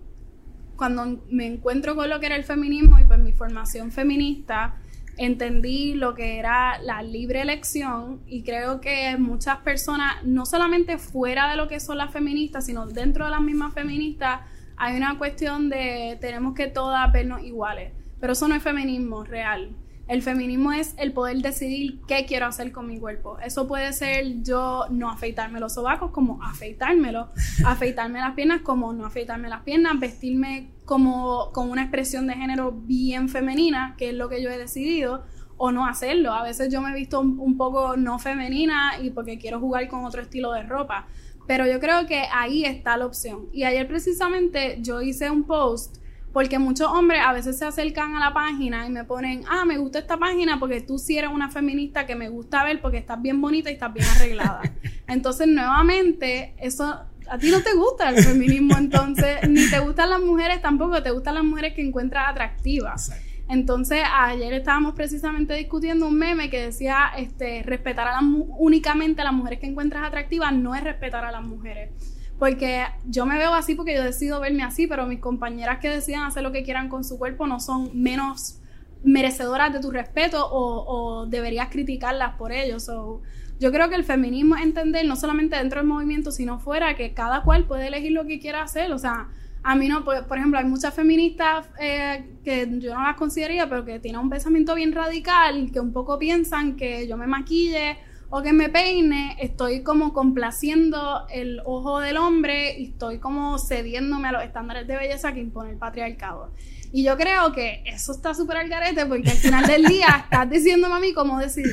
cuando 0.74 1.22
me 1.30 1.46
encuentro 1.46 1.94
con 1.94 2.10
lo 2.10 2.18
que 2.18 2.26
era 2.26 2.34
el 2.34 2.42
feminismo 2.42 2.98
y 2.98 3.04
pues 3.04 3.20
mi 3.20 3.30
formación 3.30 3.92
feminista, 3.92 4.74
entendí 5.16 5.94
lo 5.94 6.16
que 6.16 6.40
era 6.40 6.80
la 6.82 7.00
libre 7.02 7.42
elección 7.42 8.22
y 8.26 8.42
creo 8.42 8.80
que 8.80 9.16
muchas 9.18 9.58
personas, 9.58 10.16
no 10.24 10.46
solamente 10.46 10.98
fuera 10.98 11.48
de 11.48 11.56
lo 11.56 11.68
que 11.68 11.78
son 11.78 11.98
las 11.98 12.12
feministas, 12.12 12.66
sino 12.66 12.86
dentro 12.86 13.26
de 13.26 13.30
las 13.30 13.40
mismas 13.40 13.72
feministas, 13.72 14.40
hay 14.76 14.96
una 14.96 15.16
cuestión 15.16 15.70
de 15.70 16.18
tenemos 16.20 16.56
que 16.56 16.66
todas 16.66 17.12
vernos 17.12 17.40
iguales, 17.44 17.92
pero 18.18 18.32
eso 18.32 18.48
no 18.48 18.56
es 18.56 18.64
feminismo 18.64 19.22
real. 19.22 19.70
El 20.08 20.22
feminismo 20.22 20.72
es 20.72 20.94
el 20.98 21.12
poder 21.12 21.38
decidir 21.38 22.00
qué 22.06 22.26
quiero 22.26 22.46
hacer 22.46 22.70
con 22.70 22.86
mi 22.86 22.98
cuerpo. 22.98 23.38
Eso 23.40 23.66
puede 23.66 23.92
ser 23.92 24.42
yo 24.42 24.86
no 24.88 25.10
afeitarme 25.10 25.58
los 25.58 25.74
sobacos 25.74 26.12
como 26.12 26.40
afeitármelo, 26.44 27.30
afeitarme 27.66 28.20
las 28.20 28.34
piernas 28.34 28.62
como 28.62 28.92
no 28.92 29.04
afeitarme 29.04 29.48
las 29.48 29.62
piernas, 29.62 29.98
vestirme 29.98 30.70
como 30.84 31.50
con 31.52 31.70
una 31.70 31.82
expresión 31.82 32.28
de 32.28 32.34
género 32.34 32.70
bien 32.70 33.28
femenina, 33.28 33.96
que 33.98 34.10
es 34.10 34.14
lo 34.14 34.28
que 34.28 34.40
yo 34.40 34.48
he 34.48 34.58
decidido, 34.58 35.24
o 35.56 35.72
no 35.72 35.86
hacerlo. 35.86 36.32
A 36.32 36.44
veces 36.44 36.72
yo 36.72 36.80
me 36.80 36.90
he 36.90 36.94
visto 36.94 37.20
un, 37.20 37.56
poco 37.56 37.96
no 37.96 38.20
femenina 38.20 38.98
y 39.02 39.10
porque 39.10 39.38
quiero 39.38 39.58
jugar 39.58 39.88
con 39.88 40.04
otro 40.04 40.22
estilo 40.22 40.52
de 40.52 40.62
ropa. 40.62 41.08
Pero 41.48 41.66
yo 41.66 41.80
creo 41.80 42.06
que 42.06 42.24
ahí 42.32 42.64
está 42.64 42.96
la 42.96 43.06
opción. 43.06 43.48
Y 43.52 43.64
ayer 43.64 43.88
precisamente 43.88 44.78
yo 44.80 45.00
hice 45.00 45.30
un 45.30 45.44
post 45.44 45.96
porque 46.36 46.58
muchos 46.58 46.86
hombres 46.88 47.22
a 47.24 47.32
veces 47.32 47.58
se 47.58 47.64
acercan 47.64 48.14
a 48.14 48.20
la 48.20 48.34
página 48.34 48.86
y 48.86 48.90
me 48.90 49.04
ponen, 49.04 49.44
ah, 49.48 49.64
me 49.64 49.78
gusta 49.78 50.00
esta 50.00 50.18
página 50.18 50.60
porque 50.60 50.82
tú 50.82 50.98
sí 50.98 51.16
eres 51.16 51.30
una 51.30 51.50
feminista 51.50 52.04
que 52.04 52.14
me 52.14 52.28
gusta 52.28 52.62
ver 52.62 52.82
porque 52.82 52.98
estás 52.98 53.22
bien 53.22 53.40
bonita 53.40 53.70
y 53.70 53.72
estás 53.72 53.94
bien 53.94 54.04
arreglada. 54.06 54.60
Entonces, 55.08 55.48
nuevamente, 55.48 56.52
eso 56.58 56.84
a 57.30 57.38
ti 57.38 57.50
no 57.50 57.62
te 57.62 57.72
gusta 57.72 58.10
el 58.10 58.22
feminismo, 58.22 58.76
entonces, 58.76 59.38
ni 59.48 59.70
te 59.70 59.78
gustan 59.78 60.10
las 60.10 60.20
mujeres 60.20 60.60
tampoco, 60.60 61.02
te 61.02 61.10
gustan 61.10 61.36
las 61.36 61.44
mujeres 61.44 61.72
que 61.72 61.80
encuentras 61.80 62.28
atractivas. 62.28 63.12
Entonces, 63.48 64.02
ayer 64.12 64.52
estábamos 64.52 64.94
precisamente 64.94 65.54
discutiendo 65.54 66.06
un 66.06 66.18
meme 66.18 66.50
que 66.50 66.60
decía, 66.60 67.12
este, 67.16 67.62
respetar 67.62 68.08
a 68.08 68.20
las, 68.20 68.24
únicamente 68.58 69.22
a 69.22 69.24
las 69.24 69.32
mujeres 69.32 69.58
que 69.58 69.68
encuentras 69.68 70.06
atractivas 70.06 70.52
no 70.52 70.74
es 70.74 70.84
respetar 70.84 71.24
a 71.24 71.32
las 71.32 71.42
mujeres. 71.42 72.15
Porque 72.38 72.84
yo 73.06 73.24
me 73.24 73.38
veo 73.38 73.54
así 73.54 73.74
porque 73.74 73.94
yo 73.94 74.04
decido 74.04 74.40
verme 74.40 74.62
así, 74.62 74.86
pero 74.86 75.06
mis 75.06 75.20
compañeras 75.20 75.78
que 75.78 75.88
decidan 75.88 76.24
hacer 76.24 76.42
lo 76.42 76.52
que 76.52 76.64
quieran 76.64 76.88
con 76.88 77.02
su 77.02 77.18
cuerpo 77.18 77.46
no 77.46 77.60
son 77.60 77.90
menos 77.94 78.60
merecedoras 79.04 79.72
de 79.72 79.80
tu 79.80 79.90
respeto 79.90 80.46
o, 80.50 81.26
deberías 81.26 81.68
criticarlas 81.68 82.34
por 82.34 82.52
ello. 82.52 82.78
So, 82.80 83.22
yo 83.58 83.72
creo 83.72 83.88
que 83.88 83.94
el 83.94 84.04
feminismo 84.04 84.56
es 84.56 84.62
entender 84.62 85.06
no 85.06 85.16
solamente 85.16 85.56
dentro 85.56 85.80
del 85.80 85.88
movimiento, 85.88 86.30
sino 86.30 86.58
fuera, 86.58 86.94
que 86.94 87.14
cada 87.14 87.42
cual 87.42 87.64
puede 87.64 87.86
elegir 87.86 88.12
lo 88.12 88.26
que 88.26 88.38
quiera 88.38 88.62
hacer. 88.62 88.92
O 88.92 88.98
sea, 88.98 89.28
a 89.62 89.74
mí 89.74 89.88
no, 89.88 90.04
por, 90.04 90.38
ejemplo, 90.38 90.58
hay 90.58 90.64
muchas 90.64 90.92
feministas 90.92 91.66
eh, 91.80 92.36
que 92.44 92.68
yo 92.78 92.94
no 92.94 93.02
las 93.02 93.16
consideraría, 93.16 93.68
pero 93.68 93.84
que 93.84 93.98
tienen 93.98 94.20
un 94.20 94.28
pensamiento 94.28 94.74
bien 94.74 94.92
radical, 94.92 95.70
que 95.72 95.80
un 95.80 95.92
poco 95.92 96.18
piensan 96.18 96.76
que 96.76 97.08
yo 97.08 97.16
me 97.16 97.26
maquille 97.26 97.96
o 98.28 98.42
que 98.42 98.52
me 98.52 98.68
peine, 98.68 99.36
estoy 99.40 99.82
como 99.82 100.12
complaciendo 100.12 101.26
el 101.30 101.60
ojo 101.64 102.00
del 102.00 102.16
hombre 102.16 102.78
y 102.78 102.88
estoy 102.88 103.18
como 103.18 103.58
cediéndome 103.58 104.28
a 104.28 104.32
los 104.32 104.42
estándares 104.42 104.86
de 104.86 104.96
belleza 104.96 105.32
que 105.32 105.40
impone 105.40 105.70
el 105.70 105.76
patriarcado. 105.76 106.50
Y 106.92 107.04
yo 107.04 107.16
creo 107.16 107.52
que 107.52 107.82
eso 107.84 108.12
está 108.12 108.34
súper 108.34 108.58
al 108.58 108.68
garete 108.68 109.06
porque 109.06 109.30
al 109.30 109.36
final 109.36 109.66
del 109.66 109.84
día 109.84 110.06
estás 110.24 110.48
diciéndome 110.48 110.94
a 110.94 110.98
mí 110.98 111.12
cómo 111.12 111.38
decidir. 111.38 111.72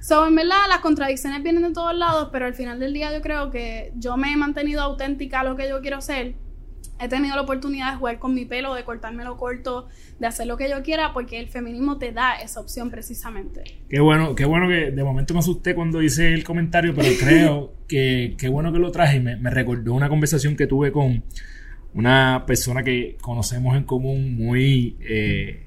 So, 0.00 0.26
en 0.26 0.34
verdad, 0.34 0.68
las 0.68 0.80
contradicciones 0.80 1.42
vienen 1.42 1.62
de 1.62 1.72
todos 1.72 1.94
lados, 1.94 2.28
pero 2.32 2.46
al 2.46 2.54
final 2.54 2.78
del 2.78 2.92
día 2.92 3.12
yo 3.12 3.20
creo 3.20 3.50
que 3.50 3.92
yo 3.96 4.16
me 4.16 4.32
he 4.32 4.36
mantenido 4.36 4.82
auténtica 4.82 5.40
a 5.40 5.44
lo 5.44 5.56
que 5.56 5.68
yo 5.68 5.80
quiero 5.80 6.00
ser 6.00 6.34
he 7.00 7.08
tenido 7.08 7.34
la 7.34 7.42
oportunidad 7.42 7.92
de 7.92 7.98
jugar 7.98 8.18
con 8.18 8.34
mi 8.34 8.44
pelo, 8.44 8.74
de 8.74 8.84
cortármelo 8.84 9.36
corto, 9.36 9.88
de 10.18 10.26
hacer 10.26 10.46
lo 10.46 10.56
que 10.56 10.68
yo 10.68 10.82
quiera, 10.82 11.12
porque 11.12 11.40
el 11.40 11.48
feminismo 11.48 11.98
te 11.98 12.12
da 12.12 12.34
esa 12.34 12.60
opción 12.60 12.90
precisamente. 12.90 13.64
Qué 13.88 14.00
bueno, 14.00 14.34
qué 14.34 14.44
bueno 14.44 14.68
que 14.68 14.90
de 14.90 15.04
momento 15.04 15.34
me 15.34 15.40
asusté 15.40 15.74
cuando 15.74 16.02
hice 16.02 16.32
el 16.32 16.44
comentario, 16.44 16.94
pero 16.94 17.08
creo 17.18 17.74
que 17.88 18.34
qué 18.38 18.48
bueno 18.48 18.72
que 18.72 18.78
lo 18.78 18.90
traje 18.90 19.16
y 19.16 19.20
me, 19.20 19.50
recordó 19.50 19.94
una 19.94 20.08
conversación 20.08 20.56
que 20.56 20.66
tuve 20.66 20.92
con 20.92 21.24
una 21.94 22.44
persona 22.46 22.82
que 22.82 23.16
conocemos 23.20 23.76
en 23.76 23.84
común 23.84 24.36
muy... 24.36 24.96
Eh, 25.00 25.66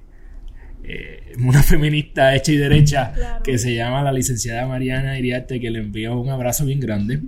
eh, 0.85 1.31
una 1.39 1.63
feminista 1.63 2.35
hecha 2.35 2.51
y 2.51 2.57
derecha 2.57 3.39
que 3.41 3.57
se 3.57 3.73
llama 3.73 4.03
la 4.03 4.11
licenciada 4.11 4.67
Mariana 4.67 5.17
Iriarte, 5.17 5.61
que 5.61 5.71
le 5.71 5.79
envío 5.79 6.19
un 6.19 6.29
abrazo 6.29 6.65
bien 6.65 6.81
grande. 6.81 7.21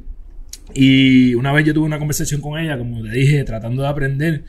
Y 0.74 1.36
una 1.36 1.52
vez 1.52 1.66
yo 1.66 1.74
tuve 1.74 1.86
una 1.86 2.00
conversación 2.00 2.42
con 2.42 2.60
ella, 2.60 2.78
como 2.78 3.02
te 3.04 3.10
dije, 3.10 3.44
tratando 3.44 3.84
de 3.84 3.88
aprender. 3.88 4.44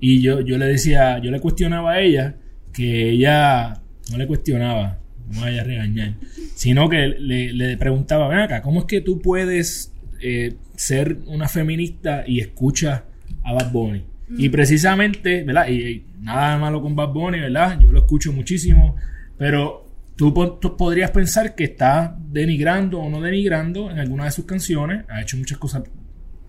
Y 0.00 0.22
yo, 0.22 0.40
yo 0.40 0.58
le 0.58 0.66
decía, 0.66 1.18
yo 1.18 1.30
le 1.30 1.40
cuestionaba 1.40 1.92
a 1.92 2.00
ella 2.00 2.36
que 2.72 3.10
ella 3.10 3.80
no 4.10 4.18
le 4.18 4.26
cuestionaba, 4.26 4.98
no 5.32 5.40
vaya 5.40 5.62
a 5.62 5.64
regañar, 5.64 6.14
sino 6.54 6.88
que 6.88 7.08
le, 7.08 7.76
preguntaba, 7.76 8.28
ven 8.28 8.38
acá, 8.38 8.62
¿cómo 8.62 8.80
es 8.80 8.86
que 8.86 9.00
tú 9.00 9.20
puedes 9.20 9.92
eh, 10.22 10.54
ser 10.76 11.18
una 11.26 11.48
feminista 11.48 12.24
y 12.26 12.40
escuchas 12.40 13.02
a 13.42 13.52
Bad 13.52 13.72
Bunny? 13.72 14.04
Y 14.36 14.50
precisamente, 14.50 15.42
¿verdad? 15.42 15.68
Y, 15.68 16.04
nada 16.20 16.58
malo 16.58 16.82
con 16.82 16.94
Bad 16.94 17.12
Bunny, 17.12 17.40
¿verdad? 17.40 17.80
Yo 17.80 17.92
lo 17.92 18.00
escucho 18.00 18.32
muchísimo, 18.32 18.96
pero 19.36 19.87
Tú, 20.18 20.34
podrías 20.76 21.12
pensar 21.12 21.54
que 21.54 21.62
está 21.62 22.18
denigrando 22.18 22.98
o 22.98 23.08
no 23.08 23.20
denigrando 23.20 23.88
en 23.88 24.00
alguna 24.00 24.24
de 24.24 24.32
sus 24.32 24.46
canciones. 24.46 25.04
Ha 25.08 25.22
hecho 25.22 25.36
muchas 25.36 25.58
cosas 25.58 25.84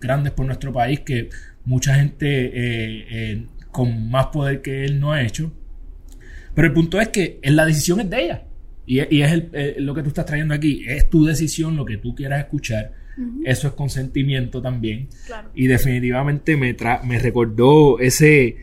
grandes 0.00 0.32
por 0.32 0.44
nuestro 0.44 0.72
país 0.72 1.00
que 1.00 1.28
mucha 1.64 1.94
gente 1.94 2.46
eh, 2.46 3.06
eh, 3.08 3.46
con 3.70 4.10
más 4.10 4.26
poder 4.26 4.60
que 4.60 4.84
él 4.84 4.98
no 4.98 5.12
ha 5.12 5.22
hecho. 5.22 5.52
Pero 6.52 6.66
el 6.66 6.74
punto 6.74 7.00
es 7.00 7.10
que 7.10 7.38
la 7.44 7.64
decisión 7.64 8.00
es 8.00 8.10
de 8.10 8.24
ella. 8.24 8.42
Y, 8.86 8.98
es 8.98 9.44
eh, 9.52 9.76
lo 9.78 9.94
que 9.94 10.02
tú 10.02 10.08
estás 10.08 10.26
trayendo 10.26 10.52
aquí. 10.52 10.82
Es 10.88 11.08
tu 11.08 11.24
decisión, 11.24 11.76
lo 11.76 11.84
que 11.84 11.96
tú 11.98 12.12
quieras 12.12 12.40
escuchar. 12.40 12.92
Eso 13.44 13.68
es 13.68 13.74
consentimiento 13.74 14.60
también. 14.60 15.06
Y 15.54 15.68
definitivamente 15.68 16.56
me, 16.56 16.74
me 17.04 17.18
recordó 17.20 18.00
ese 18.00 18.56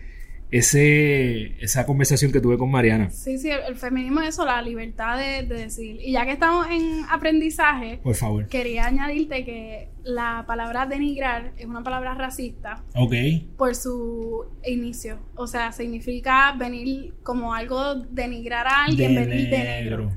ese, 0.50 1.62
esa 1.62 1.86
conversación 1.86 2.32
que 2.32 2.40
tuve 2.40 2.58
con 2.58 2.72
Mariana. 2.72 3.10
Sí, 3.12 3.38
sí, 3.38 3.50
el, 3.50 3.76
feminismo 3.76 4.22
es 4.22 4.30
eso, 4.30 4.46
la 4.46 4.62
libertad 4.62 5.18
de, 5.18 5.44
decir. 5.44 5.98
Y 6.02 6.14
ya 6.14 6.26
que 6.26 6.32
estamos 6.32 6.68
en 6.70 7.04
aprendizaje, 7.10 8.00
por 8.02 8.16
favor, 8.16 8.48
quería 8.48 8.86
añadirte 8.86 9.44
que 9.44 9.90
la 10.04 10.46
palabra 10.48 10.86
denigrar 10.86 11.54
es 11.58 11.66
una 11.66 11.84
palabra 11.84 12.14
racista. 12.14 12.84
Ok. 12.96 13.14
Por 13.58 13.76
su 13.76 14.46
inicio. 14.66 15.20
O 15.36 15.48
sea, 15.48 15.72
significa 15.72 16.54
venir 16.58 17.14
como 17.24 17.54
algo 17.54 17.96
denigrar 17.96 18.68
a 18.68 18.86
alguien, 18.86 19.16
venir 19.16 19.50
de 19.50 19.58
negro. 19.58 20.12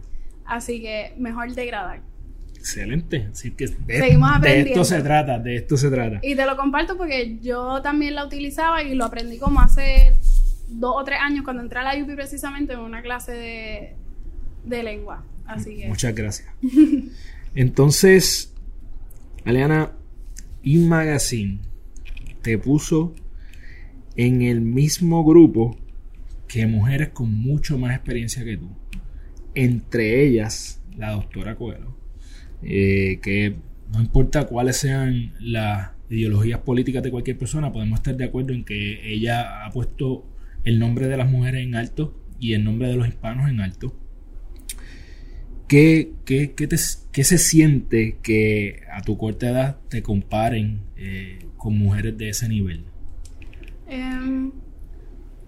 Así 0.45 0.81
que 0.81 1.15
mejor 1.19 1.53
degradar. 1.55 2.03
Excelente. 2.61 3.29
Así 3.33 3.53
que 3.53 3.69
de, 3.69 4.61
esto 4.61 4.85
se 4.85 5.01
trata, 5.01 5.39
de 5.39 5.57
esto 5.57 5.79
se 5.79 5.91
trata. 5.91 6.21
Y 6.23 6.37
te 6.37 6.45
lo 6.45 6.57
comparto 6.57 6.97
porque 6.99 7.39
yo 7.41 7.81
también 7.81 8.15
la 8.15 8.27
utilizaba 8.27 8.83
y 8.83 8.95
lo 8.95 9.07
aprendí 9.07 9.39
como 9.39 9.61
hace 9.61 10.19
dos 10.79 10.95
o 10.97 11.05
tres 11.05 11.19
años 11.21 11.45
cuando 11.45 11.63
entré 11.63 11.81
a 11.81 11.83
la 11.83 12.03
UP 12.03 12.15
precisamente 12.15 12.73
en 12.75 12.81
una 12.81 13.03
clase 13.03 13.33
de, 13.33 13.97
de 14.65 14.83
lengua. 14.83 15.25
Así 15.47 15.77
que... 15.77 15.89
Muchas 15.89 16.15
gracias. 16.15 16.49
Entonces, 17.55 18.55
Aleana, 19.45 19.93
InMagazine 20.63 21.61
te 22.43 22.59
puso 22.59 23.15
en 24.17 24.43
el 24.43 24.61
mismo 24.61 25.25
grupo 25.25 25.77
que 26.47 26.67
mujeres 26.67 27.11
con 27.11 27.33
mucho 27.33 27.79
más 27.79 27.95
experiencia 27.95 28.45
que 28.45 28.57
tú. 28.57 28.69
Entre 29.55 30.25
ellas, 30.25 30.81
la 30.97 31.13
doctora 31.13 31.57
Coelho 31.57 32.01
eh, 32.63 33.21
que 33.23 33.57
no 33.93 34.01
importa 34.01 34.47
cuáles 34.47 34.77
sean 34.77 35.33
las 35.41 35.91
ideologías 36.11 36.61
políticas 36.61 37.03
de 37.03 37.11
cualquier 37.11 37.39
persona, 37.39 37.73
podemos 37.73 38.01
estar 38.01 38.17
de 38.17 38.25
acuerdo 38.25 38.53
en 38.53 38.65
que 38.65 39.13
ella 39.13 39.65
ha 39.65 39.71
puesto 39.71 40.27
el 40.65 40.79
nombre 40.79 41.09
de 41.09 41.17
las 41.17 41.31
mujeres 41.31 41.65
en 41.65 41.75
alto 41.75 42.15
y 42.39 42.55
el 42.55 42.65
nombre 42.65 42.89
de 42.89 42.97
los 42.97 43.09
hispanos 43.09 43.49
en 43.51 43.61
alto. 43.61 43.95
¿Qué, 45.69 46.15
qué, 46.25 46.55
qué, 46.55 47.25
se 47.25 47.39
siente 47.39 48.19
que 48.23 48.83
a 48.93 49.03
tu 49.03 49.17
corta 49.17 49.51
edad 49.51 49.79
te 49.89 50.03
comparen 50.03 50.83
eh, 50.97 51.39
con 51.57 51.79
mujeres 51.79 52.19
de 52.19 52.31
ese 52.31 52.49
nivel? 52.49 52.85
Em, 53.87 54.51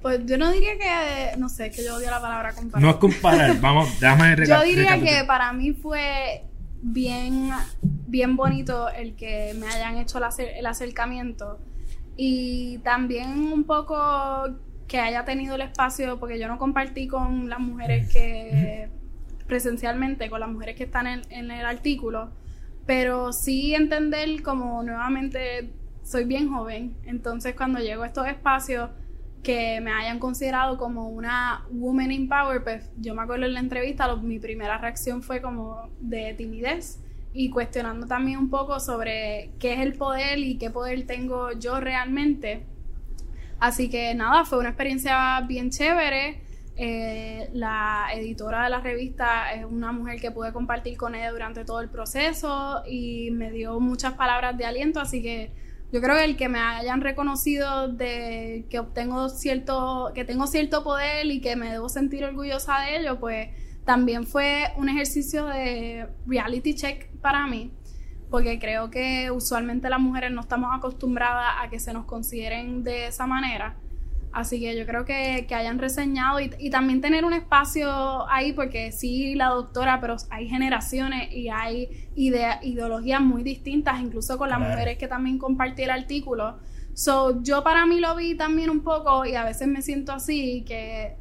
pues 0.01 0.21
yo 0.27 0.37
no 0.39 0.53
diría 0.53 0.79
que, 0.79 1.39
no 1.39 1.49
sé, 1.49 1.71
que 1.71 1.85
yo 1.85 1.97
odio 1.97 2.11
la 2.11 2.21
palabra 2.21 2.53
comparar. 2.53 2.83
No 2.83 2.91
es 2.91 2.97
comparar, 2.97 3.59
vamos, 3.61 4.01
déjame 4.01 4.37
Yo 4.47 4.63
diría 4.63 5.01
que 5.01 5.25
para 5.27 5.53
mí 5.53 5.73
fue 5.73 6.45
bien, 6.83 7.51
bien 7.83 8.37
bonito 8.37 8.89
el 8.91 9.15
que 9.15 9.55
me 9.59 9.67
hayan 9.69 9.97
hecho 9.99 10.19
el, 10.19 10.67
acercamiento 10.67 11.61
y 12.17 12.79
también 12.79 13.53
un 13.53 13.65
poco 13.65 13.97
que 14.93 15.01
haya 15.01 15.25
tenido 15.25 15.55
el 15.55 15.63
espacio, 15.63 16.21
porque 16.21 16.39
yo 16.39 16.49
no 16.49 16.59
compartí 16.59 17.09
con 17.09 17.49
las 17.49 17.59
mujeres 17.61 18.13
que 18.13 18.91
presencialmente, 19.47 20.29
con 20.29 20.41
las 20.41 20.51
mujeres 20.51 20.77
que 20.77 20.85
están 20.85 21.07
en, 21.07 21.23
en 21.31 21.51
el 21.51 21.65
artículo, 21.65 22.29
pero 22.85 23.33
sí 23.33 23.75
entender 23.75 24.43
como 24.43 24.83
nuevamente 24.83 25.71
soy 26.03 26.25
bien 26.27 26.53
joven, 26.53 26.95
entonces 27.07 27.55
cuando 27.55 27.81
llego 27.81 28.03
a 28.03 28.07
estos 28.07 28.29
espacios 28.29 28.91
que 29.43 29.81
me 29.81 29.93
hayan 29.93 30.19
considerado 30.19 30.77
como 30.77 31.09
una 31.09 31.65
woman 31.71 32.13
in 32.13 32.29
power, 32.29 32.63
pues 32.63 32.91
yo 32.99 33.15
me 33.15 33.23
acuerdo 33.23 33.47
en 33.47 33.55
la 33.55 33.61
entrevista, 33.61 34.15
mi 34.17 34.39
primera 34.41 34.77
reacción 34.77 35.23
fue 35.23 35.41
como 35.41 35.89
de 36.01 36.35
timidez 36.35 37.01
y 37.33 37.49
cuestionando 37.49 38.07
también 38.07 38.39
un 38.39 38.51
poco 38.51 38.79
sobre 38.79 39.53
qué 39.59 39.73
es 39.73 39.81
el 39.81 39.95
poder 39.95 40.39
y 40.39 40.59
qué 40.59 40.69
poder 40.69 41.07
tengo 41.07 41.51
yo 41.53 41.81
realmente. 41.81 42.67
Así 43.63 43.89
que 43.89 44.13
nada, 44.17 44.45
fue 44.45 44.59
una 44.59 44.71
experiencia 44.71 45.41
bien 45.43 45.71
chévere. 45.71 46.43
Eh, 46.75 47.49
la 47.53 48.09
editora 48.13 48.65
de 48.65 48.71
la 48.71 48.81
revista 48.81 49.53
es 49.53 49.65
una 49.65 49.93
mujer 49.93 50.21
que 50.21 50.33
pude 50.33 50.53
compartir 50.53 50.97
con 50.97 51.15
ella 51.15 51.31
durante 51.31 51.65
todo 51.65 51.81
el 51.81 51.89
proceso 51.89 52.83
y 52.89 53.31
me 53.31 53.53
dio 53.53 53.79
muchas 53.79 54.15
palabras 54.15 54.59
de 54.59 54.65
aliento, 54.65 54.99
así 54.99 55.23
que 55.23 55.53
yo 55.93 56.01
creo 56.01 56.17
que 56.17 56.25
el 56.25 56.37
que 56.37 56.49
me 56.49 56.59
hayan 56.59 57.03
reconocido 57.03 57.87
de 57.87 58.67
que 58.69 58.81
obtengo 58.81 59.29
cierto, 59.29 60.11
que 60.13 60.25
tengo 60.25 60.49
cierto 60.49 60.83
poder 60.83 61.25
y 61.27 61.41
que 61.41 61.55
me 61.55 61.71
debo 61.71 61.89
sentir 61.89 62.25
orgullosa 62.25 62.81
de 62.81 62.97
ello, 62.97 63.21
pues 63.21 63.51
también 63.85 64.27
fue 64.27 64.73
un 64.77 64.89
ejercicio 64.89 65.47
de 65.47 66.09
reality 66.27 66.75
check 66.75 67.07
para 67.21 67.47
mí, 67.47 67.71
porque 68.33 68.59
creo 68.59 68.91
que 68.91 69.31
usualmente 69.31 69.91
las 69.91 70.01
mujeres 70.01 70.33
no 70.33 70.41
estamos 70.41 70.71
acostumbradas 70.75 71.53
a 71.61 71.69
que 71.69 71.79
se 71.79 71.93
nos 71.93 72.07
consideren 72.07 72.83
de 72.83 73.09
esa 73.09 73.27
manera. 73.27 73.77
Así 74.33 74.59
que 74.59 74.75
yo 74.75 74.87
creo 74.87 75.05
que, 75.05 75.45
que 75.47 75.55
hayan 75.55 75.79
reseñado 75.79 76.41
y, 76.41 76.71
también 76.71 77.03
tener 77.03 77.27
un 77.27 77.35
espacio 77.35 78.27
ahí, 78.31 78.55
porque 78.55 78.91
sí, 78.91 79.35
la 79.35 79.49
doctora, 79.49 80.01
pero 80.01 80.17
hay 80.31 80.49
generaciones 80.49 81.31
y 81.31 81.51
hay 81.51 82.09
ideologías 82.17 83.21
muy 83.21 83.43
distintas, 83.43 84.01
incluso 84.01 84.39
con 84.39 84.49
las 84.49 84.61
mujeres 84.61 84.97
que 84.97 85.09
también 85.09 85.37
compartí 85.37 85.83
el 85.83 85.91
artículo. 85.91 86.57
So, 86.95 87.43
yo 87.43 87.63
para 87.63 87.85
mí 87.85 88.01
lo 88.01 88.17
vi 88.17 88.35
también 88.35 88.71
un 88.71 88.81
poco 88.81 89.27
y 89.27 89.35
a 89.35 89.45
veces 89.45 89.69
me 89.69 89.83
siento 89.83 90.13
así, 90.13 90.65
que 90.67 91.17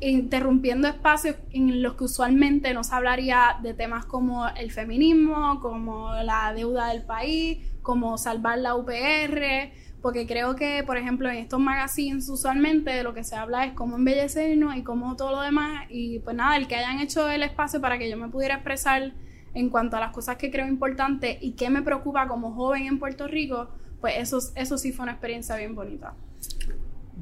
interrumpiendo 0.00 0.88
espacios 0.88 1.36
en 1.50 1.82
los 1.82 1.94
que 1.94 2.04
usualmente 2.04 2.72
no 2.74 2.84
se 2.84 2.94
hablaría 2.94 3.58
de 3.62 3.74
temas 3.74 4.04
como 4.04 4.48
el 4.48 4.70
feminismo, 4.70 5.60
como 5.60 6.12
la 6.22 6.52
deuda 6.54 6.88
del 6.88 7.02
país, 7.02 7.58
como 7.82 8.18
salvar 8.18 8.58
la 8.58 8.76
UPR 8.76 9.72
porque 10.00 10.26
creo 10.26 10.54
que, 10.54 10.82
por 10.84 10.96
ejemplo, 10.96 11.28
en 11.28 11.36
estos 11.36 11.58
magazines 11.58 12.28
usualmente 12.28 13.02
lo 13.02 13.14
que 13.14 13.24
se 13.24 13.34
habla 13.34 13.66
es 13.66 13.72
cómo 13.72 13.96
embellecernos 13.96 14.76
y 14.76 14.82
cómo 14.82 15.16
todo 15.16 15.32
lo 15.32 15.42
demás, 15.42 15.86
y 15.90 16.20
pues 16.20 16.36
nada, 16.36 16.56
el 16.56 16.68
que 16.68 16.76
hayan 16.76 17.00
hecho 17.00 17.28
el 17.28 17.42
espacio 17.42 17.80
para 17.80 17.98
que 17.98 18.08
yo 18.08 18.16
me 18.16 18.28
pudiera 18.28 18.54
expresar 18.54 19.12
en 19.54 19.70
cuanto 19.70 19.96
a 19.96 20.00
las 20.00 20.12
cosas 20.12 20.36
que 20.36 20.50
creo 20.50 20.68
importantes 20.68 21.38
y 21.40 21.52
que 21.52 21.68
me 21.70 21.82
preocupa 21.82 22.28
como 22.28 22.52
joven 22.52 22.86
en 22.86 22.98
Puerto 22.98 23.26
Rico, 23.26 23.70
pues 24.00 24.14
eso, 24.18 24.38
eso 24.54 24.78
sí 24.78 24.92
fue 24.92 25.04
una 25.04 25.12
experiencia 25.12 25.56
bien 25.56 25.74
bonita. 25.74 26.14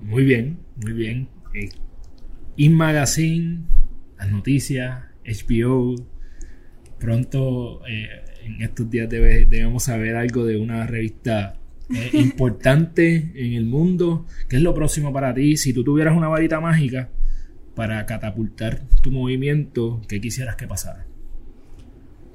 Muy 0.02 0.24
bien, 0.24 0.58
muy 0.76 0.92
bien. 0.92 1.28
Eh, 2.56 2.62
In 2.62 2.74
Magazine, 2.74 3.60
las 4.18 4.30
noticias, 4.30 5.04
HBO, 5.24 5.94
pronto 6.98 7.82
eh, 7.86 8.08
en 8.44 8.62
estos 8.62 8.88
días 8.90 9.08
debemos 9.08 9.84
saber 9.84 10.16
algo 10.16 10.44
de 10.44 10.56
una 10.58 10.86
revista 10.86 11.58
importante 12.12 13.32
en 13.34 13.52
el 13.52 13.66
mundo. 13.66 14.26
¿Qué 14.48 14.56
es 14.56 14.62
lo 14.62 14.74
próximo 14.74 15.12
para 15.12 15.34
ti? 15.34 15.56
Si 15.56 15.72
tú 15.72 15.84
tuvieras 15.84 16.16
una 16.16 16.28
varita 16.28 16.60
mágica 16.60 17.10
para 17.74 18.06
catapultar 18.06 18.80
tu 19.02 19.10
movimiento, 19.10 20.00
¿qué 20.08 20.20
quisieras 20.20 20.56
que 20.56 20.66
pasara? 20.66 21.06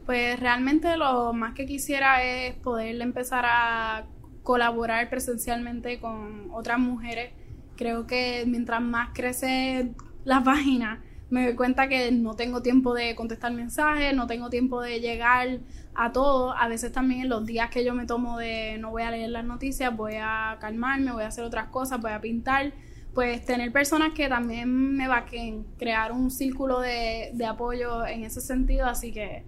Pues 0.06 0.40
realmente 0.40 0.98
lo 0.98 1.34
más 1.34 1.54
que 1.54 1.66
quisiera 1.66 2.24
es 2.24 2.56
poder 2.56 3.02
empezar 3.02 3.46
a 3.48 4.06
colaborar 4.44 5.10
presencialmente 5.10 6.00
con 6.00 6.50
otras 6.52 6.80
mujeres. 6.80 7.32
Creo 7.76 8.06
que 8.06 8.44
mientras 8.46 8.82
más 8.82 9.10
crece 9.14 9.92
la 10.24 10.44
página, 10.44 11.02
me 11.32 11.46
doy 11.46 11.56
cuenta 11.56 11.88
que 11.88 12.12
no 12.12 12.36
tengo 12.36 12.62
tiempo 12.62 12.94
de 12.94 13.16
contestar 13.16 13.54
mensajes, 13.54 14.14
no 14.14 14.28
tengo 14.28 14.50
tiempo 14.50 14.82
de 14.82 15.00
llegar 15.00 15.60
a 15.96 16.12
todo. 16.12 16.52
A 16.52 16.68
veces 16.68 16.92
también 16.92 17.22
en 17.22 17.30
los 17.30 17.46
días 17.46 17.70
que 17.70 17.86
yo 17.86 17.94
me 17.94 18.06
tomo 18.06 18.38
de 18.38 18.78
no 18.80 18.92
voy 18.92 19.04
a 19.04 19.12
leer 19.12 19.30
las 19.30 19.46
noticias, 19.46 19.96
voy 19.96 20.16
a 20.22 20.58
calmarme, 20.60 21.14
voy 21.14 21.24
a 21.24 21.28
hacer 21.28 21.46
otras 21.46 21.70
cosas, 21.70 22.02
voy 22.02 22.12
a 22.12 22.20
pintar. 22.20 22.74
Pues 23.14 23.46
tener 23.46 23.72
personas 23.72 24.14
que 24.14 24.28
también 24.28 24.94
me 24.96 25.08
vaquen, 25.08 25.66
crear 25.78 26.12
un 26.12 26.32
círculo 26.32 26.82
de, 26.82 27.34
apoyo 27.48 28.06
en 28.06 28.24
ese 28.24 28.42
sentido, 28.42 28.86
así 28.86 29.12
que... 29.12 29.44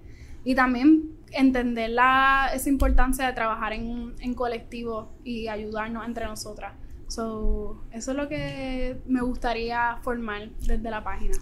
Y 0.46 0.56
también 0.56 1.12
entender 1.32 1.90
la, 1.90 2.50
esa 2.54 2.70
importancia 2.70 3.26
de 3.26 3.34
trabajar 3.34 3.72
en, 3.72 4.14
en 4.20 4.34
colectivo 4.34 5.10
y 5.24 5.48
ayudarnos 5.48 6.06
entre 6.06 6.26
nosotras. 6.26 6.74
So, 7.14 7.84
eso 7.92 8.12
es 8.12 8.18
lo 8.18 8.28
que 8.28 8.98
me 9.06 9.22
gustaría 9.22 9.98
formar 10.02 10.50
desde 10.66 10.90
la 10.90 11.04
página 11.04 11.38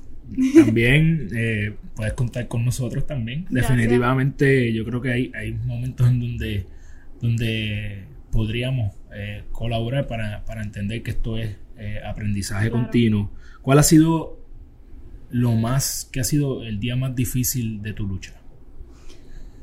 también 0.53 1.29
eh, 1.35 1.75
puedes 1.95 2.13
contar 2.13 2.47
con 2.47 2.63
nosotros 2.63 3.05
también. 3.05 3.45
Definitivamente 3.49 4.71
yo 4.73 4.85
creo 4.85 5.01
que 5.01 5.11
hay, 5.11 5.31
hay 5.35 5.53
momentos 5.53 6.07
en 6.07 6.19
donde, 6.19 6.65
donde 7.21 8.05
podríamos 8.31 8.95
eh, 9.13 9.43
colaborar 9.51 10.07
para, 10.07 10.43
entender 10.61 11.03
que 11.03 11.11
esto 11.11 11.37
es 11.37 11.57
eh, 11.77 11.99
aprendizaje 12.05 12.69
continuo. 12.69 13.31
¿Cuál 13.61 13.79
ha 13.79 13.83
sido 13.83 14.39
lo 15.29 15.53
más, 15.53 16.09
que 16.11 16.19
ha 16.19 16.23
sido 16.23 16.63
el 16.63 16.79
día 16.79 16.95
más 16.95 17.15
difícil 17.15 17.81
de 17.81 17.93
tu 17.93 18.07
lucha? 18.07 18.33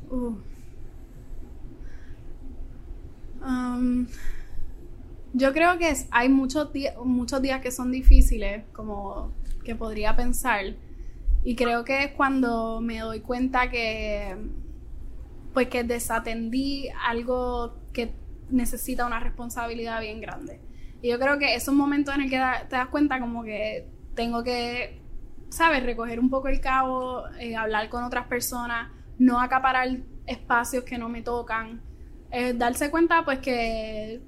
Uh. 0.09 0.35
Um, 3.41 4.07
yo 5.33 5.53
creo 5.53 5.77
que 5.77 5.93
hay 6.11 6.29
muchos, 6.29 6.69
muchos 7.03 7.41
días 7.41 7.61
que 7.61 7.71
son 7.71 7.91
difíciles, 7.91 8.63
como 8.73 9.33
que 9.63 9.75
podría 9.75 10.15
pensar. 10.15 10.75
Y 11.43 11.55
creo 11.55 11.83
que 11.83 12.03
es 12.03 12.11
cuando 12.11 12.81
me 12.81 12.99
doy 12.99 13.21
cuenta 13.21 13.69
que 13.69 14.35
pues 15.53 15.67
que 15.67 15.83
desatendí 15.83 16.89
algo 17.07 17.75
que 17.91 18.13
necesita 18.49 19.05
una 19.05 19.19
responsabilidad 19.19 20.01
bien 20.01 20.21
grande. 20.21 20.61
Y 21.01 21.09
yo 21.09 21.19
creo 21.19 21.39
que 21.39 21.55
esos 21.55 21.73
momentos 21.73 22.13
en 22.15 22.21
el 22.21 22.29
que 22.29 22.41
te 22.69 22.75
das 22.75 22.87
cuenta 22.89 23.19
como 23.19 23.43
que 23.43 23.87
tengo 24.15 24.43
que, 24.43 25.01
¿sabes? 25.49 25.83
Recoger 25.83 26.19
un 26.19 26.29
poco 26.29 26.49
el 26.49 26.59
cabo, 26.59 27.23
eh, 27.39 27.55
hablar 27.55 27.89
con 27.89 28.03
otras 28.03 28.27
personas, 28.27 28.91
no 29.17 29.39
acaparar 29.39 29.87
espacios 30.25 30.83
que 30.83 30.97
no 30.97 31.09
me 31.09 31.21
tocan. 31.21 31.81
Eh, 32.31 32.53
darse 32.53 32.91
cuenta 32.91 33.23
pues 33.25 33.39
que 33.39 34.21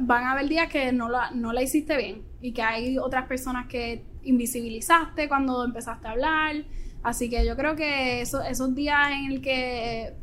van 0.00 0.24
a 0.24 0.32
haber 0.32 0.48
días 0.48 0.68
que 0.68 0.92
no 0.92 1.08
la, 1.08 1.30
no 1.32 1.52
la 1.52 1.62
hiciste 1.62 1.96
bien 1.96 2.22
y 2.40 2.52
que 2.52 2.62
hay 2.62 2.98
otras 2.98 3.26
personas 3.26 3.66
que 3.66 4.04
invisibilizaste 4.22 5.28
cuando 5.28 5.64
empezaste 5.64 6.08
a 6.08 6.12
hablar. 6.12 6.64
Así 7.02 7.28
que 7.28 7.44
yo 7.44 7.56
creo 7.56 7.76
que 7.76 8.20
eso, 8.20 8.42
esos 8.42 8.74
días 8.74 9.10
en 9.12 9.32
el 9.32 9.40
que 9.40 10.14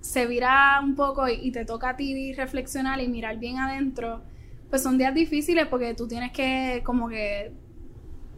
se 0.00 0.26
vira 0.26 0.80
un 0.82 0.94
poco 0.94 1.28
y, 1.28 1.50
te 1.50 1.64
toca 1.64 1.90
a 1.90 1.96
ti 1.96 2.32
reflexionar 2.34 3.00
y 3.00 3.08
mirar 3.08 3.38
bien 3.38 3.58
adentro, 3.58 4.22
pues 4.68 4.82
son 4.82 4.98
días 4.98 5.14
difíciles 5.14 5.66
porque 5.66 5.94
tú 5.94 6.06
tienes 6.08 6.32
que 6.32 6.82
como 6.84 7.08
que 7.08 7.52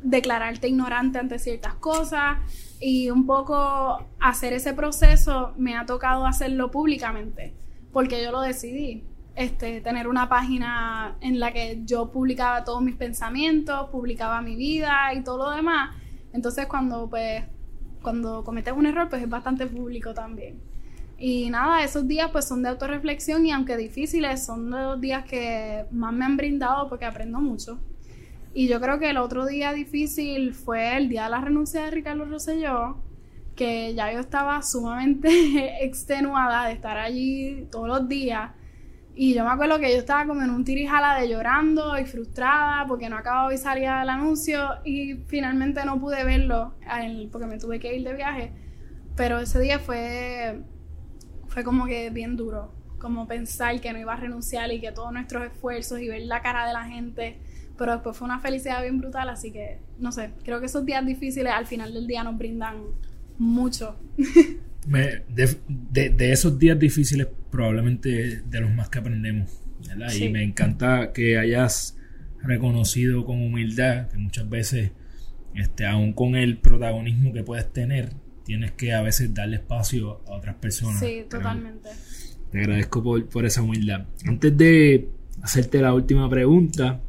declararte 0.03 0.69
ignorante 0.69 1.19
ante 1.19 1.39
ciertas 1.39 1.75
cosas 1.75 2.39
y 2.79 3.11
un 3.11 3.27
poco 3.27 4.07
hacer 4.21 4.53
ese 4.53 4.75
proceso 4.75 5.55
me 5.57 5.77
ha 5.77 5.87
tocado 5.87 6.27
hacerlo 6.27 6.71
públicamente 6.71 7.55
porque 7.93 8.23
yo 8.23 8.31
lo 8.31 8.43
decidí 8.43 9.03
este, 9.37 9.83
tener 9.83 10.09
una 10.09 10.29
página 10.31 11.17
en 11.21 11.39
la 11.39 11.53
que 11.53 11.83
yo 11.85 12.11
publicaba 12.11 12.65
todos 12.65 12.83
mis 12.83 12.97
pensamientos, 12.97 13.91
publicaba 13.91 14.41
mi 14.41 14.57
vida 14.57 15.13
y 15.15 15.23
todo 15.23 15.51
lo 15.51 15.51
demás. 15.51 15.95
Entonces 16.33 16.67
cuando 16.67 17.09
pues 17.09 17.45
cuando 18.03 18.45
cometes 18.45 18.73
un 18.73 18.87
error 18.87 19.09
pues 19.09 19.23
es 19.23 19.29
bastante 19.29 19.67
público 19.67 20.15
también. 20.15 20.59
Y 21.19 21.51
nada, 21.51 21.85
esos 21.85 22.09
días 22.09 22.31
pues 22.31 22.47
son 22.47 22.63
de 22.63 22.71
autorreflexión 22.71 23.45
y 23.45 23.53
aunque 23.53 23.77
difíciles 23.77 24.45
son 24.45 24.71
los 24.71 25.01
días 25.01 25.25
que 25.25 25.85
más 25.91 26.13
me 26.15 26.25
han 26.25 26.37
brindado 26.37 26.89
porque 26.89 27.05
aprendo 27.05 27.41
mucho. 27.41 27.79
Y 28.55 28.69
yo 28.69 28.81
creo 28.81 28.99
que 28.99 29.11
el 29.11 29.19
otro 29.19 29.45
día 29.45 29.73
difícil 29.75 30.55
fue 30.55 30.97
el 30.97 31.11
día 31.11 31.25
de 31.25 31.31
la 31.31 31.43
renuncia 31.43 31.85
de 31.85 31.91
Ricardo 31.91 32.25
Rosselló, 32.25 32.97
que 33.55 33.95
ya 33.95 34.11
yo 34.13 34.21
estaba 34.21 34.63
sumamente 34.63 35.85
extenuada 35.85 36.67
de 36.67 36.73
estar 36.73 36.97
allí 36.97 37.67
todos 37.71 37.89
los 37.89 38.09
días 38.09 38.53
y 39.19 39.33
yo 39.33 39.45
me 39.45 39.51
acuerdo 39.51 39.79
que 39.79 39.91
yo 39.91 39.97
estaba 39.97 40.27
como 40.27 40.43
en 40.43 40.51
un 40.51 40.63
tirijala 40.63 41.19
de 41.19 41.31
llorando 41.31 41.99
y 41.99 42.05
frustrada 42.05 42.85
porque 42.87 43.09
no 43.09 43.17
acababa 43.17 43.49
de 43.49 43.57
salir 43.57 43.85
el 43.85 44.11
anuncio 44.11 44.75
y 44.85 45.15
finalmente 45.27 45.83
no 45.87 45.99
pude 45.99 46.23
verlo 46.23 46.75
porque 47.33 47.47
me 47.47 47.59
tuve 47.59 47.81
que 47.81 47.97
ir 47.97 48.07
de 48.07 48.13
viaje. 48.13 48.53
Pero 49.17 49.41
ese 49.41 49.59
día 49.59 49.79
fue, 49.79 50.61
fue 51.49 51.65
como 51.65 51.87
que 51.87 52.11
bien 52.11 52.37
duro, 52.37 52.75
como 52.99 53.27
pensar 53.27 53.81
que 53.81 53.91
no 53.91 53.99
iba 53.99 54.13
a 54.13 54.17
renunciar 54.17 54.71
y 54.71 54.83
que 54.83 54.93
todos 54.93 55.11
nuestros 55.15 55.45
esfuerzos 55.45 55.99
y 56.01 56.09
ver 56.09 56.21
la 56.27 56.43
cara 56.43 56.67
de 56.67 56.75
la 56.75 56.85
gente. 56.85 57.41
Pero 57.79 57.93
después 57.93 58.19
fue 58.19 58.27
una 58.27 58.41
felicidad 58.41 58.83
bien 58.83 58.99
brutal, 58.99 59.31
así 59.31 59.51
que 59.51 59.81
no 59.99 60.13
sé, 60.13 60.33
creo 60.45 60.61
que 60.61 60.67
esos 60.67 60.85
días 60.85 61.07
difíciles 61.07 61.55
al 61.55 61.65
final 61.65 61.95
del 61.95 62.07
día 62.07 62.23
nos 62.23 62.37
brindan 62.37 62.83
mucho. 63.39 63.97
de, 64.87 66.33
esos 66.33 66.59
días 66.59 66.79
difíciles, 66.79 67.29
probablemente 67.51 68.43
de 68.43 68.61
los 68.61 68.71
más 68.71 68.89
que 68.89 68.99
aprendemos. 68.99 69.51
Y 70.19 70.29
me 70.29 70.43
encanta 70.43 71.13
que 71.13 71.39
hayas 71.39 71.97
reconocido 72.43 73.25
con 73.25 73.43
humildad, 73.43 74.09
que 74.09 74.19
muchas 74.19 74.49
veces, 74.49 74.93
este, 75.55 75.87
aún 75.87 76.13
con 76.13 76.37
el 76.37 76.59
protagonismo 76.59 77.33
que 77.33 77.43
puedes 77.43 77.73
tener, 77.73 78.11
tienes 78.45 78.73
que 78.73 78.93
a 78.93 79.03
veces 79.03 79.35
darle 79.35 79.57
espacio 79.57 80.23
a 80.27 80.37
otras 80.37 80.57
personas. 80.57 81.01
Sí, 81.01 81.25
totalmente. 81.29 81.89
Te 82.51 82.61
agradezco 82.61 83.03
por, 83.03 83.29
por 83.29 83.45
esa 83.45 83.63
humildad. 83.63 84.07
Antes 84.25 84.57
de 84.57 85.09
hacerte 85.43 85.81
la 85.81 85.93
última 85.93 86.31
pregunta, 86.31 87.01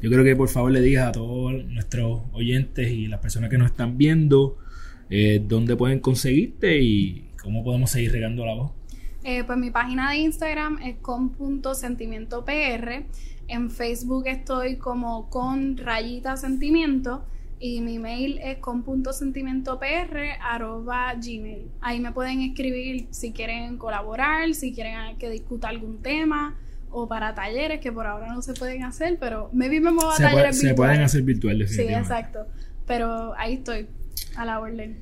yo 0.00 0.10
creo 0.10 0.24
que 0.24 0.34
por 0.34 0.48
favor 0.48 0.72
le 0.72 0.80
digas 0.80 1.08
a 1.08 1.12
todos 1.12 1.64
nuestros 1.66 2.22
oyentes 2.32 2.90
y 2.90 3.06
las 3.06 3.20
personas 3.20 3.50
que 3.50 3.58
nos 3.58 3.70
están 3.70 3.98
viendo 3.98 4.56
eh, 5.10 5.42
dónde 5.46 5.76
pueden 5.76 6.00
conseguirte 6.00 6.78
y 6.80 7.30
cómo 7.42 7.62
podemos 7.64 7.90
seguir 7.90 8.12
regando 8.12 8.46
la 8.46 8.54
voz. 8.54 8.70
Eh, 9.22 9.44
pues 9.44 9.58
mi 9.58 9.70
página 9.70 10.10
de 10.12 10.18
Instagram 10.18 10.78
es 10.82 10.96
con.sentimientopr. 10.96 13.04
En 13.48 13.70
Facebook 13.70 14.26
estoy 14.28 14.76
como 14.76 15.28
con 15.28 15.76
rayita 15.76 16.36
sentimiento 16.36 17.24
y 17.58 17.80
mi 17.80 17.98
mail 17.98 18.38
es 18.42 18.58
con.sentimentopr 18.58 20.16
Ahí 21.80 22.00
me 22.00 22.12
pueden 22.12 22.40
escribir 22.42 23.08
si 23.10 23.32
quieren 23.32 23.76
colaborar, 23.76 24.54
si 24.54 24.72
quieren 24.72 25.18
que 25.18 25.28
discuta 25.28 25.68
algún 25.68 26.00
tema 26.00 26.56
o 26.92 27.06
para 27.08 27.34
talleres 27.34 27.80
que 27.80 27.92
por 27.92 28.06
ahora 28.06 28.32
no 28.32 28.40
se 28.42 28.52
pueden 28.54 28.82
hacer, 28.84 29.16
pero 29.20 29.48
maybe 29.52 29.80
me 29.80 29.90
muevo 29.92 30.10
a 30.10 30.16
Se, 30.16 30.22
talleres 30.24 30.42
puede- 30.42 30.52
se 30.54 30.66
virtuales. 30.68 30.76
pueden 30.76 31.02
hacer 31.04 31.22
virtuales, 31.22 31.76
Sí, 31.76 31.82
exacto. 31.82 32.46
Pero 32.86 33.32
ahí 33.36 33.54
estoy, 33.54 33.86
a 34.36 34.44
la 34.44 34.60
orden. 34.60 34.98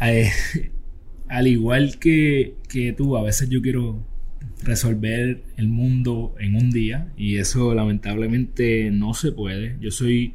Eh, 0.00 0.30
al 1.28 1.46
igual 1.46 1.98
que, 1.98 2.54
que 2.68 2.92
tú, 2.92 3.16
a 3.16 3.22
veces 3.22 3.48
yo 3.48 3.62
quiero 3.62 4.04
resolver 4.62 5.42
el 5.56 5.68
mundo 5.68 6.34
en 6.38 6.56
un 6.56 6.70
día 6.70 7.12
y 7.16 7.36
eso 7.36 7.74
lamentablemente 7.74 8.90
no 8.90 9.14
se 9.14 9.32
puede. 9.32 9.76
Yo 9.80 9.90
soy 9.90 10.34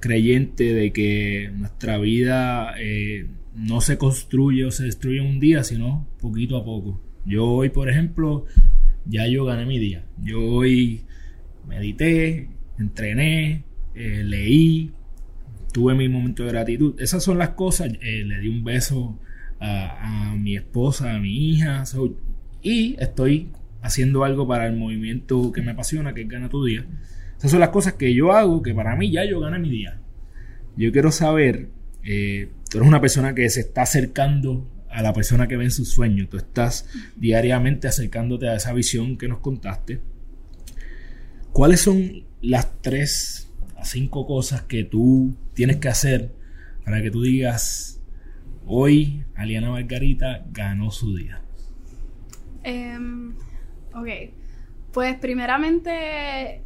creyente 0.00 0.74
de 0.74 0.92
que 0.92 1.50
nuestra 1.54 1.98
vida 1.98 2.74
eh, 2.78 3.26
no 3.54 3.80
se 3.80 3.98
construye 3.98 4.64
o 4.64 4.70
se 4.70 4.84
destruye 4.84 5.20
en 5.20 5.26
un 5.26 5.40
día, 5.40 5.64
sino 5.64 6.08
poquito 6.20 6.56
a 6.56 6.64
poco. 6.64 7.00
Yo 7.24 7.46
hoy, 7.46 7.68
por 7.68 7.88
ejemplo, 7.88 8.46
ya 9.06 9.26
yo 9.28 9.44
gané 9.44 9.66
mi 9.66 9.78
día. 9.78 10.04
Yo 10.20 10.40
hoy 10.44 11.02
medité, 11.68 12.48
entrené, 12.78 13.64
eh, 13.94 14.22
leí, 14.24 14.92
tuve 15.72 15.94
mi 15.94 16.08
momento 16.08 16.44
de 16.44 16.52
gratitud. 16.52 17.00
Esas 17.00 17.24
son 17.24 17.38
las 17.38 17.50
cosas. 17.50 17.90
Eh, 18.00 18.24
le 18.24 18.40
di 18.40 18.48
un 18.48 18.62
beso 18.62 19.18
a, 19.60 20.34
mi 20.38 20.56
esposa, 20.56 21.14
a 21.14 21.18
mi 21.18 21.50
hija. 21.50 21.84
y 22.62 22.96
estoy 23.00 23.48
haciendo 23.80 24.24
algo 24.24 24.46
para 24.46 24.66
el 24.66 24.76
movimiento 24.76 25.52
que 25.52 25.62
me 25.62 25.72
apasiona, 25.72 26.14
que 26.14 26.22
es 26.22 26.28
Gana 26.28 26.48
tu 26.48 26.64
Día. 26.64 26.84
Esas 27.38 27.50
son 27.50 27.60
las 27.60 27.70
cosas 27.70 27.94
que 27.94 28.14
yo 28.14 28.32
hago, 28.32 28.62
que 28.62 28.74
para 28.74 28.94
mí 28.94 29.10
ya 29.10 29.24
yo 29.24 29.40
gané 29.40 29.58
mi 29.58 29.70
día. 29.70 29.98
Yo 30.76 30.92
quiero 30.92 31.10
saber, 31.10 31.68
eh, 32.04 32.50
tú 32.70 32.78
eres 32.78 32.88
una 32.88 33.00
persona 33.00 33.34
que 33.34 33.48
se 33.50 33.60
está 33.60 33.82
acercando 33.82 34.68
a 34.88 35.02
la 35.02 35.12
persona 35.12 35.48
que 35.48 35.56
ve 35.56 35.64
en 35.64 35.70
sus 35.70 35.88
sueños. 35.90 36.28
Tú 36.28 36.36
estás 36.36 36.86
diariamente 37.16 37.88
acercándote 37.88 38.48
a 38.48 38.54
esa 38.54 38.72
visión 38.72 39.16
que 39.16 39.26
nos 39.26 39.40
contaste. 39.40 40.00
¿Cuáles 41.52 41.80
son 41.80 42.24
las 42.40 42.80
tres 42.80 43.51
cinco 43.84 44.26
cosas 44.26 44.62
que 44.62 44.84
tú 44.84 45.36
tienes 45.54 45.76
que 45.76 45.88
hacer 45.88 46.32
para 46.84 47.02
que 47.02 47.10
tú 47.10 47.22
digas, 47.22 48.00
hoy 48.66 49.24
Aliana 49.34 49.70
Margarita 49.70 50.44
ganó 50.50 50.90
su 50.90 51.16
día? 51.16 51.42
Em, 52.62 53.34
ok. 53.94 54.08
Pues 54.92 55.16
primeramente 55.16 56.62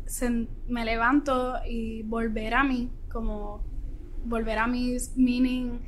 me 0.69 0.85
levanto 0.85 1.55
y 1.69 2.03
volver 2.03 2.55
a 2.55 2.65
mí, 2.65 2.91
como 3.11 3.63
volver 4.25 4.59
a 4.59 4.67
mis 4.67 5.17
meaning, 5.17 5.79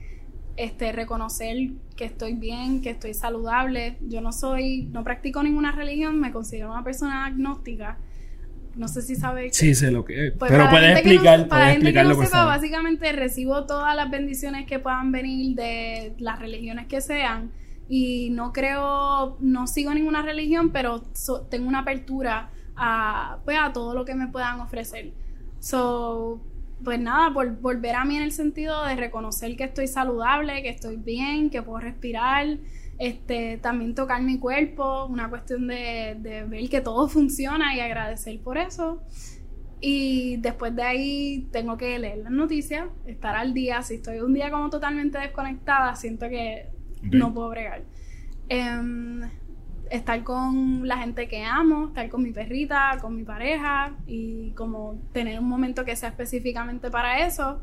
este, 0.56 0.92
reconocer 0.92 1.56
que 1.96 2.04
estoy 2.04 2.34
bien, 2.34 2.80
que 2.80 2.90
estoy 2.90 3.14
saludable. 3.14 3.98
Yo 4.02 4.20
no 4.20 4.32
soy, 4.32 4.84
no 4.92 5.02
practico 5.04 5.42
ninguna 5.42 5.72
religión, 5.72 6.20
me 6.20 6.32
considero 6.32 6.70
una 6.70 6.84
persona 6.84 7.26
agnóstica. 7.26 7.98
No 8.78 8.88
sé 8.88 9.02
si 9.02 9.16
sabes. 9.16 9.56
Sí, 9.56 9.74
sé 9.74 9.90
lo 9.90 10.04
que 10.04 10.28
es. 10.28 10.32
Pues 10.38 10.50
pero 10.50 10.68
puedes 10.70 10.88
la 10.90 10.94
gente 10.96 11.02
que 11.02 11.08
no- 11.16 11.20
explicar, 11.22 11.48
para 11.48 11.48
puedes 11.48 11.72
gente 11.72 11.80
que 11.82 11.88
explicarlo 11.88 12.10
no 12.10 12.16
por 12.16 12.26
sepa, 12.26 12.44
básicamente 12.44 13.12
recibo 13.12 13.66
todas 13.66 13.94
las 13.96 14.10
bendiciones 14.10 14.66
que 14.66 14.78
puedan 14.78 15.12
venir 15.12 15.54
de 15.56 16.14
las 16.18 16.38
religiones 16.38 16.86
que 16.86 17.00
sean 17.00 17.50
y 17.88 18.30
no 18.30 18.52
creo, 18.52 19.36
no 19.40 19.66
sigo 19.66 19.92
ninguna 19.94 20.22
religión, 20.22 20.70
pero 20.70 21.02
so- 21.14 21.40
tengo 21.42 21.66
una 21.68 21.80
apertura 21.80 22.50
a, 22.76 23.38
pues, 23.44 23.58
a 23.60 23.72
todo 23.72 23.94
lo 23.94 24.04
que 24.04 24.14
me 24.14 24.28
puedan 24.28 24.60
ofrecer. 24.60 25.12
So, 25.58 26.40
pues 26.84 27.00
nada, 27.00 27.30
vol- 27.30 27.60
volver 27.60 27.96
a 27.96 28.04
mí 28.04 28.16
en 28.16 28.22
el 28.22 28.30
sentido 28.32 28.84
de 28.84 28.94
reconocer 28.94 29.56
que 29.56 29.64
estoy 29.64 29.88
saludable, 29.88 30.62
que 30.62 30.68
estoy 30.68 30.96
bien, 30.96 31.50
que 31.50 31.60
puedo 31.62 31.80
respirar, 31.80 32.46
este, 32.98 33.58
también 33.58 33.94
tocar 33.94 34.22
mi 34.22 34.38
cuerpo, 34.38 35.06
una 35.06 35.28
cuestión 35.30 35.66
de, 35.68 36.16
de 36.20 36.44
ver 36.44 36.68
que 36.68 36.80
todo 36.80 37.08
funciona 37.08 37.74
y 37.76 37.80
agradecer 37.80 38.40
por 38.42 38.58
eso. 38.58 39.02
Y 39.80 40.38
después 40.38 40.74
de 40.74 40.82
ahí 40.82 41.48
tengo 41.52 41.76
que 41.76 41.98
leer 41.98 42.18
las 42.18 42.32
noticias, 42.32 42.88
estar 43.06 43.36
al 43.36 43.54
día. 43.54 43.82
Si 43.82 43.94
estoy 43.96 44.20
un 44.20 44.34
día 44.34 44.50
como 44.50 44.70
totalmente 44.70 45.18
desconectada, 45.18 45.94
siento 45.94 46.28
que 46.28 46.66
Ok. 47.06 47.14
no 47.14 47.32
puedo 47.32 47.50
bregar. 47.50 47.84
Em, 48.48 49.22
estar 49.90 50.22
con 50.24 50.86
la 50.86 50.98
gente 50.98 51.28
que 51.28 51.44
amo, 51.44 51.88
estar 51.88 52.08
con 52.08 52.22
mi 52.22 52.32
perrita, 52.32 52.98
con 53.00 53.14
mi 53.16 53.24
pareja 53.24 53.96
y 54.06 54.52
como 54.52 55.00
tener 55.12 55.38
un 55.38 55.48
momento 55.48 55.84
que 55.84 55.94
sea 55.96 56.10
específicamente 56.10 56.90
para 56.90 57.26
eso. 57.26 57.62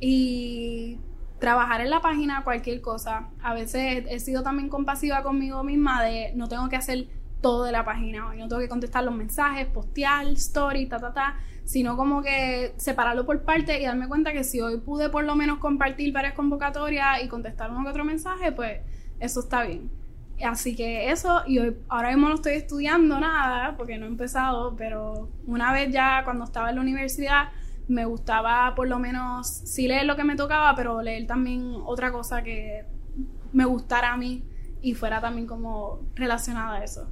Y 0.00 0.98
trabajar 1.38 1.80
en 1.80 1.90
la 1.90 2.00
página, 2.00 2.44
cualquier 2.44 2.80
cosa. 2.80 3.28
A 3.42 3.54
veces 3.54 4.04
he 4.08 4.20
sido 4.20 4.42
también 4.42 4.68
compasiva 4.68 5.22
conmigo 5.22 5.62
misma 5.62 6.02
de 6.02 6.32
no 6.34 6.48
tengo 6.48 6.68
que 6.68 6.76
hacer 6.76 7.08
todo 7.40 7.64
de 7.64 7.72
la 7.72 7.84
página 7.84 8.28
hoy, 8.28 8.38
no 8.38 8.48
tengo 8.48 8.60
que 8.60 8.68
contestar 8.68 9.04
los 9.04 9.14
mensajes, 9.14 9.66
postear, 9.66 10.26
story, 10.28 10.86
ta, 10.86 10.98
ta, 10.98 11.12
ta, 11.12 11.36
sino 11.64 11.96
como 11.96 12.22
que 12.22 12.74
separarlo 12.76 13.26
por 13.26 13.42
parte 13.42 13.80
y 13.80 13.84
darme 13.84 14.08
cuenta 14.08 14.32
que 14.32 14.44
si 14.44 14.60
hoy 14.60 14.78
pude 14.78 15.10
por 15.10 15.24
lo 15.24 15.34
menos 15.34 15.58
compartir 15.58 16.12
varias 16.12 16.34
convocatorias 16.34 17.22
y 17.22 17.28
contestar 17.28 17.70
uno 17.70 17.84
que 17.84 17.90
otro 17.90 18.04
mensaje, 18.04 18.52
pues 18.52 18.80
eso 19.20 19.40
está 19.40 19.62
bien. 19.64 19.90
Así 20.44 20.76
que 20.76 21.10
eso, 21.10 21.42
y 21.46 21.58
hoy, 21.58 21.76
ahora 21.88 22.10
mismo 22.10 22.28
no 22.28 22.34
estoy 22.34 22.54
estudiando 22.54 23.18
nada 23.20 23.76
porque 23.76 23.96
no 23.96 24.06
he 24.06 24.08
empezado, 24.08 24.76
pero 24.76 25.30
una 25.46 25.72
vez 25.72 25.92
ya 25.92 26.22
cuando 26.24 26.44
estaba 26.44 26.70
en 26.70 26.76
la 26.76 26.82
universidad 26.82 27.48
me 27.88 28.04
gustaba 28.04 28.74
por 28.74 28.88
lo 28.88 28.98
menos 28.98 29.46
sí 29.46 29.86
leer 29.86 30.06
lo 30.06 30.16
que 30.16 30.24
me 30.24 30.36
tocaba, 30.36 30.74
pero 30.74 31.02
leer 31.02 31.26
también 31.26 31.74
otra 31.84 32.12
cosa 32.12 32.42
que 32.42 32.84
me 33.52 33.64
gustara 33.64 34.12
a 34.12 34.16
mí 34.16 34.44
y 34.82 34.94
fuera 34.94 35.20
también 35.20 35.46
como 35.46 36.00
relacionada 36.14 36.78
a 36.78 36.84
eso. 36.84 37.08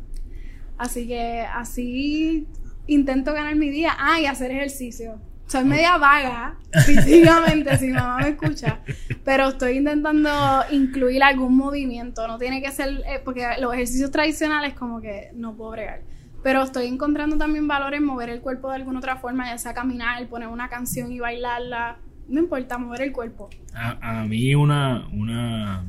Así 0.77 1.07
que 1.07 1.41
así 1.43 2.49
intento 2.87 3.33
ganar 3.33 3.57
mi 3.57 3.71
día. 3.71 3.95
Ah, 3.99 4.21
y 4.21 4.27
hacer 4.27 4.51
ejercicio. 4.51 5.21
Soy 5.47 5.65
media 5.65 5.99
vaga, 5.99 6.59
físicamente, 6.87 7.77
si 7.77 7.89
mamá 7.89 8.19
me 8.19 8.31
escucha, 8.31 8.81
pero 9.25 9.49
estoy 9.49 9.77
intentando 9.77 10.31
incluir 10.71 11.23
algún 11.23 11.55
movimiento. 11.57 12.27
No 12.27 12.39
tiene 12.39 12.63
que 12.63 12.73
ser, 12.73 13.03
eh, 13.07 13.21
porque 13.23 13.47
los 13.61 13.73
ejercicios 13.75 14.11
tradicionales 14.11 14.75
como 14.75 15.01
que 15.01 15.31
no 15.35 15.55
puedo 15.55 15.73
bregar. 15.73 16.01
Pero 16.45 16.63
estoy 16.63 16.87
encontrando 16.87 17.37
también 17.37 17.67
valor 17.67 17.95
en 17.95 18.05
mover 18.05 18.29
el 18.29 18.41
cuerpo 18.41 18.69
de 18.71 18.77
alguna 18.77 18.99
otra 19.01 19.17
forma, 19.17 19.47
ya 19.51 19.59
sea 19.59 19.75
caminar, 19.75 20.25
poner 20.29 20.47
una 20.49 20.69
canción 20.69 21.11
y 21.11 21.19
bailarla. 21.19 21.99
No 22.29 22.39
importa, 22.41 22.79
mover 22.79 23.03
el 23.03 23.13
cuerpo. 23.13 23.51
A, 23.75 24.21
a 24.21 24.25
mí 24.27 24.55
una, 24.55 25.09
una, 25.13 25.85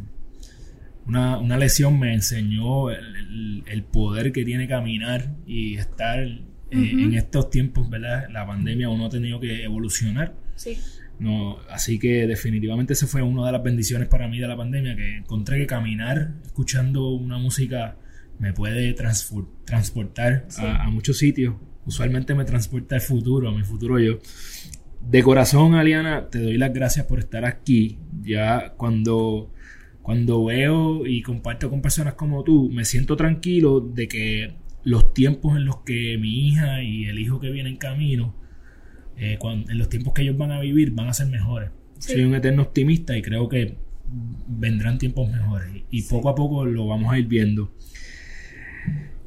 una, 1.06 1.38
una 1.38 1.58
lesión 1.58 2.00
me 2.00 2.14
enseñó 2.14 2.90
el, 2.90 3.16
el- 3.16 3.64
el 3.68 3.84
poder 3.84 4.32
que 4.32 4.44
tiene 4.46 4.68
caminar 4.68 5.30
y 5.46 5.76
estar 5.76 6.20
eh, 6.20 6.42
en 6.72 7.14
estos 7.14 7.50
tiempos, 7.50 7.90
¿verdad? 7.90 8.28
La 8.32 8.46
pandemia 8.48 8.90
uno 8.90 9.06
ha 9.06 9.10
tenido 9.10 9.40
que 9.40 9.64
evolucionar. 9.64 10.34
Sí. 10.56 10.78
No, 11.20 11.58
así 11.70 12.00
que 12.00 12.28
definitivamente 12.28 12.94
esa 12.94 13.08
fue 13.08 13.22
una 13.22 13.46
de 13.46 13.52
las 13.54 13.64
bendiciones 13.64 14.08
para 14.10 14.28
mí 14.28 14.40
de 14.40 14.48
la 14.48 14.58
pandemia, 14.58 14.96
que 14.96 15.18
encontré 15.18 15.58
que 15.60 15.68
caminar 15.68 16.32
escuchando 16.46 17.10
una 17.12 17.38
música 17.38 17.96
me 18.40 18.54
puede 18.54 18.94
transportar 18.94 20.46
Sí. 20.48 20.62
a, 20.62 20.84
a 20.84 20.90
muchos 20.90 21.18
sitios. 21.18 21.56
Usualmente 21.86 22.34
me 22.34 22.46
transporta 22.46 22.96
al 22.96 23.02
futuro, 23.02 23.50
a 23.50 23.52
mi 23.54 23.64
futuro 23.64 24.00
yo. 24.00 24.20
De 25.08 25.22
corazón, 25.22 25.76
Aliana, 25.76 26.30
te 26.30 26.40
doy 26.42 26.58
las 26.58 26.74
gracias 26.74 27.06
por 27.06 27.20
estar 27.20 27.46
aquí. 27.46 28.00
Ya 28.24 28.74
cuando, 28.76 29.54
cuando 30.02 30.46
veo 30.46 31.06
y 31.06 31.22
comparto 31.22 31.70
con 31.70 31.82
personas 31.82 32.16
como 32.16 32.44
tú, 32.44 32.70
me 32.72 32.86
siento 32.86 33.16
tranquilo 33.16 33.80
de 33.82 34.08
que 34.08 34.56
los 34.84 35.14
tiempos 35.14 35.58
en 35.58 35.66
los 35.66 35.78
que 35.82 36.18
mi 36.18 36.48
hija 36.48 36.82
y 36.82 37.06
el 37.06 37.20
hijo 37.20 37.40
que 37.40 37.52
viene 37.52 37.70
en 37.70 37.78
camino, 37.78 38.36
eh, 39.18 39.38
en 39.44 39.78
los 39.78 39.90
tiempos 39.90 40.14
que 40.14 40.24
ellos 40.24 40.38
van 40.38 40.52
a 40.52 40.60
vivir, 40.60 40.92
van 40.92 41.08
a 41.08 41.14
ser 41.14 41.28
mejores. 41.28 41.70
Sí. 42.00 42.14
Soy 42.14 42.24
un 42.24 42.34
eterno 42.36 42.64
optimista 42.64 43.16
y 43.16 43.22
creo 43.22 43.48
que 43.48 43.78
vendrán 44.48 44.98
tiempos 44.98 45.30
mejores. 45.32 45.84
Y 45.92 46.02
poco 46.04 46.30
a 46.30 46.36
poco 46.36 46.66
lo 46.66 46.88
vamos 46.88 47.14
a 47.14 47.20
ir 47.20 47.28
viendo. 47.28 47.72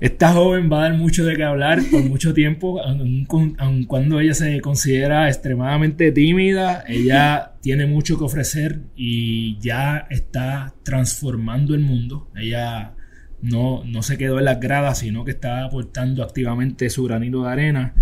Esta 0.01 0.33
joven 0.33 0.71
va 0.71 0.79
a 0.79 0.91
dar 0.91 0.99
mucho 0.99 1.25
de 1.25 1.37
qué 1.37 1.43
hablar 1.43 1.81
por 1.91 2.05
mucho 2.05 2.33
tiempo, 2.33 2.81
aun, 2.81 3.85
cuando 3.87 4.21
ella 4.21 4.33
se 4.33 4.61
considera 4.61 5.29
extremadamente 5.29 6.13
tímida, 6.13 6.85
ella 6.87 7.55
tiene 7.63 7.87
mucho 7.87 8.17
que 8.17 8.25
ofrecer 8.25 8.83
y 8.95 9.59
ya 9.59 10.07
está 10.09 10.75
transformando 10.85 11.75
el 11.75 11.81
mundo. 11.81 12.31
Ella 12.37 12.95
no, 13.43 13.83
no 13.85 14.03
se 14.05 14.17
quedó 14.17 14.39
en 14.39 14.45
las 14.45 14.61
gradas, 14.61 14.99
sino 14.99 15.25
que 15.25 15.33
está 15.33 15.65
aportando 15.65 16.23
activamente 16.23 16.91
su 16.91 17.03
granito 17.03 17.43
de 17.43 17.51
arena. 17.51 17.95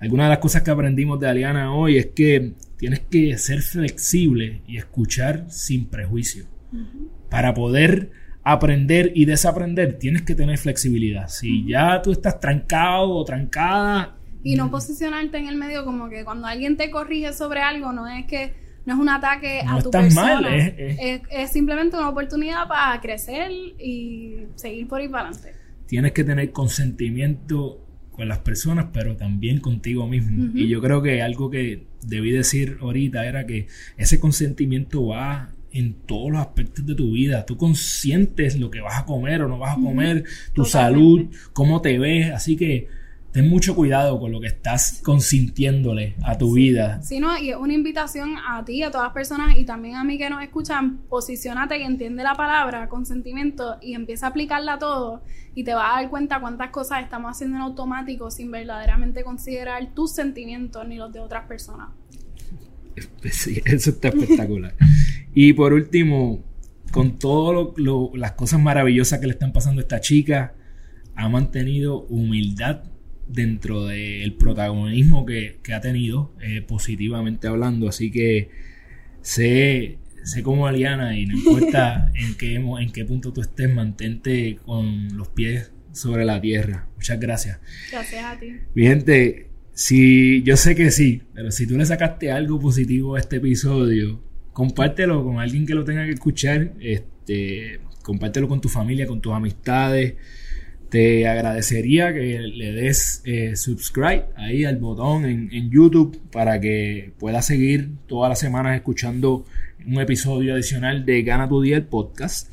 Algunas 0.00 0.26
de 0.26 0.30
las 0.30 0.38
cosas 0.38 0.62
que 0.62 0.70
aprendimos 0.70 1.18
de 1.18 1.28
Aliana 1.28 1.72
hoy 1.72 1.96
es 1.96 2.06
que 2.14 2.52
tienes 2.76 3.00
que 3.00 3.38
ser 3.38 3.62
flexible 3.62 4.60
y 4.66 4.76
escuchar 4.76 5.46
sin 5.48 5.86
prejuicio. 5.86 6.44
Para 7.30 7.54
poder 7.54 8.10
aprender 8.42 9.12
y 9.14 9.24
desaprender, 9.24 9.98
tienes 9.98 10.22
que 10.22 10.34
tener 10.34 10.58
flexibilidad. 10.58 11.28
Si 11.28 11.66
ya 11.66 12.00
tú 12.02 12.12
estás 12.12 12.40
trancado 12.40 13.10
o 13.10 13.24
trancada... 13.24 14.16
Y 14.42 14.56
no 14.56 14.70
posicionarte 14.70 15.36
en 15.36 15.48
el 15.48 15.56
medio 15.56 15.84
como 15.84 16.08
que 16.08 16.24
cuando 16.24 16.46
alguien 16.46 16.76
te 16.76 16.90
corrige 16.90 17.32
sobre 17.32 17.60
algo, 17.60 17.92
no 17.92 18.06
es 18.06 18.24
que 18.26 18.54
no 18.86 18.94
es 18.94 19.00
un 19.00 19.08
ataque 19.08 19.60
a 19.66 19.82
tu 19.82 19.90
persona. 19.90 20.40
Mal, 20.40 20.46
es, 20.46 21.20
es, 21.28 21.50
simplemente 21.50 21.96
una 21.96 22.08
oportunidad 22.08 22.66
para 22.68 22.98
crecer 23.00 23.50
y 23.50 24.46
seguir 24.54 24.88
por 24.88 25.00
ahí 25.00 25.08
para 25.08 25.28
adelante. 25.28 25.54
Tienes 25.86 26.12
que 26.12 26.24
tener 26.24 26.52
consentimiento 26.52 27.84
con 28.18 28.28
las 28.28 28.38
personas, 28.38 28.86
pero 28.92 29.16
también 29.16 29.60
contigo 29.60 30.06
mismo. 30.08 30.50
Y 30.54 30.68
yo 30.68 30.80
creo 30.80 31.02
que 31.02 31.22
algo 31.22 31.50
que 31.50 31.86
debí 32.06 32.30
decir 32.30 32.78
ahorita 32.80 33.26
era 33.26 33.46
que 33.46 33.66
ese 33.96 34.18
consentimiento 34.18 35.06
va 35.06 35.50
en 35.72 35.94
todos 35.94 36.30
los 36.30 36.40
aspectos 36.40 36.86
de 36.86 36.94
tu 36.94 37.12
vida. 37.12 37.44
Tú 37.44 37.56
consientes 37.56 38.58
lo 38.58 38.70
que 38.70 38.80
vas 38.80 39.00
a 39.00 39.04
comer 39.04 39.42
o 39.42 39.48
no 39.48 39.58
vas 39.58 39.76
a 39.76 39.80
comer, 39.80 40.24
tu 40.52 40.64
salud, 40.64 41.26
cómo 41.52 41.80
te 41.80 41.98
ves. 41.98 42.32
Así 42.32 42.56
que 42.56 42.88
ten 43.32 43.48
mucho 43.48 43.74
cuidado 43.74 44.18
con 44.18 44.32
lo 44.32 44.40
que 44.40 44.46
estás 44.48 45.00
consintiéndole 45.04 46.16
a 46.24 46.38
tu 46.38 46.54
vida. 46.54 47.02
Sí, 47.02 47.20
no, 47.20 47.38
y 47.38 47.50
es 47.50 47.56
una 47.56 47.74
invitación 47.74 48.36
a 48.38 48.64
ti, 48.64 48.82
a 48.82 48.90
todas 48.90 49.06
las 49.06 49.14
personas 49.14 49.56
y 49.56 49.64
también 49.64 49.96
a 49.96 50.04
mí 50.04 50.18
que 50.18 50.30
nos 50.30 50.42
escuchan, 50.42 50.98
posicionate 51.08 51.78
y 51.78 51.82
entiende 51.82 52.22
la 52.22 52.34
palabra 52.34 52.88
consentimiento 52.88 53.76
y 53.80 53.94
empieza 53.94 54.26
a 54.26 54.30
aplicarla 54.30 54.74
a 54.74 54.78
todo 54.78 55.22
y 55.54 55.64
te 55.64 55.74
vas 55.74 55.92
a 55.92 56.00
dar 56.00 56.10
cuenta 56.10 56.40
cuántas 56.40 56.70
cosas 56.70 57.02
estamos 57.02 57.30
haciendo 57.30 57.56
en 57.56 57.62
automático 57.62 58.30
sin 58.30 58.50
verdaderamente 58.50 59.24
considerar 59.24 59.92
tus 59.94 60.12
sentimientos 60.12 60.86
ni 60.88 60.96
los 60.96 61.12
de 61.12 61.20
otras 61.20 61.46
personas. 61.46 61.90
Eso 63.64 63.90
está 63.90 64.08
espectacular. 64.08 64.74
y 65.34 65.52
por 65.52 65.72
último, 65.72 66.44
con 66.90 67.18
todas 67.18 67.74
las 68.14 68.32
cosas 68.32 68.60
maravillosas 68.60 69.20
que 69.20 69.26
le 69.26 69.32
están 69.32 69.52
pasando 69.52 69.80
a 69.80 69.82
esta 69.82 70.00
chica, 70.00 70.54
ha 71.14 71.28
mantenido 71.28 72.02
humildad 72.02 72.84
dentro 73.26 73.86
del 73.86 74.34
protagonismo 74.34 75.26
que, 75.26 75.58
ha 75.74 75.80
tenido, 75.80 76.32
eh, 76.40 76.62
positivamente 76.62 77.46
hablando. 77.46 77.88
Así 77.88 78.10
que 78.10 78.50
sé, 79.20 79.98
sé 80.24 80.42
como 80.42 80.66
Aliana 80.66 81.18
y 81.18 81.26
no 81.26 81.36
importa 81.36 82.10
en 82.14 82.34
qué, 82.36 82.54
en 82.54 82.92
qué 82.92 83.04
punto 83.04 83.32
tú 83.32 83.40
estés, 83.40 83.72
mantente 83.72 84.58
con 84.64 85.16
los 85.16 85.28
pies 85.28 85.72
sobre 85.92 86.24
la 86.24 86.40
tierra. 86.40 86.88
Muchas 86.94 87.20
gracias. 87.20 87.60
Gracias 87.90 88.24
a 88.24 88.38
ti. 88.38 88.52
Mi 88.74 88.84
gente, 88.84 89.47
si 89.78 90.42
yo 90.42 90.56
sé 90.56 90.74
que 90.74 90.90
sí, 90.90 91.22
pero 91.32 91.52
si 91.52 91.64
tú 91.64 91.78
le 91.78 91.86
sacaste 91.86 92.32
algo 92.32 92.58
positivo 92.58 93.14
a 93.14 93.20
este 93.20 93.36
episodio, 93.36 94.20
compártelo 94.52 95.22
con 95.22 95.38
alguien 95.38 95.66
que 95.66 95.74
lo 95.74 95.84
tenga 95.84 96.04
que 96.04 96.10
escuchar. 96.10 96.72
Este, 96.80 97.78
compártelo 98.02 98.48
con 98.48 98.60
tu 98.60 98.68
familia, 98.68 99.06
con 99.06 99.20
tus 99.20 99.32
amistades. 99.32 100.14
Te 100.88 101.28
agradecería 101.28 102.12
que 102.12 102.40
le 102.40 102.72
des 102.72 103.22
eh, 103.24 103.54
subscribe 103.54 104.24
ahí 104.34 104.64
al 104.64 104.78
botón 104.78 105.24
en, 105.24 105.70
YouTube 105.70 106.20
para 106.32 106.60
que 106.60 107.12
puedas 107.20 107.46
seguir 107.46 107.90
todas 108.08 108.30
las 108.30 108.40
semanas 108.40 108.74
escuchando 108.74 109.44
un 109.86 110.00
episodio 110.00 110.54
adicional 110.54 111.06
de 111.06 111.22
Gana 111.22 111.48
tu 111.48 111.62
Día 111.62 111.76
el 111.76 111.84
podcast. 111.84 112.52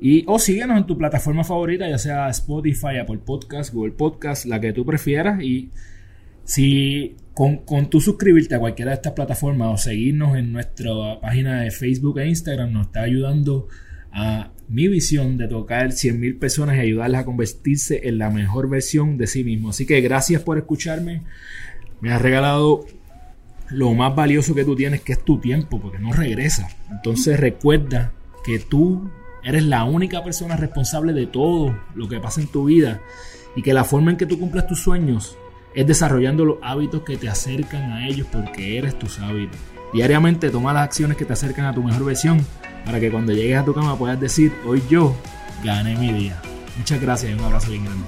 Y 0.00 0.22
o 0.28 0.38
síguenos 0.38 0.78
en 0.78 0.86
tu 0.86 0.96
plataforma 0.96 1.42
favorita, 1.42 1.88
ya 1.88 1.98
sea 1.98 2.28
Spotify, 2.28 2.98
Apple 3.00 3.18
Podcast, 3.18 3.74
Google 3.74 3.94
Podcast, 3.94 4.44
la 4.44 4.60
que 4.60 4.72
tú 4.72 4.86
prefieras. 4.86 5.42
Y 5.42 5.70
si 6.44 7.16
con, 7.34 7.58
con 7.58 7.88
tú 7.88 8.00
suscribirte 8.00 8.54
a 8.54 8.58
cualquiera 8.58 8.90
de 8.90 8.96
estas 8.96 9.12
plataformas 9.12 9.74
o 9.74 9.76
seguirnos 9.76 10.36
en 10.36 10.52
nuestra 10.52 11.20
página 11.20 11.62
de 11.62 11.70
Facebook 11.70 12.18
e 12.18 12.28
Instagram 12.28 12.72
nos 12.72 12.86
está 12.86 13.02
ayudando 13.02 13.68
a 14.12 14.50
mi 14.68 14.88
visión 14.88 15.36
de 15.38 15.48
tocar 15.48 15.88
100.000 15.88 16.38
personas 16.38 16.76
y 16.76 16.80
ayudarlas 16.80 17.22
a 17.22 17.24
convertirse 17.24 18.08
en 18.08 18.18
la 18.18 18.30
mejor 18.30 18.68
versión 18.68 19.18
de 19.18 19.26
sí 19.26 19.44
mismo. 19.44 19.70
Así 19.70 19.86
que 19.86 20.00
gracias 20.00 20.42
por 20.42 20.58
escucharme. 20.58 21.22
Me 22.00 22.12
has 22.12 22.20
regalado 22.20 22.86
lo 23.70 23.92
más 23.94 24.14
valioso 24.14 24.54
que 24.54 24.64
tú 24.64 24.76
tienes, 24.76 25.00
que 25.00 25.12
es 25.12 25.24
tu 25.24 25.38
tiempo, 25.38 25.80
porque 25.80 25.98
no 25.98 26.12
regresa. 26.12 26.68
Entonces 26.90 27.38
recuerda 27.38 28.12
que 28.44 28.58
tú 28.58 29.10
eres 29.44 29.64
la 29.64 29.84
única 29.84 30.22
persona 30.22 30.56
responsable 30.56 31.12
de 31.12 31.26
todo 31.26 31.76
lo 31.94 32.08
que 32.08 32.20
pasa 32.20 32.40
en 32.40 32.48
tu 32.48 32.64
vida 32.64 33.00
y 33.56 33.62
que 33.62 33.74
la 33.74 33.84
forma 33.84 34.10
en 34.10 34.16
que 34.16 34.26
tú 34.26 34.38
cumples 34.38 34.66
tus 34.66 34.80
sueños 34.80 35.36
es 35.74 35.86
desarrollando 35.86 36.44
los 36.44 36.58
hábitos 36.62 37.02
que 37.02 37.16
te 37.16 37.28
acercan 37.28 37.92
a 37.92 38.06
ellos 38.08 38.26
porque 38.30 38.78
eres 38.78 38.98
tus 38.98 39.18
hábitos. 39.18 39.58
Diariamente 39.92 40.50
toma 40.50 40.72
las 40.72 40.84
acciones 40.84 41.16
que 41.16 41.24
te 41.24 41.32
acercan 41.32 41.66
a 41.66 41.74
tu 41.74 41.82
mejor 41.82 42.04
versión 42.04 42.44
para 42.84 42.98
que 42.98 43.10
cuando 43.10 43.32
llegues 43.32 43.58
a 43.58 43.64
tu 43.64 43.74
cama 43.74 43.96
puedas 43.96 44.18
decir, 44.18 44.52
hoy 44.66 44.82
yo 44.88 45.14
gané 45.62 45.96
mi 45.96 46.12
día. 46.12 46.40
Muchas 46.78 47.00
gracias 47.00 47.30
y 47.30 47.34
un 47.34 47.44
abrazo 47.44 47.70
bien 47.70 47.84
grande. 47.84 48.04